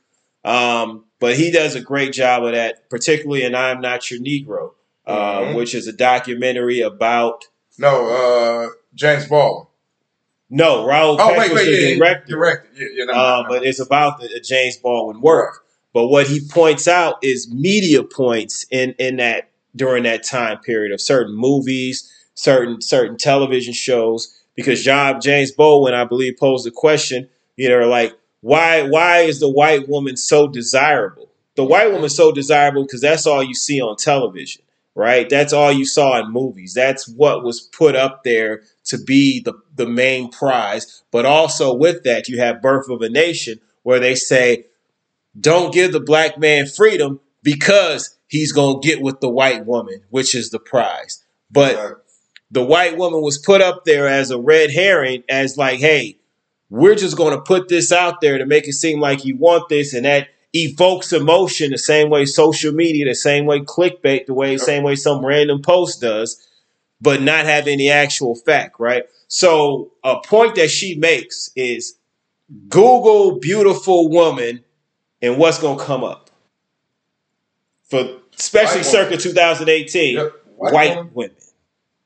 Um, 0.44 1.04
but 1.20 1.36
he 1.36 1.50
does 1.50 1.74
a 1.76 1.80
great 1.80 2.12
job 2.14 2.44
of 2.44 2.52
that, 2.52 2.88
particularly 2.90 3.44
in 3.44 3.54
"I'm 3.54 3.80
Not 3.80 4.10
Your 4.10 4.20
Negro," 4.20 4.70
uh, 5.06 5.40
Mhm. 5.40 5.54
which 5.54 5.74
is 5.74 5.86
a 5.86 5.92
documentary 5.92 6.80
about. 6.80 7.44
No, 7.78 8.08
uh, 8.08 8.68
James 8.94 9.26
Baldwin. 9.26 9.66
No, 10.52 10.84
Raoul 10.84 11.16
Oh 11.20 11.28
Peck 11.28 11.38
wait, 11.38 11.52
was 11.52 11.60
wait, 11.62 11.64
the 11.70 11.88
yeah, 11.90 11.94
director. 11.96 12.26
director. 12.32 12.68
Yeah, 12.74 12.86
yeah. 12.94 13.04
No, 13.04 13.12
Uh, 13.12 13.16
no, 13.16 13.42
no. 13.42 13.48
but 13.48 13.64
it's 13.66 13.78
about 13.80 14.20
the, 14.20 14.28
the 14.28 14.40
James 14.40 14.76
Baldwin 14.78 15.20
work. 15.20 15.64
But 15.92 16.08
what 16.08 16.26
he 16.26 16.40
points 16.48 16.86
out 16.86 17.16
is 17.22 17.52
media 17.52 18.02
points 18.02 18.64
in 18.70 18.94
in 18.98 19.16
that 19.16 19.50
during 19.74 20.04
that 20.04 20.24
time 20.24 20.58
period 20.58 20.92
of 20.92 21.00
certain 21.00 21.34
movies, 21.34 22.10
certain 22.34 22.80
certain 22.80 23.16
television 23.16 23.74
shows. 23.74 24.36
Because 24.56 24.82
John 24.82 25.20
James 25.20 25.52
Baldwin, 25.52 25.94
I 25.94 26.04
believe, 26.04 26.36
posed 26.38 26.66
the 26.66 26.70
question, 26.70 27.28
you 27.56 27.68
know, 27.68 27.88
like 27.88 28.14
why 28.40 28.82
why 28.82 29.20
is 29.20 29.40
the 29.40 29.50
white 29.50 29.88
woman 29.88 30.16
so 30.16 30.48
desirable? 30.48 31.28
The 31.56 31.64
white 31.64 31.86
mm-hmm. 31.86 31.94
woman's 31.94 32.16
so 32.16 32.32
desirable 32.32 32.84
because 32.84 33.00
that's 33.00 33.26
all 33.26 33.42
you 33.42 33.54
see 33.54 33.80
on 33.80 33.96
television, 33.96 34.62
right? 34.94 35.28
That's 35.28 35.52
all 35.52 35.72
you 35.72 35.84
saw 35.84 36.20
in 36.20 36.32
movies. 36.32 36.74
That's 36.74 37.08
what 37.08 37.44
was 37.44 37.60
put 37.60 37.96
up 37.96 38.22
there 38.24 38.62
to 38.84 38.98
be 38.98 39.40
the, 39.40 39.54
the 39.74 39.86
main 39.86 40.30
prize. 40.30 41.02
But 41.10 41.26
also 41.26 41.74
with 41.74 42.04
that, 42.04 42.28
you 42.28 42.38
have 42.38 42.62
Birth 42.62 42.88
of 42.88 43.02
a 43.02 43.08
Nation, 43.08 43.60
where 43.82 44.00
they 44.00 44.14
say, 44.14 44.66
don't 45.38 45.72
give 45.72 45.92
the 45.92 46.00
black 46.00 46.38
man 46.38 46.66
freedom 46.66 47.20
because 47.42 48.18
he's 48.26 48.52
going 48.52 48.80
to 48.80 48.88
get 48.88 49.00
with 49.00 49.20
the 49.20 49.28
white 49.28 49.66
woman, 49.66 50.02
which 50.10 50.34
is 50.34 50.50
the 50.50 50.58
prize. 50.58 51.24
But 51.50 52.04
the 52.50 52.64
white 52.64 52.96
woman 52.96 53.22
was 53.22 53.38
put 53.38 53.60
up 53.60 53.84
there 53.84 54.08
as 54.08 54.30
a 54.30 54.40
red 54.40 54.70
herring, 54.70 55.22
as 55.28 55.56
like, 55.56 55.80
hey, 55.80 56.18
we're 56.68 56.94
just 56.94 57.16
going 57.16 57.34
to 57.34 57.42
put 57.42 57.68
this 57.68 57.92
out 57.92 58.20
there 58.20 58.38
to 58.38 58.46
make 58.46 58.68
it 58.68 58.74
seem 58.74 59.00
like 59.00 59.24
you 59.24 59.36
want 59.36 59.68
this, 59.68 59.92
and 59.94 60.04
that 60.04 60.28
evokes 60.54 61.12
emotion 61.12 61.70
the 61.70 61.78
same 61.78 62.10
way 62.10 62.24
social 62.26 62.72
media, 62.72 63.04
the 63.04 63.14
same 63.14 63.46
way 63.46 63.60
clickbait, 63.60 64.26
the 64.26 64.34
way 64.34 64.56
same 64.56 64.82
way 64.82 64.96
some 64.96 65.24
random 65.24 65.62
post 65.62 66.00
does, 66.00 66.44
but 67.00 67.22
not 67.22 67.46
have 67.46 67.66
any 67.66 67.88
actual 67.90 68.34
fact, 68.34 68.76
right? 68.78 69.04
So 69.28 69.92
a 70.02 70.20
point 70.20 70.56
that 70.56 70.70
she 70.70 70.96
makes 70.96 71.50
is 71.54 71.94
Google 72.68 73.38
beautiful 73.38 74.08
woman 74.08 74.64
and 75.22 75.38
what's 75.38 75.58
going 75.60 75.78
to 75.78 75.84
come 75.84 76.04
up 76.04 76.30
for 77.88 78.18
especially 78.38 78.78
White 78.78 78.86
circa 78.86 79.04
woman. 79.10 79.18
2018 79.18 80.14
Yep. 80.16 80.32
white, 80.56 80.72
White 80.72 80.96
woman. 80.96 81.10
women. 81.14 81.36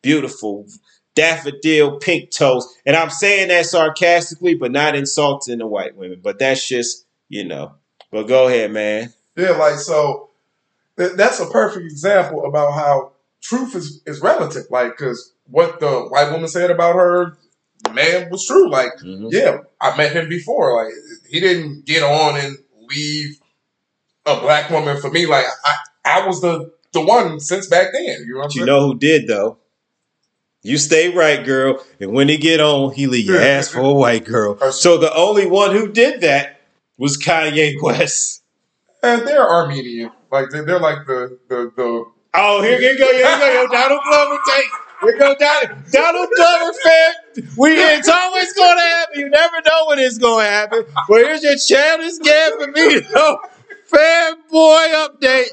Beautiful. 0.02 0.66
Daffodil, 1.14 1.98
pink 1.98 2.30
toes. 2.30 2.66
And 2.84 2.96
I'm 2.96 3.10
saying 3.10 3.48
that 3.48 3.66
sarcastically, 3.66 4.54
but 4.54 4.72
not 4.72 4.96
insulting 4.96 5.58
the 5.58 5.66
white 5.66 5.96
women. 5.96 6.20
But 6.22 6.38
that's 6.38 6.66
just, 6.66 7.06
you 7.28 7.44
know. 7.44 7.74
But 8.10 8.24
go 8.24 8.48
ahead, 8.48 8.72
man. 8.72 9.12
Yeah, 9.36 9.50
like 9.50 9.76
so. 9.76 10.30
th- 10.98 11.12
That's 11.12 11.40
a 11.40 11.46
perfect 11.46 11.84
example 11.84 12.44
about 12.46 12.72
how 12.72 13.12
truth 13.40 13.74
is 13.76 14.02
is 14.06 14.20
relative. 14.20 14.64
Like, 14.70 14.96
because 14.96 15.32
what 15.46 15.78
the 15.80 16.02
white 16.08 16.30
woman 16.32 16.48
said 16.48 16.70
about 16.70 16.94
her 16.96 17.36
man 17.92 18.28
was 18.30 18.46
true. 18.46 18.68
Like, 18.70 18.90
Mhm. 19.04 19.32
yeah, 19.32 19.58
I 19.80 19.96
met 19.96 20.12
him 20.12 20.28
before. 20.28 20.84
Like, 20.84 20.94
he 21.28 21.40
didn't 21.40 21.84
get 21.86 22.02
on 22.02 22.36
and 22.38 22.58
leave 22.88 23.38
a 24.26 24.40
black 24.40 24.70
woman 24.70 25.00
for 25.00 25.10
me. 25.10 25.26
Like, 25.26 25.46
I 25.64 25.76
I 26.04 26.26
was 26.26 26.40
the 26.40 26.72
the 26.92 27.00
one 27.00 27.40
since 27.40 27.66
back 27.66 27.88
then. 27.92 28.24
You 28.26 28.34
know 28.34 28.38
what 28.38 28.44
I'm 28.44 28.48
But 28.48 28.54
you 28.54 28.66
know 28.66 28.80
who 28.86 28.98
did, 28.98 29.26
though? 29.28 29.58
You 30.62 30.78
stay 30.78 31.14
right, 31.14 31.44
girl. 31.44 31.84
And 32.00 32.12
when 32.12 32.28
he 32.28 32.38
get 32.38 32.58
on, 32.58 32.94
he 32.94 33.06
leave 33.06 33.26
your 33.26 33.40
ass 33.40 33.68
for 33.68 33.80
a 33.80 33.92
white 33.92 34.24
girl. 34.24 34.58
So 34.72 34.96
the 34.96 35.14
only 35.14 35.44
one 35.46 35.72
who 35.72 35.92
did 35.92 36.22
that 36.22 36.62
was 36.96 37.18
Kanye 37.18 37.74
West. 37.82 38.42
And 39.02 39.26
they're 39.26 39.46
Armenian. 39.46 40.10
Like, 40.32 40.48
they're, 40.50 40.64
they're 40.64 40.80
like 40.80 41.06
the 41.06 41.38
the 41.48 41.70
the. 41.76 42.04
Oh, 42.36 42.62
here, 42.62 42.80
here 42.80 42.92
you 42.92 42.98
go, 42.98 43.12
here 43.12 43.30
you 43.30 43.38
go, 43.38 43.62
yo, 43.62 43.66
Donald 43.68 44.00
Glover 44.08 44.38
take. 44.54 44.70
Here 45.00 45.18
go 45.18 45.34
Donald, 45.34 45.90
Donald 45.90 46.28
Glover, 46.34 46.72
fam. 46.82 47.48
We 47.56 47.72
it's 47.72 48.08
always 48.08 48.52
gonna 48.54 48.80
happen. 48.80 49.20
You 49.20 49.28
never 49.28 49.56
know 49.66 49.86
when 49.86 49.98
it's 49.98 50.18
gonna 50.18 50.44
happen. 50.44 50.84
But 51.08 51.18
here's 51.18 51.42
your 51.42 51.56
childish 51.56 52.18
Gambino 52.18 52.74
video 52.74 53.38
fanboy 53.90 55.08
update. 55.08 55.48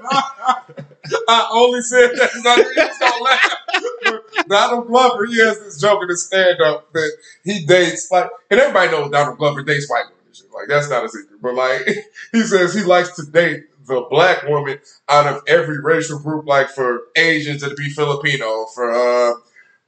I 1.28 1.50
only 1.52 1.82
said 1.82 2.12
that 2.12 2.30
because 2.34 2.46
I 2.46 2.56
knew 2.56 2.70
you 2.70 2.90
gonna 3.00 3.24
laugh. 3.24 4.48
Donald 4.48 4.88
Glover, 4.88 5.26
he 5.26 5.40
has 5.40 5.60
this 5.60 5.80
joke 5.80 6.04
in 6.04 6.10
his 6.10 6.26
stand 6.26 6.62
up 6.62 6.92
that 6.94 7.12
he 7.44 7.66
dates 7.66 8.10
like, 8.12 8.30
and 8.50 8.60
everybody 8.60 8.92
knows 8.92 9.12
Donald 9.12 9.38
Glover 9.38 9.64
dates 9.64 9.90
white 9.90 10.06
women. 10.06 10.18
Like 10.54 10.68
that's 10.68 10.90
not 10.90 11.06
a 11.06 11.10
secret, 11.10 11.42
but 11.42 11.56
like 11.56 11.88
he 12.32 12.42
says 12.44 12.74
he 12.74 12.84
likes 12.84 13.16
to 13.16 13.24
date 13.24 13.64
the 13.96 14.08
black 14.10 14.44
woman 14.48 14.80
out 15.10 15.28
of 15.28 15.44
every 15.48 15.80
racial 15.82 16.20
group. 16.20 16.48
Like 16.48 16.70
for 16.70 17.02
Asians, 17.16 17.64
it'd 17.64 17.78
be 17.78 17.90
Filipino. 17.90 18.66
For 18.74 18.92
uh, 18.92 19.34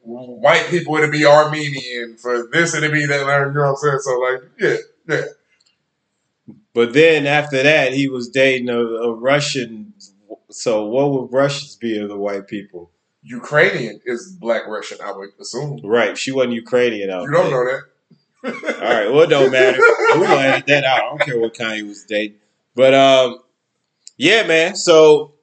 white 0.01 0.67
people, 0.69 0.95
it'd 0.97 1.11
be 1.11 1.25
Armenian. 1.25 2.17
For 2.17 2.47
this, 2.51 2.75
it'd 2.75 2.91
be 2.91 3.05
that. 3.05 3.19
You 3.21 3.25
know 3.53 3.61
what 3.61 3.69
I'm 3.69 3.75
saying? 3.77 3.99
So 3.99 4.19
like, 4.19 4.41
yeah, 4.59 4.75
yeah. 5.07 5.25
But 6.73 6.93
then 6.93 7.27
after 7.27 7.61
that, 7.61 7.93
he 7.93 8.07
was 8.07 8.29
dating 8.29 8.69
a, 8.69 8.79
a 8.79 9.13
Russian. 9.13 9.93
So 10.49 10.85
what 10.85 11.11
would 11.11 11.33
Russians 11.33 11.75
be 11.75 11.97
of 11.99 12.09
the 12.09 12.17
white 12.17 12.47
people? 12.47 12.91
Ukrainian 13.23 14.01
is 14.05 14.35
black 14.39 14.67
Russian, 14.67 14.97
I 15.03 15.11
would 15.13 15.29
assume. 15.39 15.79
Right, 15.83 16.17
she 16.17 16.31
wasn't 16.31 16.53
Ukrainian. 16.55 17.09
I 17.09 17.21
You 17.21 17.31
don't 17.31 17.43
think. 17.43 17.51
know 17.53 17.65
that. 17.65 17.83
All 18.81 18.81
right, 18.81 19.09
well, 19.09 19.21
it 19.21 19.27
don't 19.27 19.51
matter. 19.51 19.77
We're 20.17 20.27
gonna 20.27 20.41
edit 20.41 20.65
that 20.67 20.83
out. 20.83 20.97
I 20.97 21.05
don't 21.09 21.21
care 21.21 21.39
what 21.39 21.53
Kanye 21.53 21.87
was 21.87 22.03
dating. 22.03 22.37
But 22.75 22.93
um, 22.93 23.39
yeah, 24.17 24.45
man. 24.47 24.75
So 24.75 25.33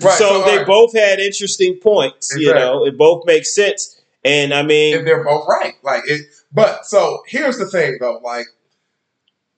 Right, 0.00 0.16
so, 0.16 0.40
so, 0.40 0.44
they 0.46 0.52
alright. 0.52 0.66
both 0.66 0.94
had 0.94 1.18
interesting 1.18 1.76
points. 1.76 2.34
You 2.36 2.54
know, 2.54 2.86
it 2.86 2.96
both 2.96 3.26
makes 3.26 3.54
sense. 3.54 4.00
And 4.24 4.54
I 4.54 4.62
mean, 4.62 4.96
and 4.98 5.06
they're 5.06 5.22
both 5.22 5.46
right. 5.46 5.74
Like 5.82 6.04
it, 6.06 6.22
but 6.52 6.86
so 6.86 7.22
here's 7.26 7.58
the 7.58 7.66
thing 7.68 7.98
though, 8.00 8.18
like 8.24 8.46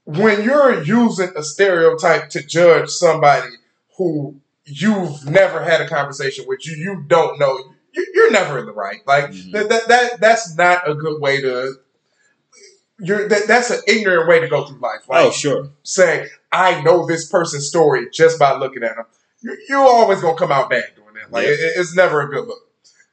when 0.05 0.43
you're 0.43 0.83
using 0.83 1.31
a 1.37 1.43
stereotype 1.45 2.31
to 2.31 2.43
judge 2.45 2.89
somebody 2.91 3.51
who 3.97 4.41
you've 4.65 5.25
never 5.27 5.63
had 5.63 5.81
a 5.81 5.89
conversation 5.89 6.45
with, 6.49 6.67
you 6.67 6.75
you 6.75 7.05
don't 7.07 7.39
know, 7.39 7.57
you, 7.95 8.07
you're 8.15 8.33
never 8.33 8.59
in 8.59 8.67
the 8.67 8.73
right. 8.73 9.01
Like 9.07 9.31
Mhm. 9.31 9.53
that, 9.53 9.69
that 9.69 9.89
that 9.89 10.21
that's 10.21 10.57
not 10.57 10.89
a 10.91 10.95
good 10.95 11.21
way 11.21 11.41
to. 11.43 11.75
You're 12.99 13.29
that, 13.29 13.47
that's 13.47 13.71
an 13.71 13.81
ignorant 13.87 14.27
way 14.29 14.41
to 14.41 14.49
go 14.49 14.65
through 14.65 14.79
life. 14.79 15.09
Like 15.09 15.25
oh 15.27 15.31
sure, 15.31 15.71
saying 15.85 16.29
I 16.57 16.83
know 16.83 17.07
this 17.07 17.29
person's 17.29 17.69
story 17.69 18.09
just 18.13 18.39
by 18.39 18.57
looking 18.57 18.83
at 18.83 18.97
them. 18.97 19.07
You, 19.41 19.57
you're 19.69 19.79
always 19.79 20.21
gonna 20.21 20.37
come 20.39 20.53
out 20.53 20.71
bad 20.71 20.85
doing 20.97 21.15
that. 21.15 21.31
Like 21.31 21.45
Yeah. 21.47 21.53
it, 21.53 21.73
it's 21.77 21.95
never 21.95 22.21
a 22.23 22.29
good 22.29 22.47
look. 22.47 22.63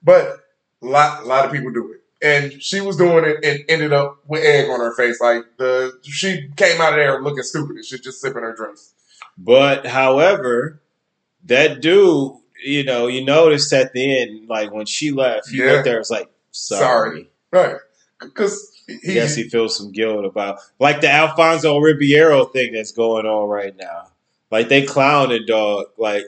But 0.03 0.39
a 0.81 0.85
lot, 0.85 1.23
a 1.23 1.25
lot 1.25 1.45
of 1.45 1.51
people 1.51 1.71
do 1.71 1.91
it. 1.93 1.99
And 2.25 2.61
she 2.63 2.79
was 2.81 2.95
doing 2.95 3.25
it 3.25 3.43
and 3.43 3.65
ended 3.67 3.91
up 3.91 4.19
with 4.27 4.43
egg 4.43 4.69
on 4.69 4.79
her 4.79 4.95
face. 4.95 5.19
Like 5.19 5.43
the 5.57 5.99
she 6.03 6.49
came 6.55 6.79
out 6.79 6.93
of 6.93 6.97
there 6.99 7.21
looking 7.21 7.43
stupid 7.43 7.75
and 7.75 7.85
shit, 7.85 8.03
just 8.03 8.21
sipping 8.21 8.43
her 8.43 8.55
drinks. 8.55 8.93
But 9.37 9.85
however, 9.87 10.81
that 11.45 11.81
dude, 11.81 12.33
you 12.63 12.83
know, 12.85 13.07
you 13.07 13.25
noticed 13.25 13.73
at 13.73 13.91
the 13.93 14.21
end, 14.21 14.47
like 14.47 14.71
when 14.71 14.85
she 14.85 15.11
left, 15.11 15.49
he 15.49 15.57
Yeah. 15.57 15.71
looked 15.73 15.83
there, 15.85 15.97
was 15.97 16.09
like, 16.11 16.29
sorry. 16.51 17.29
Right. 17.51 17.75
Because 18.21 18.72
he, 18.87 19.13
Yes, 19.13 19.35
he 19.35 19.49
feels 19.49 19.77
some 19.77 19.91
guilt 19.91 20.25
about 20.25 20.59
like 20.79 21.01
the 21.01 21.09
Alfonso 21.09 21.77
Ribeiro 21.77 22.45
thing 22.45 22.73
that's 22.73 22.91
going 22.91 23.25
on 23.25 23.47
right 23.49 23.75
now. 23.75 24.07
Like 24.51 24.69
they 24.69 24.85
clowning 24.85 25.45
dog, 25.45 25.87
like 25.97 26.23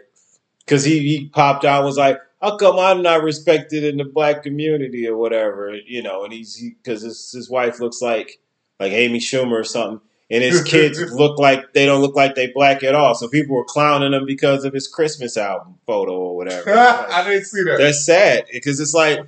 because 0.59 0.83
he, 0.83 0.99
he 0.99 1.29
popped 1.29 1.63
out 1.63 1.79
and 1.79 1.85
was 1.85 1.97
like, 1.97 2.17
"How 2.41 2.57
come 2.57 2.79
I'm 2.79 3.01
not 3.01 3.23
respected 3.23 3.83
in 3.83 3.97
the 3.97 4.03
black 4.03 4.43
community 4.43 5.07
or 5.07 5.15
whatever?" 5.15 5.75
You 5.75 6.01
know, 6.01 6.23
and 6.23 6.33
he's 6.33 6.59
because 6.59 7.01
his 7.03 7.31
his 7.31 7.49
wife 7.49 7.79
looks 7.79 8.01
like 8.01 8.39
like 8.79 8.93
Amy 8.93 9.19
Schumer 9.19 9.59
or 9.59 9.63
something, 9.63 10.01
and 10.31 10.43
his 10.43 10.63
kids 10.65 10.99
look 11.13 11.37
like 11.37 11.73
they 11.73 11.85
don't 11.85 12.01
look 12.01 12.15
like 12.15 12.35
they 12.35 12.47
black 12.47 12.83
at 12.83 12.95
all. 12.95 13.13
So 13.13 13.27
people 13.27 13.55
were 13.55 13.65
clowning 13.65 14.13
him 14.13 14.25
because 14.25 14.65
of 14.65 14.73
his 14.73 14.87
Christmas 14.87 15.37
album 15.37 15.75
photo 15.85 16.13
or 16.13 16.35
whatever. 16.35 16.71
I 16.77 17.23
didn't 17.27 17.45
see 17.45 17.63
that. 17.63 17.77
That's 17.77 18.05
sad 18.05 18.45
because 18.51 18.79
it's 18.79 18.93
like 18.93 19.19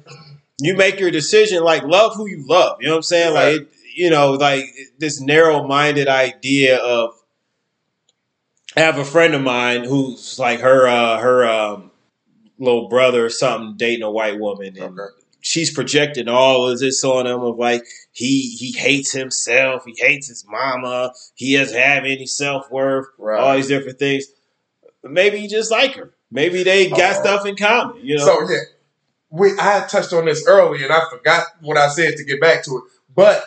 you 0.59 0.75
make 0.75 0.99
your 0.99 1.11
decision, 1.11 1.63
like 1.63 1.83
love 1.83 2.15
who 2.15 2.27
you 2.27 2.45
love. 2.47 2.77
You 2.81 2.87
know 2.87 2.93
what 2.93 2.97
I'm 2.97 3.03
saying? 3.03 3.33
Like 3.33 3.61
it, 3.61 3.69
you 3.95 4.09
know, 4.09 4.33
like 4.33 4.63
this 4.97 5.19
narrow-minded 5.21 6.07
idea 6.07 6.77
of. 6.77 7.11
I 8.75 8.81
have 8.81 8.97
a 8.99 9.05
friend 9.05 9.33
of 9.33 9.41
mine 9.41 9.85
who's 9.85 10.37
like 10.37 10.59
her 10.59 10.87
uh, 10.87 11.19
her 11.19 11.45
um, 11.47 11.91
little 12.59 12.89
brother 12.89 13.25
or 13.25 13.29
something 13.29 13.75
dating 13.77 14.03
a 14.03 14.11
white 14.11 14.39
woman, 14.39 14.77
and 14.77 14.99
Okay. 14.99 15.13
she's 15.41 15.73
projecting 15.73 16.27
all 16.27 16.67
of 16.67 16.77
this 16.79 17.03
on 17.03 17.25
him 17.25 17.41
of 17.41 17.57
like 17.57 17.83
he 18.11 18.55
he 18.55 18.71
hates 18.77 19.11
himself, 19.13 19.83
he 19.85 19.95
hates 19.97 20.27
his 20.27 20.45
mama, 20.47 21.11
he 21.33 21.57
doesn't 21.57 21.77
have 21.79 22.03
any 22.03 22.27
self 22.27 22.69
worth, 22.69 23.07
Right. 23.17 23.39
all 23.39 23.55
these 23.55 23.67
different 23.67 23.97
things. 23.99 24.25
Maybe 25.03 25.39
he 25.39 25.47
just 25.47 25.71
like 25.71 25.95
her. 25.95 26.13
Maybe 26.29 26.61
they 26.63 26.89
got 26.89 27.15
Oh. 27.15 27.19
stuff 27.21 27.45
in 27.47 27.55
common. 27.55 28.05
You 28.05 28.17
know. 28.17 28.25
So 28.25 28.41
yeah, 28.49 28.57
we 29.29 29.51
I 29.59 29.85
touched 29.89 30.13
on 30.13 30.25
this 30.25 30.47
earlier, 30.47 30.85
and 30.85 30.93
I 30.93 31.01
forgot 31.09 31.47
what 31.61 31.77
I 31.77 31.89
said 31.89 32.17
to 32.17 32.23
get 32.23 32.39
back 32.39 32.63
to 32.65 32.77
it. 32.77 32.83
But 33.13 33.43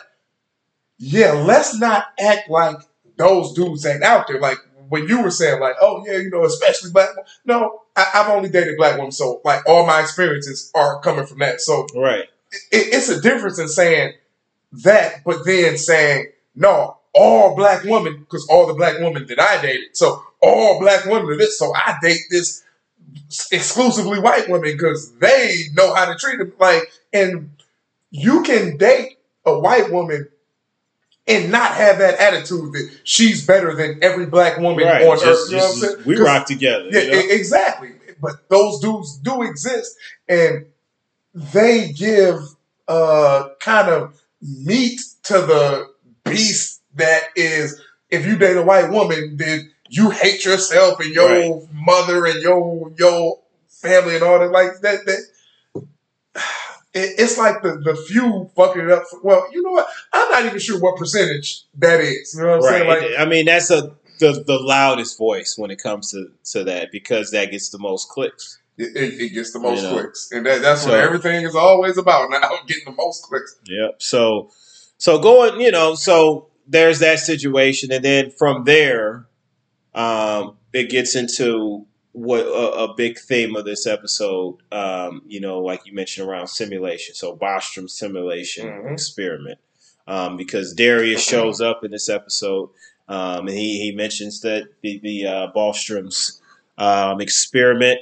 yeah, 0.97 1.31
let's 1.31 1.79
not 1.79 2.07
act 2.19 2.49
like 2.49 2.77
those 3.17 3.53
dudes 3.53 3.85
ain't 3.85 4.03
out 4.03 4.27
there. 4.27 4.39
Like 4.39 4.57
when 4.89 5.07
you 5.07 5.21
were 5.21 5.31
saying, 5.31 5.59
like, 5.59 5.75
oh 5.81 6.03
yeah, 6.05 6.17
you 6.17 6.29
know, 6.29 6.43
especially 6.45 6.91
black. 6.91 7.09
No, 7.45 7.81
I, 7.95 8.11
I've 8.15 8.29
only 8.29 8.49
dated 8.49 8.77
black 8.77 8.97
women, 8.97 9.11
so 9.11 9.41
like 9.43 9.67
all 9.67 9.85
my 9.85 10.01
experiences 10.01 10.71
are 10.75 10.99
coming 11.01 11.25
from 11.25 11.39
that. 11.39 11.61
So 11.61 11.87
right. 11.95 12.25
it, 12.51 12.93
it's 12.93 13.09
a 13.09 13.21
difference 13.21 13.57
in 13.57 13.67
saying 13.67 14.13
that, 14.83 15.23
but 15.23 15.45
then 15.45 15.77
saying 15.77 16.27
no, 16.55 16.97
all 17.13 17.55
black 17.55 17.83
women, 17.83 18.19
because 18.19 18.47
all 18.49 18.67
the 18.67 18.73
black 18.73 18.99
women 18.99 19.25
that 19.27 19.39
I 19.39 19.61
dated, 19.61 19.95
so 19.95 20.21
all 20.41 20.79
black 20.79 21.05
women 21.05 21.31
are 21.31 21.37
this, 21.37 21.57
so 21.57 21.73
I 21.73 21.97
date 22.01 22.21
this 22.29 22.63
exclusively 23.51 24.19
white 24.19 24.49
women 24.49 24.71
because 24.71 25.11
they 25.19 25.63
know 25.73 25.93
how 25.93 26.05
to 26.11 26.17
treat 26.17 26.37
them. 26.37 26.53
Like, 26.59 26.83
and 27.13 27.51
you 28.09 28.43
can 28.43 28.77
date 28.77 29.17
a 29.45 29.57
white 29.59 29.91
woman 29.91 30.27
and 31.27 31.51
not 31.51 31.71
have 31.73 31.99
that 31.99 32.19
attitude 32.19 32.73
that 32.73 32.99
she's 33.03 33.45
better 33.45 33.75
than 33.75 33.99
every 34.03 34.25
black 34.25 34.57
woman 34.57 34.85
Right. 34.85 35.05
on 35.05 35.19
Just- 35.19 35.25
earth. 35.25 35.51
You 35.51 35.57
know 35.57 35.63
what 35.63 35.73
I'm 35.75 35.81
just- 35.81 36.03
saying? 36.05 36.23
rock 36.23 36.45
together. 36.45 36.89
yeah, 36.91 36.99
you 37.01 37.11
know? 37.11 37.19
exactly. 37.33 37.91
But 38.21 38.49
those 38.49 38.79
dudes 38.79 39.17
do 39.17 39.41
exist, 39.43 39.95
and 40.29 40.65
they 41.33 41.89
give 41.91 42.39
uh 42.87 43.49
kind 43.59 43.89
of 43.89 44.13
meat 44.41 45.01
to 45.23 45.33
the 45.33 45.87
beast 46.23 46.81
that 46.95 47.23
is. 47.35 47.79
If 48.09 48.25
you 48.25 48.37
date 48.37 48.57
a 48.57 48.61
white 48.61 48.89
woman, 48.91 49.37
then 49.37 49.70
you 49.93 50.09
hate 50.09 50.45
yourself 50.45 50.99
and 51.01 51.13
your 51.13 51.29
Right. 51.29 51.67
mother 51.73 52.25
and 52.25 52.41
your 52.41 52.91
your 52.97 53.39
family 53.67 54.15
and 54.15 54.23
all 54.23 54.39
that. 54.39 54.51
Like 54.51 54.79
that. 54.81 55.05
That 55.05 55.83
it, 56.93 57.15
it's 57.19 57.37
like 57.37 57.61
the 57.61 57.77
the 57.83 57.95
few 58.07 58.49
fucking 58.55 58.83
it 58.83 58.91
up. 58.91 59.03
Well, 59.23 59.47
you 59.53 59.61
know 59.61 59.71
what? 59.71 59.87
I'm 60.13 60.29
not 60.31 60.45
even 60.45 60.59
sure 60.59 60.79
what 60.79 60.97
percentage 60.97 61.63
that 61.77 61.99
is. 61.99 62.33
You 62.35 62.43
know 62.43 62.57
what 62.59 62.65
I'm 62.73 62.87
right. 62.87 63.01
saying? 63.01 63.11
Like 63.11 63.19
I 63.19 63.29
mean, 63.29 63.45
that's 63.45 63.69
a 63.69 63.93
the, 64.19 64.43
the 64.45 64.59
loudest 64.59 65.17
voice 65.17 65.55
when 65.57 65.71
it 65.71 65.81
comes 65.81 66.11
to, 66.11 66.27
to 66.51 66.63
that 66.65 66.91
because 66.91 67.31
that 67.31 67.49
gets 67.51 67.69
the 67.69 67.79
most 67.79 68.07
clicks. 68.09 68.59
it, 68.77 68.95
it, 68.95 69.19
it 69.19 69.29
gets 69.33 69.51
the 69.51 69.59
most 69.59 69.81
You 69.81 69.89
know. 69.89 69.93
clicks, 69.99 70.29
and 70.31 70.45
that, 70.45 70.61
that's 70.61 70.83
So- 70.83 70.91
what 70.91 70.99
everything 70.99 71.43
is 71.43 71.55
always 71.55 71.97
about 71.97 72.29
now. 72.29 72.49
Getting 72.67 72.85
the 72.85 72.91
most 72.91 73.23
clicks. 73.23 73.55
Yep. 73.65 73.95
So, 74.01 74.51
so 74.97 75.17
going, 75.19 75.59
you 75.59 75.71
know, 75.71 75.95
so 75.95 76.47
there's 76.67 76.99
that 76.99 77.19
situation, 77.19 77.91
and 77.91 78.05
then 78.05 78.29
from 78.31 78.63
there, 78.65 79.25
um, 79.93 80.57
it 80.73 80.89
gets 80.89 81.15
into 81.15 81.85
what 82.13 82.41
a, 82.41 82.91
a 82.91 82.93
big 82.95 83.17
theme 83.17 83.55
of 83.55 83.65
this 83.65 83.87
episode. 83.87 84.57
Um, 84.71 85.21
you 85.27 85.39
know, 85.39 85.59
like 85.59 85.85
you 85.85 85.93
mentioned 85.93 86.27
around 86.27 86.47
simulation. 86.47 87.15
So 87.15 87.35
Bostrom 87.35 87.89
simulation 87.89 88.67
Mhm. 88.67 88.93
experiment, 88.93 89.59
um, 90.07 90.37
because 90.37 90.73
Darius 90.73 91.23
shows 91.23 91.61
up 91.61 91.83
in 91.83 91.91
this 91.91 92.09
episode, 92.09 92.69
um, 93.07 93.47
and 93.47 93.57
he 93.57 93.79
he 93.81 93.91
mentions 93.91 94.41
that 94.41 94.67
the 94.81 94.99
the 94.99 95.25
uh, 95.27 95.47
Bostrom's 95.55 96.41
um, 96.77 97.21
experiment 97.21 97.99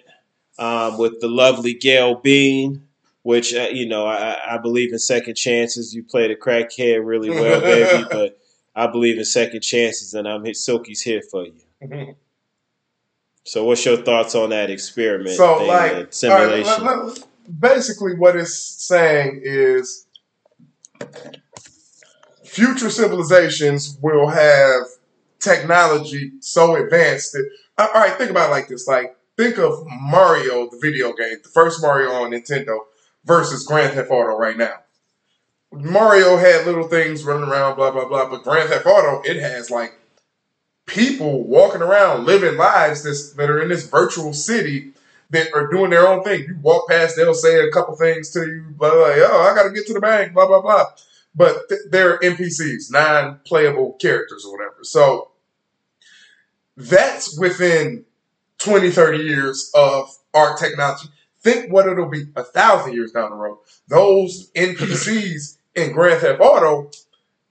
um, 0.58 0.98
with 0.98 1.20
the 1.22 1.28
lovely 1.28 1.74
Gail 1.74 2.16
Bean 2.16 2.84
which 3.24 3.54
uh, 3.54 3.68
you 3.72 3.86
know 3.86 4.06
I, 4.06 4.56
I 4.56 4.58
believe 4.58 4.94
in 4.94 4.98
second 5.00 5.36
chances. 5.36 5.94
You 5.94 6.04
played 6.04 6.32
a 6.32 6.36
crackhead 6.36 7.06
really 7.06 7.30
well, 7.30 7.60
baby, 7.60 8.06
but 8.12 8.40
I 8.76 8.88
believe 8.88 9.18
in 9.18 9.26
second 9.26 9.62
chances, 9.62 10.14
and 10.14 10.28
I'm 10.28 10.46
hit 10.46 10.56
Silky's 10.56 11.02
here 11.02 11.22
for 11.30 11.44
you. 11.46 11.54
Mm-hmm. 11.84 12.12
So, 13.46 13.64
what's 13.64 13.84
your 13.86 13.98
thoughts 13.98 14.36
on 14.36 14.50
that 14.50 14.70
experiment? 14.70 15.36
So, 15.36 15.60
thing, 15.60 15.68
like, 15.68 15.92
right, 15.94 16.14
simulation. 16.14 16.86
let- 16.86 17.06
let- 17.06 17.28
basically, 17.60 18.16
what 18.16 18.36
it's 18.36 18.54
saying 18.54 19.42
is 19.44 20.06
future 22.44 22.90
civilizations 22.90 23.98
will 24.02 24.28
have 24.28 24.82
technology 25.40 26.34
so 26.42 26.76
advanced 26.76 27.34
that. 27.34 27.50
All 27.78 27.90
right, 27.94 28.18
think 28.18 28.30
about 28.30 28.50
it 28.50 28.52
like 28.52 28.68
this: 28.68 28.88
like, 28.88 29.16
think 29.38 29.58
of 29.58 29.86
Mario, 29.88 30.70
the 30.70 30.78
video 30.82 31.14
game, 31.14 31.38
the 31.42 31.50
first 31.50 31.82
Mario 31.82 32.12
on 32.12 32.32
Nintendo, 32.32 32.80
versus 33.26 33.66
Grand 33.66 33.94
Theft 33.94 34.12
Auto 34.12 34.38
right 34.38 34.58
now. 34.58 34.76
Mario 35.72 36.36
had 36.36 36.66
little 36.66 36.88
things 36.88 37.24
running 37.24 37.48
around, 37.50 37.76
blah 37.76 37.92
blah 37.92 38.08
blah, 38.08 38.30
but 38.30 38.44
Grand 38.44 38.70
Theft 38.70 38.86
Auto, 38.86 39.22
it 39.22 39.38
has 39.40 39.72
like 39.72 39.99
people 40.90 41.44
walking 41.44 41.82
around 41.82 42.26
living 42.26 42.58
lives 42.58 43.04
that 43.36 43.50
are 43.50 43.62
in 43.62 43.70
this 43.70 43.88
virtual 43.88 44.34
city 44.34 44.92
that 45.30 45.54
are 45.54 45.68
doing 45.68 45.92
their 45.92 46.08
own 46.08 46.24
thing. 46.24 46.44
You 46.48 46.58
walk 46.62 46.90
past, 46.90 47.16
they'll 47.16 47.34
say 47.34 47.60
a 47.60 47.72
couple 47.72 47.96
things 47.96 48.32
to 48.32 48.40
you, 48.46 48.66
blah 48.72 48.90
blah. 48.90 49.16
blah 49.16 49.28
oh, 49.30 49.50
I 49.52 49.56
got 49.56 49.64
to 49.64 49.72
get 49.72 49.86
to 49.88 49.94
the 49.94 50.02
bank, 50.02 50.34
blah 50.34 50.48
blah 50.48 50.62
blah. 50.62 50.86
But 51.36 51.70
th- 51.70 51.82
they're 51.90 52.18
NPCs, 52.20 52.92
non-playable 52.92 53.94
characters 53.94 54.44
or 54.46 54.58
whatever. 54.58 54.80
So 54.82 55.30
that's 56.76 57.38
within 57.38 58.06
20, 58.58 58.90
30 58.90 59.18
years 59.20 59.72
of 59.76 60.10
art 60.34 60.58
technology. 60.58 61.10
Think 61.42 61.72
what 61.72 61.88
it'll 61.88 62.10
be 62.10 62.26
a 62.36 62.44
thousand 62.44 62.94
years 62.94 63.12
down 63.12 63.30
the 63.30 63.36
road. 63.36 63.60
Those 63.88 64.50
NPCs 64.52 65.58
in 65.76 65.92
Grand 65.94 66.22
Theft 66.22 66.42
Auto 66.42 66.90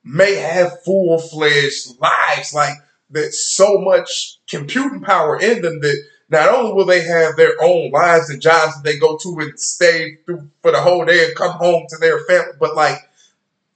may 0.05 0.35
have 0.35 0.83
full-fledged 0.83 2.01
lives, 2.01 2.53
like 2.53 2.75
there's 3.11 3.41
so 3.43 3.79
much 3.79 4.39
computing 4.49 5.01
power 5.01 5.39
in 5.41 5.63
them 5.63 5.81
that 5.81 6.03
not 6.31 6.49
only 6.55 6.73
will 6.73 6.85
they 6.87 7.03
have 7.03 7.37
their 7.37 7.55
own 7.63 7.91
lives 7.91 8.29
and 8.29 8.43
jobs 8.43 8.75
that 8.75 8.85
they 8.85 8.99
go 8.99 9.17
to 9.17 9.39
and 9.41 9.59
stay 9.59 10.17
through 10.27 10.49
for 10.61 10.71
the 10.73 10.81
whole 10.81 11.05
day 11.05 11.25
and 11.25 11.35
come 11.35 11.53
home 11.53 11.87
to 11.89 11.97
their 11.99 12.21
family, 12.27 12.53
but 12.61 12.77
like 12.77 12.99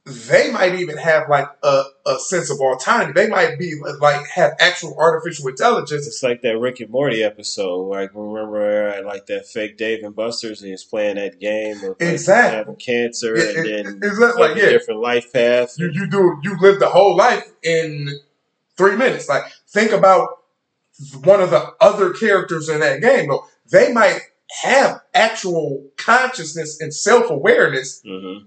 they 0.04 0.50
might 0.50 0.74
even 0.74 0.96
have 0.98 1.28
like 1.28 1.46
a, 1.62 1.82
a 2.06 2.18
sense 2.18 2.50
of 2.50 2.58
autonomy. 2.60 3.12
They 3.12 3.28
might 3.28 3.56
be 3.56 3.80
like 4.00 4.26
have 4.26 4.52
actual 4.58 4.96
artificial 4.98 5.46
intelligence. 5.48 6.08
It's 6.08 6.24
like 6.24 6.42
that 6.42 6.58
Rick 6.58 6.80
and 6.80 6.90
Morty 6.90 7.22
episode. 7.22 7.84
Like 7.84 8.10
remember, 8.12 8.88
uh, 8.88 9.06
like 9.06 9.26
that 9.26 9.46
fake 9.46 9.78
Dave 9.78 10.02
and 10.02 10.14
Buster's, 10.14 10.60
and 10.60 10.70
he's 10.70 10.82
playing 10.82 11.16
that 11.16 11.38
game 11.38 11.76
of 11.84 11.96
like, 12.00 12.00
Exactly. 12.00 12.56
having 12.58 12.76
cancer 12.76 13.34
and 13.34 13.66
it- 13.66 14.00
then 14.00 14.00
not 14.18 14.36
like, 14.40 14.56
yeah. 14.56 14.70
different 14.70 15.00
life 15.00 15.32
paths. 15.32 15.78
You 15.78 15.88
you 15.92 16.06
do 16.08 16.36
you 16.42 16.58
live 16.60 16.80
the 16.80 16.88
whole 16.88 17.16
life 17.16 17.44
in 17.62 18.10
three 18.76 18.96
minutes. 18.96 19.28
Like 19.28 19.44
think 19.68 19.92
about 19.92 20.28
one 21.24 21.40
of 21.40 21.50
the 21.50 21.72
other 21.80 22.12
characters 22.12 22.68
in 22.68 22.80
that 22.80 23.00
game. 23.00 23.28
Though 23.28 23.44
they 23.70 23.92
might 23.92 24.20
have 24.62 25.00
actual 25.14 25.86
consciousness 25.96 26.80
and 26.80 26.94
self 26.94 27.30
awareness 27.30 28.02
hmm 28.04 28.38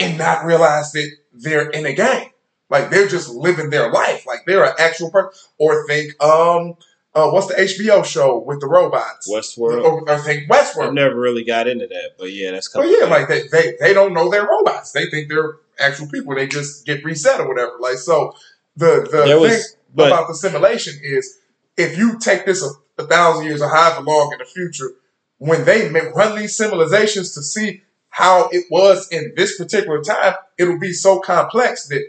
and 0.00 0.16
not 0.16 0.44
realize 0.44 0.92
that 0.92 1.10
they're 1.32 1.70
in 1.70 1.84
a 1.84 1.92
game. 1.92 2.30
Like 2.70 2.88
they're 2.90 3.08
just 3.08 3.30
living 3.30 3.70
their 3.70 3.90
life. 3.90 4.24
Like 4.28 4.44
they're 4.46 4.64
an 4.64 4.74
actual 4.78 5.10
person. 5.10 5.32
Or 5.58 5.86
think 5.88 6.22
um 6.22 6.76
uh, 7.14 7.30
what's 7.30 7.46
the 7.46 7.54
HBO 7.54 8.04
show 8.04 8.38
with 8.38 8.60
the 8.60 8.66
robots? 8.66 9.28
Westworld. 9.28 9.82
Or, 9.82 10.10
I 10.10 10.18
think 10.18 10.44
I 10.50 10.90
never 10.90 11.18
really 11.18 11.42
got 11.42 11.66
into 11.66 11.86
that, 11.86 12.12
but 12.18 12.30
yeah, 12.32 12.52
that's 12.52 12.68
coming. 12.68 12.94
yeah, 12.96 13.06
like 13.06 13.28
they, 13.28 13.48
they 13.48 13.74
they 13.80 13.92
don't 13.92 14.12
know 14.12 14.30
they're 14.30 14.46
robots. 14.46 14.92
They 14.92 15.06
think 15.06 15.28
they're 15.28 15.56
actual 15.80 16.08
people. 16.08 16.34
They 16.34 16.46
just 16.46 16.86
get 16.86 17.04
reset 17.04 17.40
or 17.40 17.48
whatever. 17.48 17.72
Like 17.80 17.96
so, 17.96 18.34
the 18.78 19.08
the 19.10 19.16
there 19.18 19.26
thing 19.26 19.40
was, 19.40 19.76
but 19.94 20.06
about 20.08 20.28
the 20.28 20.34
simulation 20.34 20.98
is 21.02 21.38
if 21.76 21.98
you 21.98 22.18
take 22.18 22.46
this 22.46 22.62
a, 22.62 23.02
a 23.02 23.06
thousand 23.06 23.46
years 23.46 23.60
or 23.60 23.68
however 23.68 24.02
long 24.02 24.32
in 24.32 24.38
the 24.38 24.44
future, 24.44 24.92
when 25.38 25.64
they 25.64 25.90
run 25.90 26.38
these 26.38 26.56
simulations 26.56 27.34
to 27.34 27.42
see 27.42 27.82
how 28.10 28.48
it 28.52 28.64
was 28.70 29.08
in 29.10 29.32
this 29.36 29.56
particular 29.56 30.02
time, 30.02 30.34
it'll 30.56 30.78
be 30.78 30.92
so 30.92 31.20
complex 31.20 31.88
that 31.88 32.04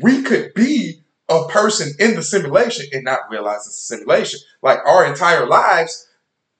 we 0.00 0.22
could 0.22 0.52
be 0.54 1.02
a 1.28 1.46
person 1.48 1.92
in 1.98 2.14
the 2.16 2.22
simulation 2.22 2.86
and 2.92 3.04
not 3.04 3.30
realize 3.30 3.66
it's 3.66 3.78
a 3.78 3.96
simulation. 3.96 4.40
Like 4.62 4.78
our 4.86 5.04
entire 5.04 5.46
lives, 5.46 6.08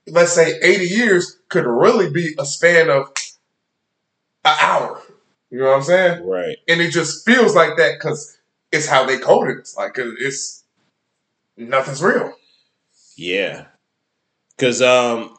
let's 0.06 0.32
say 0.32 0.58
80 0.62 0.84
years, 0.86 1.38
could 1.48 1.66
really 1.66 2.10
be 2.10 2.34
a 2.38 2.46
span 2.46 2.88
of 2.88 3.12
an 4.44 4.56
hour. 4.60 5.02
You 5.50 5.58
know 5.58 5.66
what 5.66 5.76
I'm 5.76 5.82
saying? 5.82 6.26
right. 6.26 6.56
and 6.68 6.80
it 6.80 6.92
just 6.92 7.26
feels 7.26 7.56
like 7.56 7.76
that 7.76 7.98
because 7.98 8.38
it's 8.72 8.86
how 8.86 9.04
they 9.04 9.18
coded 9.18 9.56
it. 9.56 9.60
It's 9.60 9.76
like 9.76 9.94
it's 9.96 10.64
nothing's 11.56 12.02
real. 12.02 12.32
Yeah. 13.16 13.66
Cause 14.58 14.82
um 14.82 15.36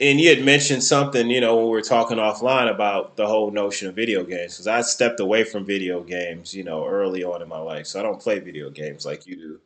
and 0.00 0.18
you 0.18 0.30
had 0.34 0.42
mentioned 0.44 0.82
something, 0.82 1.28
you 1.28 1.42
know, 1.42 1.56
when 1.56 1.64
we 1.66 1.70
were 1.72 1.82
talking 1.82 2.16
offline 2.16 2.70
about 2.74 3.16
the 3.16 3.26
whole 3.26 3.50
notion 3.50 3.86
of 3.88 3.94
video 3.94 4.24
games. 4.24 4.54
Because 4.54 4.66
I 4.66 4.80
stepped 4.80 5.20
away 5.20 5.44
from 5.44 5.66
video 5.66 6.02
games, 6.02 6.54
you 6.54 6.64
know, 6.64 6.86
early 6.86 7.22
on 7.22 7.42
in 7.42 7.48
my 7.48 7.58
life. 7.58 7.86
So 7.86 8.00
I 8.00 8.02
don't 8.02 8.20
play 8.20 8.38
video 8.38 8.70
games 8.70 9.04
like 9.04 9.26
you 9.26 9.36
do. 9.36 9.60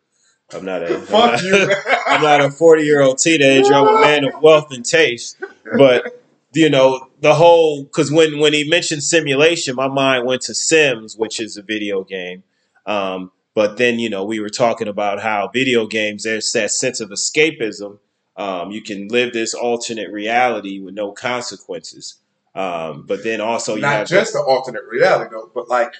I'm 0.53 0.65
not 0.65 0.83
a 0.83 0.97
I'm 0.97 1.07
Fuck 1.07 1.33
not- 1.33 1.43
you. 1.45 1.75
I'm 2.07 2.23
not 2.23 2.41
a 2.41 2.51
40 2.51 2.83
year 2.83 3.01
old 3.01 3.19
teenager. 3.19 3.73
I'm 3.75 3.87
a 3.87 4.01
man 4.01 4.25
of 4.25 4.43
wealth 4.43 4.73
and 4.73 4.85
taste. 4.85 5.37
But 5.77 6.21
you 6.53 6.71
know 6.71 7.09
the 7.21 7.35
whole 7.35 7.83
because 7.85 8.13
when 8.13 8.39
when 8.39 8.53
he 8.53 8.69
mentioned 8.69 9.03
simulation, 9.03 9.75
my 9.77 9.89
mind 9.89 10.27
went 10.27 10.43
to 10.43 10.55
Sims, 10.55 11.17
which 11.17 11.41
is 11.41 11.57
a 11.57 11.63
video 11.63 12.05
game. 12.05 12.43
Um, 12.87 13.33
but 13.55 13.77
then 13.77 13.99
you 13.99 14.11
know 14.11 14.25
we 14.25 14.41
were 14.41 14.51
talking 14.51 14.89
about 14.89 15.23
how 15.23 15.49
video 15.53 15.87
games 15.87 16.25
there's 16.25 16.53
that 16.53 16.71
sense 16.71 17.01
of 17.01 17.11
escapism. 17.11 17.99
Um, 18.37 18.73
you 18.73 18.83
can 18.83 19.09
live 19.09 19.33
this 19.33 19.55
alternate 19.55 20.11
reality 20.11 20.81
with 20.81 20.95
no 20.95 21.13
consequences. 21.13 22.17
Um, 22.55 23.05
but 23.07 23.25
then 23.25 23.41
also 23.41 23.75
you 23.75 23.83
Not 23.83 23.93
have 23.93 24.09
just 24.09 24.33
the 24.33 24.41
alternate 24.41 24.85
reality 24.91 25.31
though, 25.33 25.51
but 25.55 25.69
like 25.69 25.93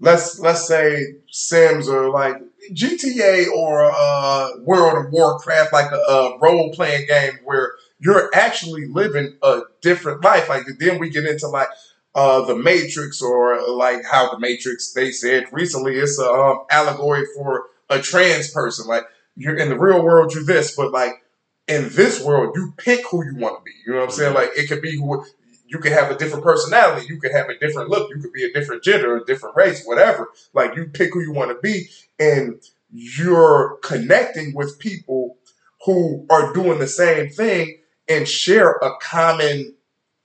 let's 0.00 0.38
let's 0.38 0.66
say 0.66 1.14
Sims 1.30 1.88
or 1.88 2.10
like 2.10 2.36
GTA 2.72 3.48
or 3.48 3.90
uh, 3.92 4.50
World 4.60 5.06
of 5.06 5.12
Warcraft, 5.12 5.72
like 5.72 5.90
a, 5.90 6.00
uh 6.00 6.38
role 6.40 6.72
playing 6.72 7.06
game 7.06 7.38
where 7.44 7.72
you're 7.98 8.30
actually 8.34 8.86
living 8.86 9.36
a 9.42 9.62
different 9.80 10.22
life. 10.24 10.48
Like 10.48 10.64
then 10.78 10.98
we 10.98 11.10
get 11.10 11.24
into 11.24 11.48
like 11.48 11.68
uh, 12.14 12.44
the 12.44 12.56
Matrix 12.56 13.22
or 13.22 13.68
like 13.70 14.04
how 14.04 14.30
the 14.30 14.38
Matrix 14.38 14.92
they 14.92 15.12
said 15.12 15.44
recently 15.52 15.96
it's 15.96 16.18
a 16.18 16.30
um, 16.30 16.64
allegory 16.70 17.24
for 17.36 17.66
a 17.90 18.00
trans 18.00 18.50
person. 18.50 18.86
Like 18.86 19.04
you're 19.36 19.56
in 19.56 19.68
the 19.68 19.78
real 19.78 20.02
world, 20.02 20.34
you're 20.34 20.44
this, 20.44 20.74
but 20.74 20.92
like 20.92 21.22
in 21.66 21.88
this 21.90 22.22
world, 22.22 22.56
you 22.56 22.74
pick 22.76 23.06
who 23.10 23.24
you 23.24 23.36
want 23.36 23.58
to 23.58 23.62
be. 23.62 23.72
You 23.86 23.92
know 23.92 24.00
what 24.00 24.04
I'm 24.06 24.10
saying? 24.10 24.34
Like 24.34 24.50
it 24.56 24.68
could 24.68 24.82
be 24.82 24.96
who 24.96 25.24
you 25.66 25.78
could 25.78 25.92
have 25.92 26.10
a 26.10 26.16
different 26.16 26.44
personality, 26.44 27.06
you 27.06 27.20
could 27.20 27.32
have 27.32 27.50
a 27.50 27.58
different 27.58 27.90
look, 27.90 28.08
you 28.10 28.20
could 28.20 28.32
be 28.32 28.44
a 28.44 28.52
different 28.52 28.82
gender, 28.82 29.16
a 29.16 29.24
different 29.24 29.54
race, 29.54 29.84
whatever. 29.84 30.30
Like 30.54 30.74
you 30.76 30.86
pick 30.86 31.12
who 31.12 31.20
you 31.20 31.32
want 31.32 31.50
to 31.50 31.60
be, 31.60 31.88
and 32.18 32.60
you're 32.90 33.78
connecting 33.82 34.54
with 34.54 34.78
people 34.78 35.36
who 35.84 36.26
are 36.30 36.54
doing 36.54 36.78
the 36.78 36.88
same 36.88 37.28
thing 37.28 37.78
and 38.08 38.26
share 38.26 38.72
a 38.72 38.92
common 39.00 39.74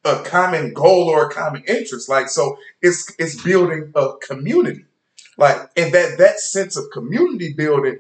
a 0.05 0.21
common 0.23 0.73
goal 0.73 1.09
or 1.09 1.27
a 1.27 1.33
common 1.33 1.63
interest. 1.67 2.09
Like 2.09 2.29
so 2.29 2.57
it's 2.81 3.13
it's 3.17 3.41
building 3.41 3.91
a 3.95 4.13
community. 4.21 4.85
Like 5.37 5.69
and 5.75 5.93
that 5.93 6.17
that 6.17 6.39
sense 6.39 6.77
of 6.77 6.85
community 6.91 7.53
building 7.53 7.99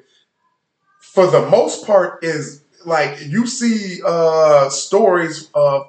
for 0.99 1.27
the 1.27 1.47
most 1.49 1.85
part 1.85 2.23
is 2.23 2.63
like 2.85 3.17
you 3.25 3.47
see 3.47 4.01
uh 4.05 4.69
stories 4.69 5.49
of 5.53 5.87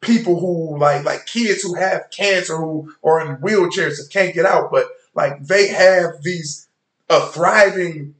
people 0.00 0.38
who 0.38 0.78
like 0.78 1.04
like 1.04 1.26
kids 1.26 1.62
who 1.62 1.74
have 1.74 2.10
cancer 2.10 2.56
who 2.56 2.92
are 3.02 3.20
in 3.20 3.36
wheelchairs 3.38 3.98
and 3.98 4.10
can't 4.10 4.34
get 4.34 4.46
out, 4.46 4.70
but 4.70 4.86
like 5.14 5.42
they 5.42 5.68
have 5.68 6.22
these 6.22 6.68
a 7.08 7.20
thriving 7.20 8.14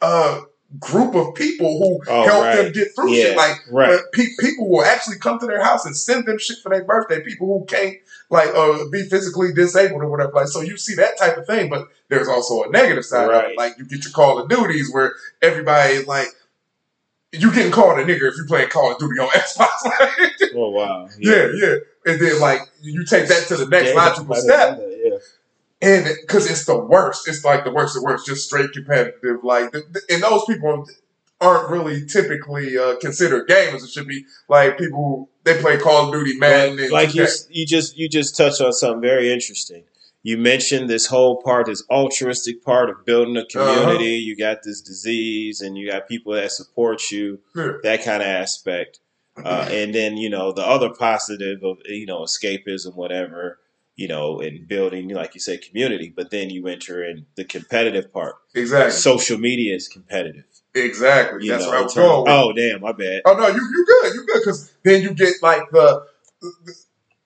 uh 0.00 0.40
group 0.78 1.14
of 1.14 1.34
people 1.34 1.78
who 1.78 2.00
Oh, 2.12 2.24
help 2.24 2.44
right. 2.44 2.56
them 2.56 2.72
get 2.72 2.94
through 2.94 3.12
Yeah, 3.12 3.24
shit. 3.28 3.36
Like 3.36 3.56
right. 3.70 4.00
pe- 4.12 4.36
people 4.38 4.68
will 4.68 4.84
actually 4.84 5.18
come 5.18 5.38
to 5.38 5.46
their 5.46 5.62
house 5.64 5.86
and 5.86 5.96
send 5.96 6.26
them 6.26 6.38
shit 6.38 6.58
for 6.62 6.68
their 6.68 6.84
birthday. 6.84 7.22
People 7.22 7.46
who 7.46 7.64
can't 7.64 7.96
like 8.30 8.50
uh, 8.54 8.84
be 8.92 9.02
physically 9.04 9.52
disabled 9.54 10.02
or 10.02 10.10
whatever. 10.10 10.32
Like 10.34 10.48
so, 10.48 10.60
you 10.60 10.76
see 10.76 10.94
that 10.96 11.16
type 11.18 11.38
of 11.38 11.46
thing, 11.46 11.70
but 11.70 11.88
there's 12.08 12.28
also 12.28 12.64
a 12.64 12.70
negative 12.70 13.04
side. 13.06 13.24
Of 13.24 13.30
Right. 13.30 13.50
it. 13.52 13.56
Like 13.58 13.78
you 13.78 13.86
get 13.86 14.04
your 14.04 14.12
Call 14.12 14.38
of 14.38 14.48
Duties 14.50 14.92
where 14.92 15.14
everybody 15.40 16.04
like 16.04 16.28
you 17.32 17.52
getting 17.52 17.72
called 17.72 17.98
a 17.98 18.04
nigger 18.04 18.28
if 18.30 18.36
you 18.36 18.44
playing 18.46 18.68
Call 18.68 18.92
of 18.92 18.98
Duty 18.98 19.18
on 19.20 19.28
Xbox. 19.30 19.68
Oh 20.54 20.70
wow. 20.70 21.08
yeah, 21.18 21.48
yeah. 21.54 21.74
And 22.06 22.20
then 22.20 22.40
like 22.40 22.60
you 22.82 23.04
take 23.04 23.28
that 23.28 23.46
to 23.48 23.56
the 23.56 23.66
next 23.66 23.88
Yeah, 23.90 23.94
logical 23.94 24.34
step, 24.34 24.76
didn't 24.78 24.78
know 24.78 24.88
that, 24.90 24.97
yeah. 24.97 24.97
And 25.80 26.08
because 26.22 26.50
it's 26.50 26.64
the 26.64 26.78
worst, 26.78 27.28
it's 27.28 27.44
like 27.44 27.64
the 27.64 27.70
worst 27.70 27.96
of 27.96 28.02
worst, 28.02 28.26
just 28.26 28.46
straight 28.46 28.72
competitive. 28.72 29.44
Like, 29.44 29.72
th- 29.72 29.84
th- 29.92 30.04
and 30.10 30.22
those 30.22 30.44
people 30.44 30.86
aren't 31.40 31.70
really 31.70 32.04
typically 32.04 32.76
uh, 32.76 32.96
considered 32.96 33.48
gamers. 33.48 33.84
It 33.84 33.90
should 33.90 34.08
be 34.08 34.24
like 34.48 34.78
people 34.78 34.98
who 34.98 35.28
they 35.44 35.60
play 35.60 35.78
Call 35.78 36.06
of 36.06 36.12
Duty, 36.12 36.38
Madden, 36.38 36.78
and 36.78 36.90
like 36.90 37.14
you, 37.14 37.26
you 37.50 37.66
just 37.66 37.96
you 37.96 38.08
just 38.08 38.36
touched 38.36 38.60
on 38.60 38.72
something 38.72 39.00
very 39.00 39.32
interesting. 39.32 39.84
You 40.24 40.36
mentioned 40.36 40.90
this 40.90 41.06
whole 41.06 41.40
part, 41.42 41.66
this 41.66 41.84
altruistic 41.88 42.64
part 42.64 42.90
of 42.90 43.04
building 43.06 43.36
a 43.36 43.46
community. 43.46 44.16
You 44.16 44.36
got 44.36 44.64
this 44.64 44.80
disease, 44.80 45.60
and 45.60 45.78
you 45.78 45.90
got 45.90 46.08
people 46.08 46.32
that 46.32 46.50
support 46.50 47.10
you. 47.10 47.38
Yeah. 47.54 47.72
That 47.84 48.04
kind 48.04 48.20
of 48.20 48.28
aspect, 48.28 48.98
uh, 49.36 49.68
and 49.70 49.94
then 49.94 50.16
you 50.16 50.28
know 50.28 50.52
the 50.52 50.66
other 50.66 50.90
positive 50.90 51.62
of 51.62 51.78
you 51.84 52.06
know 52.06 52.22
escapism, 52.22 52.96
whatever. 52.96 53.60
You 53.98 54.06
know, 54.06 54.40
and 54.40 54.66
building, 54.68 55.08
like 55.08 55.34
you 55.34 55.40
say, 55.40 55.58
community. 55.58 56.12
But 56.14 56.30
then 56.30 56.50
you 56.50 56.68
enter 56.68 57.04
in 57.04 57.26
the 57.34 57.44
competitive 57.44 58.12
part. 58.12 58.36
exactly, 58.54 58.92
Social 58.92 59.38
media 59.38 59.74
is 59.74 59.88
competitive. 59.88 60.44
exactly. 60.72 61.44
You 61.44 61.50
That's 61.50 61.64
know, 61.64 61.70
where 61.70 61.78
I 61.78 61.80
in 61.80 61.84
was 61.86 61.94
going. 61.94 62.24
Oh 62.28 62.52
damn, 62.52 62.80
my 62.80 62.92
bad. 62.92 63.22
Oh 63.26 63.34
no, 63.34 63.48
you 63.48 63.54
you 63.60 63.84
good, 63.86 64.14
you 64.14 64.24
good, 64.24 64.40
because 64.40 64.72
then 64.84 65.02
you 65.02 65.14
get 65.14 65.34
like 65.42 65.62
the 65.72 66.06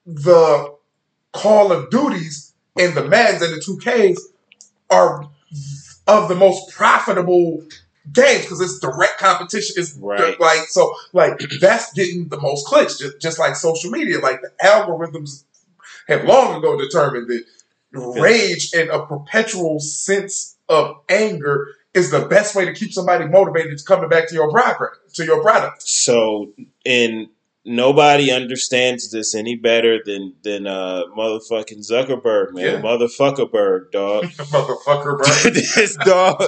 the 0.06 0.74
Call 1.32 1.72
of 1.72 1.90
Duties 1.90 2.54
and 2.78 2.94
the 2.94 3.04
Maddens 3.04 3.42
and 3.42 3.54
the 3.54 3.60
two 3.60 3.78
Ks 3.78 4.20
are 4.90 5.28
of 6.06 6.28
the 6.28 6.34
most 6.34 6.70
profitable 6.74 7.62
games 8.12 8.42
because 8.42 8.60
it's 8.60 8.78
direct 8.78 9.18
competition. 9.18 9.74
It's 9.78 9.94
Right. 9.96 10.38
like 10.40 10.68
so 10.68 10.94
like 11.12 11.38
that's 11.60 11.92
getting 11.92 12.28
the 12.28 12.40
most 12.40 12.66
clicks, 12.66 12.98
just, 12.98 13.20
just 13.20 13.38
like 13.38 13.56
social 13.56 13.90
media. 13.90 14.18
Like 14.20 14.40
the 14.40 14.50
algorithms 14.64 15.44
have 16.08 16.24
long 16.24 16.58
ago 16.58 16.78
determined 16.78 17.28
that 17.28 17.44
rage 17.92 18.72
and 18.74 18.90
a 18.90 19.04
perpetual 19.06 19.78
sense 19.80 20.56
of 20.68 20.96
anger 21.08 21.68
is 21.94 22.10
the 22.10 22.26
best 22.26 22.54
way 22.54 22.64
to 22.64 22.72
keep 22.72 22.92
somebody 22.92 23.26
motivated 23.26 23.76
to 23.76 23.84
coming 23.84 24.08
back 24.08 24.28
to 24.28 24.34
your 24.34 24.50
product 24.50 25.14
to 25.14 25.24
your 25.24 25.42
product. 25.42 25.82
So, 25.82 26.52
and 26.86 27.28
nobody 27.64 28.32
understands 28.32 29.10
this 29.10 29.34
any 29.34 29.56
better 29.56 29.98
than 30.04 30.34
than 30.42 30.66
uh 30.66 31.02
motherfucking 31.16 31.78
Zuckerberg, 31.88 32.52
man, 32.54 32.64
Yeah. 32.64 32.80
motherfuckerberg, 32.80 33.90
dog. 33.92 34.24
Motherfucker, 34.24 35.18
bro. 35.18 35.50
this 35.52 35.96
dog, 35.96 36.42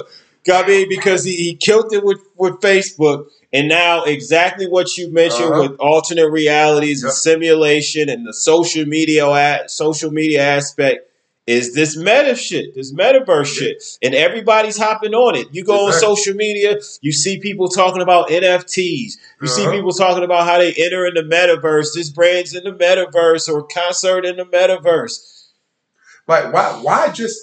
I 0.51 0.67
mean, 0.67 0.89
because 0.89 1.23
he, 1.23 1.35
he 1.35 1.55
killed 1.55 1.93
it 1.93 2.03
with 2.03 2.19
with 2.35 2.55
Facebook, 2.55 3.27
and 3.55 3.69
now 3.69 4.03
exactly 4.03 4.67
what 4.67 4.97
you 4.97 5.11
mentioned 5.11 5.49
Uh-huh. 5.51 5.61
with 5.69 5.79
alternate 5.79 6.29
realities 6.29 7.03
and 7.03 7.13
simulation 7.13 8.09
and 8.09 8.27
the 8.27 8.33
social 8.33 8.85
media 8.85 9.63
social 9.67 10.11
media 10.11 10.41
aspect. 10.43 11.09
Is 11.47 11.75
this 11.75 11.95
meta 11.95 12.35
shit, 12.35 12.73
this 12.73 12.91
metaverse 12.91 13.45
shit, 13.45 13.83
and 14.01 14.15
everybody's 14.15 14.77
hopping 14.77 15.13
on 15.13 15.35
it. 15.35 15.47
You 15.51 15.63
go 15.63 15.85
on 15.85 15.93
social 15.93 16.33
media, 16.33 16.79
you 17.01 17.11
see 17.11 17.39
people 17.39 17.69
talking 17.69 18.01
about 18.01 18.29
NFTs. 18.29 19.11
You 19.41 19.47
see 19.47 19.61
Uh-huh. 19.61 19.71
people 19.71 19.91
talking 19.91 20.23
about 20.23 20.47
how 20.47 20.57
they 20.57 20.73
enter 20.73 21.05
in 21.05 21.13
the 21.13 21.21
metaverse. 21.21 21.93
This 21.93 22.09
brand's 22.09 22.55
in 22.55 22.63
the 22.63 22.71
metaverse 22.71 23.47
or 23.47 23.61
concert 23.61 24.25
in 24.25 24.37
the 24.37 24.45
metaverse. 24.45 25.19
Like, 26.27 26.51
why? 26.51 26.79
Why 26.81 27.09
just 27.11 27.39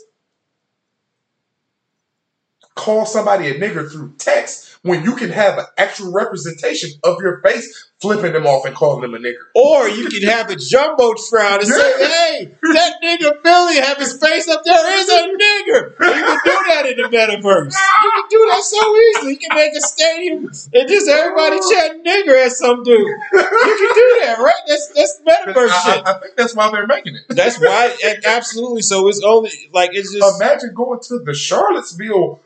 call 2.74 3.06
somebody 3.06 3.48
a 3.48 3.54
nigger 3.54 3.88
through 3.90 4.14
text 4.18 4.71
when 4.82 5.04
you 5.04 5.14
can 5.14 5.30
have 5.30 5.58
an 5.58 5.64
actual 5.78 6.12
representation 6.12 6.90
of 7.04 7.20
your 7.20 7.40
face, 7.40 7.90
flipping 8.00 8.32
them 8.32 8.46
off 8.46 8.66
and 8.66 8.74
calling 8.74 9.00
them 9.02 9.14
a 9.14 9.18
nigger? 9.18 9.46
Or 9.54 9.88
you 9.88 10.08
can 10.08 10.22
have 10.22 10.50
a 10.50 10.56
jumbotron 10.56 11.58
and 11.58 11.66
say, 11.66 12.04
hey, 12.04 12.54
that 12.74 12.94
nigga 13.02 13.42
Billy 13.42 13.76
have 13.76 13.96
his 13.98 14.18
face 14.18 14.48
up 14.48 14.64
there 14.64 15.00
is 15.00 15.08
a 15.08 15.20
nigger. 15.22 15.90
You 16.00 16.24
can 16.24 16.38
do 16.44 16.58
that 16.68 16.86
in 16.86 16.96
the 16.96 17.08
metaverse. 17.16 17.74
You 18.02 18.10
can 18.12 18.24
do 18.28 18.48
that 18.50 18.62
so 18.64 18.96
easily. 18.98 19.32
You 19.32 19.38
can 19.38 19.56
make 19.56 19.74
a 19.74 19.80
stadium 19.80 20.46
and 20.46 20.88
just 20.88 21.08
everybody 21.08 21.60
chat 21.70 22.04
nigger 22.04 22.44
at 22.44 22.52
some 22.52 22.82
dude. 22.82 22.98
You 22.98 23.16
can 23.32 23.94
do 23.94 24.20
that, 24.22 24.36
right? 24.40 24.62
That's 24.66 24.88
that's 24.88 25.20
metaverse 25.24 25.68
I, 25.70 25.94
shit. 25.94 26.06
I, 26.06 26.10
I 26.10 26.20
think 26.20 26.36
that's 26.36 26.56
why 26.56 26.70
they're 26.72 26.88
making 26.88 27.14
it. 27.14 27.22
That's 27.28 27.60
why, 27.60 27.96
absolutely. 28.24 28.82
So 28.82 29.06
it's 29.08 29.22
only 29.22 29.50
like 29.72 29.90
it's 29.92 30.12
just 30.12 30.40
Imagine 30.40 30.74
going 30.74 30.98
to 31.00 31.20
the 31.20 31.34
Charlottesville 31.34 32.40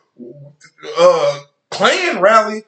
uh, 0.98 1.40
Klan 1.70 2.20
rally 2.20 2.64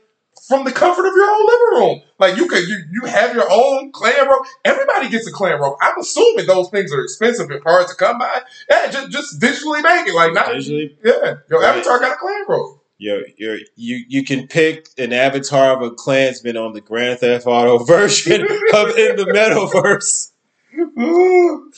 from 0.49 0.65
the 0.65 0.73
comfort 0.73 1.07
of 1.07 1.13
your 1.15 1.29
own 1.31 1.47
living 1.47 1.81
room. 1.81 2.03
Like 2.19 2.37
you 2.37 2.47
could, 2.49 2.67
you 2.69 2.79
you 2.93 3.05
have 3.07 3.35
your 3.35 3.47
own 3.51 3.93
Klan 3.93 4.27
robe. 4.29 4.45
Everybody 4.65 5.09
gets 5.09 5.27
a 5.29 5.33
Klan 5.33 5.61
robe. 5.61 5.77
I'm 5.81 5.99
assuming 5.99 6.47
those 6.47 6.69
things 6.71 6.93
are 6.93 7.03
expensive 7.03 7.51
and 7.51 7.63
hard 7.63 7.87
to 7.89 7.95
come 7.95 8.19
by. 8.19 8.41
Yeah, 8.71 8.91
just 8.91 9.11
just 9.11 9.41
digitally 9.41 9.83
make 9.83 10.07
it. 10.07 10.15
Like 10.15 10.33
not, 10.35 10.55
Usually, 10.55 10.97
yeah, 11.05 11.35
your 11.51 11.61
Right. 11.61 11.77
avatar 11.77 11.99
got 12.01 12.13
a 12.13 12.17
Klan 12.17 12.45
robe. 12.49 12.79
you're, 12.99 13.23
you're, 13.37 13.59
you 13.77 14.05
you 14.09 14.25
can 14.25 14.47
pick 14.49 14.89
an 14.99 15.13
avatar 15.13 15.77
of 15.77 15.83
a 15.83 15.91
Klansman 15.95 16.57
on 16.57 16.73
the 16.73 16.81
Grand 16.81 17.21
Theft 17.21 17.47
Auto 17.47 17.79
version 17.85 18.43
of 18.43 18.89
in 18.97 19.17
the 19.17 19.27
metaverse. 19.35 20.33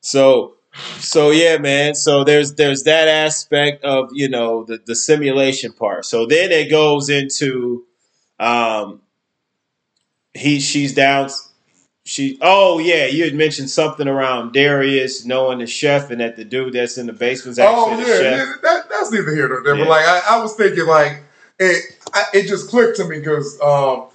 So 0.00 0.55
so 0.98 1.30
yeah, 1.30 1.58
man. 1.58 1.94
So 1.94 2.24
there's 2.24 2.54
there's 2.54 2.82
that 2.84 3.08
aspect 3.08 3.84
of 3.84 4.10
you 4.12 4.28
know 4.28 4.64
the 4.64 4.80
the 4.84 4.94
simulation 4.94 5.72
part. 5.72 6.04
So 6.04 6.26
then 6.26 6.52
it 6.52 6.70
goes 6.70 7.08
into 7.08 7.84
um 8.38 9.00
he 10.34 10.60
she's 10.60 10.94
down 10.94 11.30
she 12.04 12.38
oh 12.42 12.78
yeah 12.78 13.06
you 13.06 13.24
had 13.24 13.34
mentioned 13.34 13.70
something 13.70 14.06
around 14.06 14.52
Darius 14.52 15.24
knowing 15.24 15.58
the 15.58 15.66
chef 15.66 16.10
and 16.10 16.20
that 16.20 16.36
the 16.36 16.44
dude 16.44 16.74
that's 16.74 16.98
in 16.98 17.06
the 17.06 17.12
basement's 17.12 17.58
actually 17.58 17.94
Oh 17.94 17.96
the 17.96 18.02
yeah, 18.02 18.16
chef. 18.18 18.22
yeah 18.46 18.52
that, 18.62 18.88
that's 18.90 19.10
neither 19.10 19.34
here 19.34 19.48
nor 19.48 19.62
there. 19.64 19.74
Yeah. 19.76 19.84
But 19.84 19.90
like 19.90 20.04
I, 20.06 20.36
I 20.36 20.40
was 20.42 20.54
thinking, 20.54 20.86
like 20.86 21.22
it, 21.58 21.96
I, 22.12 22.24
it 22.34 22.46
just 22.46 22.68
clicked 22.68 22.98
to 22.98 23.04
me 23.08 23.18
because 23.18 23.58
um, 23.62 24.08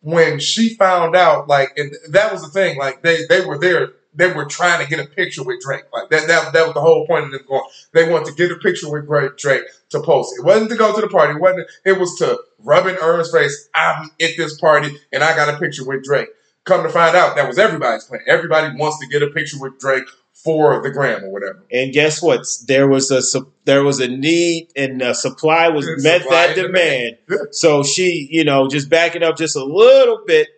when 0.00 0.38
she 0.38 0.74
found 0.74 1.14
out, 1.14 1.46
like, 1.48 1.76
and 1.76 1.94
that 2.10 2.32
was 2.32 2.42
the 2.42 2.48
thing. 2.48 2.78
Like 2.78 3.02
they 3.02 3.26
they 3.28 3.44
were 3.44 3.58
there, 3.58 3.92
they 4.16 4.32
were 4.32 4.46
trying 4.46 4.82
to 4.82 4.88
get 4.88 5.04
a 5.04 5.08
picture 5.08 5.44
with 5.44 5.60
Drake. 5.60 5.84
Like 5.92 6.10
that 6.10 6.26
that 6.26 6.52
that 6.52 6.66
was 6.66 6.74
the 6.74 6.80
whole 6.80 7.06
point 7.06 7.26
of 7.26 7.30
them 7.30 7.42
going. 7.46 7.62
They 7.92 8.10
wanted 8.10 8.26
to 8.26 8.34
get 8.34 8.50
a 8.50 8.56
picture 8.56 8.90
with 8.90 9.06
Drake 9.38 9.62
to 9.90 10.00
post. 10.00 10.34
It 10.38 10.44
wasn't 10.44 10.70
to 10.70 10.76
go 10.76 10.94
to 10.94 11.00
the 11.00 11.08
party. 11.08 11.34
It 11.34 11.40
wasn't. 11.40 11.68
It 11.84 11.98
was 11.98 12.16
to 12.18 12.38
rub 12.58 12.86
in 12.86 12.96
Earn's 12.96 13.30
face. 13.30 13.68
I'm 13.74 14.10
at 14.20 14.30
this 14.36 14.58
party 14.58 14.96
and 15.12 15.22
I 15.22 15.36
got 15.36 15.54
a 15.54 15.58
picture 15.58 15.86
with 15.86 16.04
Drake. 16.04 16.28
Come 16.64 16.82
to 16.82 16.88
find 16.88 17.14
out, 17.14 17.36
that 17.36 17.46
was 17.46 17.58
everybody's 17.58 18.04
plan. 18.04 18.22
Everybody 18.26 18.76
wants 18.76 18.98
to 18.98 19.06
get 19.06 19.22
a 19.22 19.28
picture 19.28 19.60
with 19.60 19.78
Drake 19.78 20.08
for 20.32 20.82
the 20.82 20.90
gram 20.90 21.24
or 21.24 21.30
whatever. 21.30 21.62
And 21.72 21.92
guess 21.92 22.22
what? 22.22 22.46
There 22.66 22.88
was 22.88 23.10
a 23.10 23.22
there 23.64 23.82
was 23.82 24.00
a 24.00 24.08
need, 24.08 24.68
and 24.76 25.00
the 25.00 25.14
supply 25.14 25.68
was 25.68 25.88
It's 25.88 26.04
met 26.04 26.22
supply 26.22 26.48
that 26.48 26.58
and 26.58 26.66
demand. 26.66 27.16
So 27.52 27.82
she, 27.82 28.28
you 28.30 28.44
know, 28.44 28.68
just 28.68 28.88
backing 28.88 29.22
up 29.22 29.36
just 29.36 29.56
a 29.56 29.64
little 29.64 30.22
bit. 30.26 30.48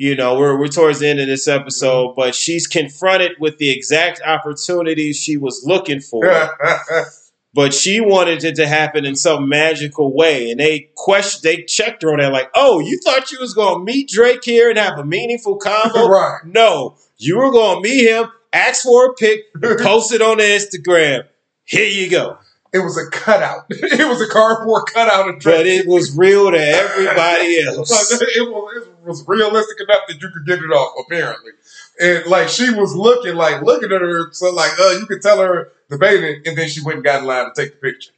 You 0.00 0.14
know, 0.14 0.38
we're 0.38 0.56
we're 0.56 0.68
towards 0.68 1.00
the 1.00 1.08
end 1.08 1.18
of 1.20 1.26
this 1.26 1.46
Mm-hmm. 1.48 1.60
episode, 1.60 2.14
but 2.16 2.34
she's 2.34 2.66
confronted 2.68 3.32
with 3.40 3.58
the 3.58 3.70
exact 3.70 4.22
opportunities 4.24 5.16
she 5.16 5.36
was 5.36 5.62
looking 5.66 6.00
for, 6.00 6.24
but 7.54 7.74
she 7.74 8.00
wanted 8.00 8.44
it 8.44 8.54
to 8.56 8.66
happen 8.68 9.04
in 9.04 9.16
some 9.16 9.48
magical 9.48 10.14
way. 10.14 10.50
And 10.52 10.60
they 10.60 10.90
question, 10.94 11.40
they 11.42 11.64
checked 11.64 12.02
her 12.02 12.12
on 12.12 12.20
that, 12.20 12.32
like, 12.32 12.48
"Oh, 12.54 12.78
you 12.78 13.00
thought 13.04 13.32
you 13.32 13.38
was 13.40 13.54
gonna 13.54 13.82
meet 13.82 14.08
Drake 14.08 14.44
here 14.44 14.68
and 14.70 14.78
have 14.78 14.98
a 14.98 15.04
meaningful 15.04 15.58
convo? 15.58 16.08
right. 16.08 16.40
No, 16.44 16.96
you 17.16 17.36
were 17.38 17.50
gonna 17.50 17.80
meet 17.80 18.08
him, 18.08 18.26
ask 18.52 18.84
for 18.84 19.06
a 19.10 19.14
pic, 19.14 19.46
and 19.60 19.78
post 19.80 20.12
it 20.12 20.22
on 20.22 20.38
Instagram. 20.38 21.24
Here 21.64 21.88
you 21.88 22.08
go." 22.08 22.38
It 22.72 22.80
was 22.80 22.98
a 22.98 23.08
cutout. 23.10 23.64
It 23.70 24.06
was 24.08 24.20
a 24.20 24.28
cardboard 24.30 24.84
cutout 24.92 25.28
of 25.28 25.38
Drake. 25.40 25.56
But 25.58 25.66
it 25.66 25.86
was 25.86 26.16
real 26.16 26.50
to 26.50 26.58
everybody 26.58 27.60
else. 27.66 27.90
Like, 27.90 28.20
it, 28.22 28.40
was, 28.42 28.86
it 28.86 29.06
was 29.06 29.24
realistic 29.26 29.80
enough 29.80 30.02
that 30.08 30.20
you 30.20 30.28
could 30.30 30.46
get 30.46 30.58
it 30.58 30.70
off, 30.70 30.94
apparently. 31.06 31.52
And 32.00 32.26
like 32.26 32.48
she 32.48 32.70
was 32.70 32.94
looking, 32.94 33.34
like 33.36 33.62
looking 33.62 33.90
at 33.92 34.00
her, 34.00 34.32
so 34.32 34.50
like 34.54 34.72
uh, 34.78 34.90
you 35.00 35.06
could 35.06 35.22
tell 35.22 35.40
her 35.40 35.72
debating, 35.90 36.42
and 36.46 36.56
then 36.56 36.68
she 36.68 36.82
went 36.82 36.96
and 36.96 37.04
got 37.04 37.20
in 37.20 37.26
line 37.26 37.46
to 37.46 37.52
take 37.60 37.80
the 37.80 37.90
picture. 37.90 38.12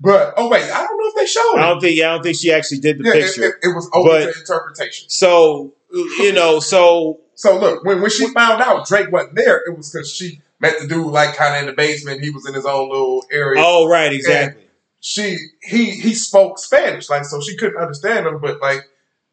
But 0.00 0.34
oh 0.36 0.48
wait, 0.48 0.62
I 0.70 0.82
don't 0.86 0.98
know 0.98 1.08
if 1.08 1.14
they 1.16 1.26
showed 1.26 1.56
I 1.58 1.68
don't 1.68 1.80
think 1.80 1.98
I 2.00 2.12
don't 2.14 2.22
think 2.22 2.36
she 2.36 2.52
actually 2.52 2.78
did 2.78 2.98
the 2.98 3.04
Yeah, 3.04 3.14
it, 3.14 3.22
picture. 3.26 3.44
it, 3.44 3.54
it 3.62 3.74
was 3.74 3.88
open 3.92 4.10
But- 4.12 4.32
to 4.32 4.38
interpretation. 4.40 5.08
so 5.08 5.74
you 5.92 6.32
know, 6.32 6.60
so 6.60 7.20
So 7.34 7.58
look, 7.58 7.84
when, 7.84 8.00
when 8.00 8.10
she 8.10 8.28
found 8.32 8.62
out 8.62 8.86
Drake 8.88 9.12
wasn't 9.12 9.34
there, 9.34 9.58
it 9.66 9.76
was 9.76 9.90
because 9.92 10.10
she 10.10 10.40
met 10.60 10.80
the 10.80 10.86
dude 10.88 11.06
like 11.06 11.34
kind 11.36 11.54
of 11.54 11.60
in 11.62 11.66
the 11.66 11.72
basement. 11.72 12.22
He 12.22 12.30
was 12.30 12.46
in 12.46 12.54
his 12.54 12.66
own 12.66 12.88
little 12.90 13.24
area. 13.30 13.62
oh 13.64 13.86
right, 13.88 14.12
exactly. 14.12 14.64
she 15.00 15.36
he 15.62 15.90
he 15.92 16.14
spoke 16.14 16.58
Spanish, 16.58 17.08
like 17.10 17.24
so 17.24 17.40
she 17.40 17.56
couldn't 17.56 17.80
understand 17.80 18.26
him, 18.26 18.38
but 18.40 18.60
like 18.60 18.80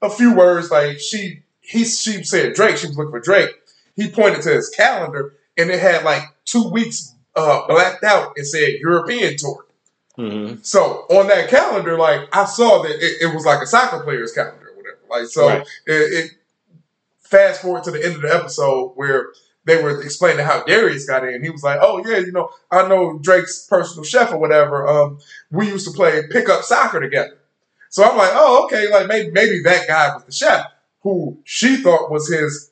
a 0.01 0.09
few 0.09 0.35
words, 0.35 0.69
like 0.71 0.99
she 0.99 1.43
he 1.61 1.85
she 1.85 2.23
said 2.23 2.53
Drake, 2.53 2.77
she 2.77 2.87
was 2.87 2.97
looking 2.97 3.11
for 3.11 3.19
Drake. 3.21 3.51
He 3.95 4.09
pointed 4.09 4.41
to 4.43 4.49
his 4.49 4.69
calendar 4.69 5.35
and 5.57 5.69
it 5.69 5.79
had 5.79 6.03
like 6.03 6.23
two 6.45 6.69
weeks 6.69 7.13
uh 7.35 7.65
blacked 7.67 8.03
out 8.03 8.33
and 8.35 8.45
said 8.45 8.73
European 8.81 9.37
tour. 9.37 9.65
hmm 10.15 10.55
So 10.61 11.05
on 11.09 11.27
that 11.27 11.49
calendar, 11.49 11.97
like 11.97 12.27
I 12.35 12.45
saw 12.45 12.81
that 12.83 12.91
it, 12.91 13.21
it 13.21 13.33
was 13.33 13.45
like 13.45 13.61
a 13.61 13.65
soccer 13.67 14.03
player's 14.03 14.33
calendar 14.33 14.67
or 14.71 14.75
whatever. 14.77 14.99
Like 15.09 15.27
so 15.27 15.47
Right. 15.47 15.67
it, 15.87 15.91
it 16.25 16.31
fast 17.21 17.61
forward 17.61 17.83
to 17.85 17.91
the 17.91 18.03
end 18.03 18.15
of 18.15 18.21
the 18.21 18.33
episode 18.33 18.91
where 18.95 19.29
they 19.65 19.81
were 19.81 20.01
explaining 20.01 20.45
how 20.45 20.63
Darius 20.63 21.05
got 21.05 21.27
in. 21.27 21.43
He 21.43 21.49
was 21.49 21.63
like, 21.63 21.79
"Oh 21.81 22.03
yeah, 22.05 22.17
you 22.17 22.31
know, 22.31 22.49
I 22.71 22.87
know 22.87 23.17
Drake's 23.19 23.65
personal 23.67 24.03
chef 24.03 24.31
or 24.31 24.37
whatever. 24.37 24.87
Um, 24.87 25.19
we 25.51 25.67
used 25.67 25.87
to 25.87 25.93
play 25.93 26.21
pickup 26.29 26.63
soccer 26.63 26.99
together." 26.99 27.37
So 27.89 28.03
I'm 28.03 28.17
like, 28.17 28.31
"Oh, 28.33 28.65
okay, 28.65 28.89
like 28.91 29.07
maybe 29.07 29.31
maybe 29.31 29.61
that 29.63 29.87
guy 29.87 30.13
was 30.15 30.23
the 30.25 30.31
chef 30.31 30.65
who 31.01 31.39
she 31.43 31.77
thought 31.77 32.09
was 32.11 32.29
his 32.29 32.71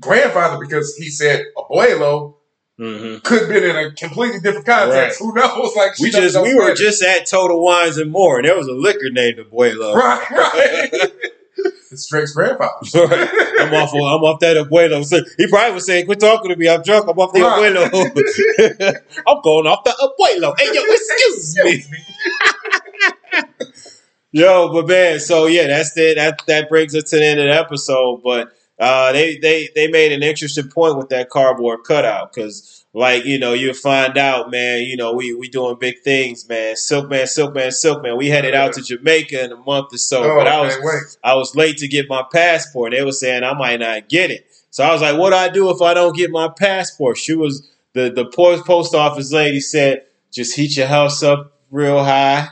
grandfather 0.00 0.58
because 0.60 0.96
he 0.96 1.08
said 1.08 1.44
abuelo 1.56 2.34
hmm 2.76 3.18
could 3.22 3.42
have 3.42 3.48
been 3.48 3.62
in 3.64 3.76
a 3.76 3.92
completely 3.92 4.40
different 4.40 4.66
context. 4.66 5.20
Who 5.20 5.32
knows? 5.32 5.72
Like 5.76 5.96
We 6.00 6.10
just 6.10 6.40
we 6.42 6.54
were 6.54 6.62
Spanish. 6.74 6.78
just 6.80 7.02
at 7.02 7.26
Total 7.26 7.62
Wines 7.62 7.96
and 7.98 8.10
More, 8.10 8.38
and 8.38 8.46
there 8.48 8.56
was 8.56 8.66
a 8.66 8.72
liquor 8.72 9.10
named 9.10 9.38
Abuelo. 9.38 9.94
right, 9.94 10.30
right. 10.30 10.90
it's 11.94 12.06
Drake's 12.08 12.32
grandfather. 12.34 12.72
I'm 12.94 13.72
off. 13.74 13.92
I'm 13.94 14.22
off 14.24 14.40
that 14.40 14.56
Abuelo. 14.56 15.04
So 15.04 15.20
he 15.38 15.46
probably 15.48 15.74
was 15.74 15.86
saying, 15.86 16.06
"Quit 16.06 16.20
talking 16.20 16.50
to 16.50 16.56
me. 16.56 16.68
I'm 16.68 16.82
drunk. 16.82 17.06
I'm 17.08 17.18
off 17.18 17.32
the 17.32 17.40
Right. 17.40 17.72
Abuelo. 17.72 18.96
I'm 19.26 19.40
going 19.42 19.66
off 19.66 19.84
the 19.84 19.90
Abuelo. 19.92 20.54
Hey 20.58 20.68
yo, 20.72 20.82
excuse 20.88 21.56
me." 21.64 21.84
Yo, 24.32 24.72
but 24.72 24.88
man, 24.88 25.20
so 25.20 25.46
yeah, 25.46 25.68
that's 25.68 25.96
it. 25.96 26.16
That 26.16 26.42
that 26.48 26.68
brings 26.68 26.94
us 26.94 27.10
to 27.10 27.16
the 27.16 27.24
end 27.24 27.38
of 27.40 27.46
the 27.46 27.54
episode. 27.54 28.20
But 28.24 28.52
uh, 28.80 29.12
they 29.12 29.38
they 29.38 29.68
they 29.76 29.86
made 29.88 30.10
an 30.12 30.24
interesting 30.24 30.68
point 30.68 30.96
with 30.96 31.08
that 31.10 31.30
cardboard 31.30 31.84
cutout 31.86 32.32
because, 32.34 32.73
like, 32.94 33.24
you 33.24 33.38
know, 33.38 33.52
you 33.52 33.74
find 33.74 34.16
out, 34.16 34.50
man. 34.50 34.82
You 34.82 34.96
know, 34.96 35.12
we 35.12 35.34
we 35.34 35.48
doing 35.48 35.76
big 35.78 36.00
things, 36.02 36.48
man. 36.48 36.76
Silkman, 36.76 37.24
Silkman, 37.24 37.68
Silkman. 37.68 38.16
We 38.16 38.28
headed 38.28 38.54
out 38.54 38.72
to 38.74 38.82
Jamaica 38.82 39.44
in 39.44 39.52
a 39.52 39.56
month 39.56 39.92
or 39.92 39.98
so, 39.98 40.22
Oh, 40.22 40.36
but 40.36 40.46
I 40.46 40.60
was 40.60 40.76
man. 40.80 41.00
I 41.24 41.34
was 41.34 41.56
late 41.56 41.78
to 41.78 41.88
get 41.88 42.08
my 42.08 42.22
passport. 42.32 42.92
They 42.92 43.02
were 43.04 43.12
saying 43.12 43.42
I 43.42 43.54
might 43.54 43.80
not 43.80 44.08
get 44.08 44.30
it. 44.30 44.46
So 44.70 44.84
I 44.84 44.92
was 44.92 45.02
like, 45.02 45.18
what 45.18 45.30
do 45.30 45.36
I 45.36 45.48
do 45.48 45.70
if 45.70 45.82
I 45.82 45.92
don't 45.94 46.16
get 46.16 46.30
my 46.30 46.48
passport? 46.48 47.18
She 47.18 47.34
was 47.34 47.68
the 47.94 48.10
the 48.10 48.26
post 48.26 48.64
post 48.64 48.94
office 48.94 49.32
lady 49.32 49.60
said, 49.60 50.02
just 50.32 50.54
heat 50.56 50.76
your 50.76 50.86
house 50.86 51.22
up 51.22 51.52
real 51.72 52.02
high, 52.04 52.48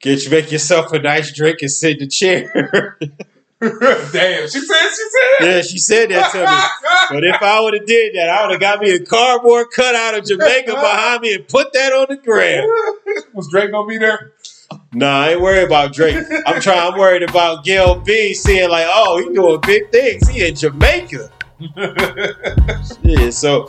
get 0.00 0.24
you 0.24 0.30
make 0.30 0.50
yourself 0.50 0.92
a 0.94 0.98
nice 0.98 1.30
drink 1.34 1.58
and 1.60 1.70
sit 1.70 1.92
in 1.92 1.98
the 1.98 2.06
chair. 2.08 2.98
Damn, 3.60 4.48
she 4.48 4.60
said 4.60 4.60
she 4.60 4.60
said 4.60 4.68
that. 4.70 5.38
yeah, 5.40 5.62
she 5.62 5.78
said 5.78 6.10
that 6.10 6.30
to 6.32 6.38
me. 6.38 6.88
But 7.10 7.24
if 7.24 7.42
I 7.42 7.58
would 7.60 7.74
have 7.74 7.86
did 7.86 8.14
that, 8.14 8.28
I 8.28 8.42
would 8.42 8.52
have 8.52 8.60
got 8.60 8.80
me 8.80 8.90
a 8.90 9.04
cardboard 9.04 9.68
cutout 9.74 10.16
of 10.16 10.26
Jamaica 10.26 10.72
behind 10.72 11.22
me 11.22 11.34
and 11.34 11.48
put 11.48 11.72
that 11.72 11.92
on 11.92 12.06
the 12.10 12.16
gram. 12.16 12.68
was 13.32 13.48
Drake 13.48 13.70
gonna 13.72 13.88
be 13.88 13.96
there? 13.98 14.32
Nah, 14.92 15.22
I 15.22 15.30
ain't 15.30 15.40
worried 15.40 15.64
about 15.64 15.92
Drake. 15.92 16.24
I'm 16.46 16.60
trying. 16.60 16.92
I'm 16.92 16.98
worried 16.98 17.22
about 17.22 17.64
Gail 17.64 17.98
B 17.98 18.34
seeing 18.34 18.68
like, 18.68 18.86
oh, 18.88 19.18
he 19.18 19.34
doing 19.34 19.60
big 19.62 19.90
things. 19.90 20.28
He 20.28 20.46
in 20.46 20.54
Jamaica. 20.54 21.30
Yeah, 23.02 23.30
so 23.30 23.68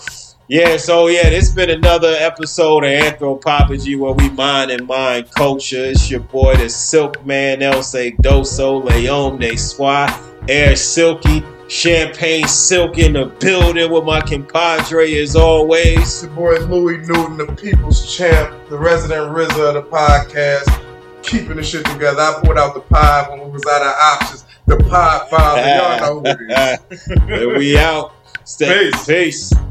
yeah, 0.50 0.78
so 0.78 1.06
yeah, 1.06 1.28
it's 1.28 1.52
been 1.52 1.70
another 1.70 2.16
episode 2.18 2.84
of 2.84 2.89
Anthropology 2.89 3.95
where 3.95 4.14
we 4.14 4.32
mind 4.32 4.72
and 4.72 4.88
mind 4.88 5.30
culture. 5.30 5.86
It's 5.86 6.10
your 6.10 6.22
boy, 6.22 6.56
the 6.56 6.68
Silk 6.68 7.24
Man, 7.24 7.62
El 7.62 7.84
Doso, 7.84 8.84
Leon 8.84 9.38
de 9.38 9.52
Swa, 9.52 10.10
Air 10.50 10.76
Silky, 10.76 11.43
Champagne 11.68 12.47
Silk 12.47 12.97
in 12.97 13.14
the 13.14 13.28
building 13.39 13.91
with 13.91 14.04
my 14.06 14.22
compadre 14.22 15.20
as 15.20 15.36
always. 15.36 16.00
It's 16.00 16.24
your 16.24 16.32
boy 16.32 16.58
Louis 16.66 17.08
Newton, 17.08 17.38
the 17.38 17.56
people's 17.56 18.18
champ, 18.18 18.52
the 18.70 18.78
resident 18.80 19.32
RZA 19.32 19.68
of 19.68 19.74
the 19.76 19.84
podcast, 19.84 20.84
keeping 21.22 21.58
the 21.58 21.64
shit 21.64 21.86
together. 21.86 22.22
I 22.22 22.41
pulled 22.43 22.58
out 22.58 22.74
the 22.74 22.82
pod 22.82 23.30
when 23.30 23.45
we 23.45 23.52
was 23.52 23.66
out 23.68 23.84
of 23.84 23.93
options. 24.04 24.45
The 24.66 24.78
pod 24.89 25.30
father, 25.30 25.62
y'all 25.62 26.24
know 26.24 26.34
who 26.34 26.43
it 26.43 26.91
is. 26.91 27.08
and 27.08 27.52
we 27.56 27.78
out. 27.78 28.16
Stay 28.45 28.89
Peace. 28.89 29.06
Peace. 29.06 29.68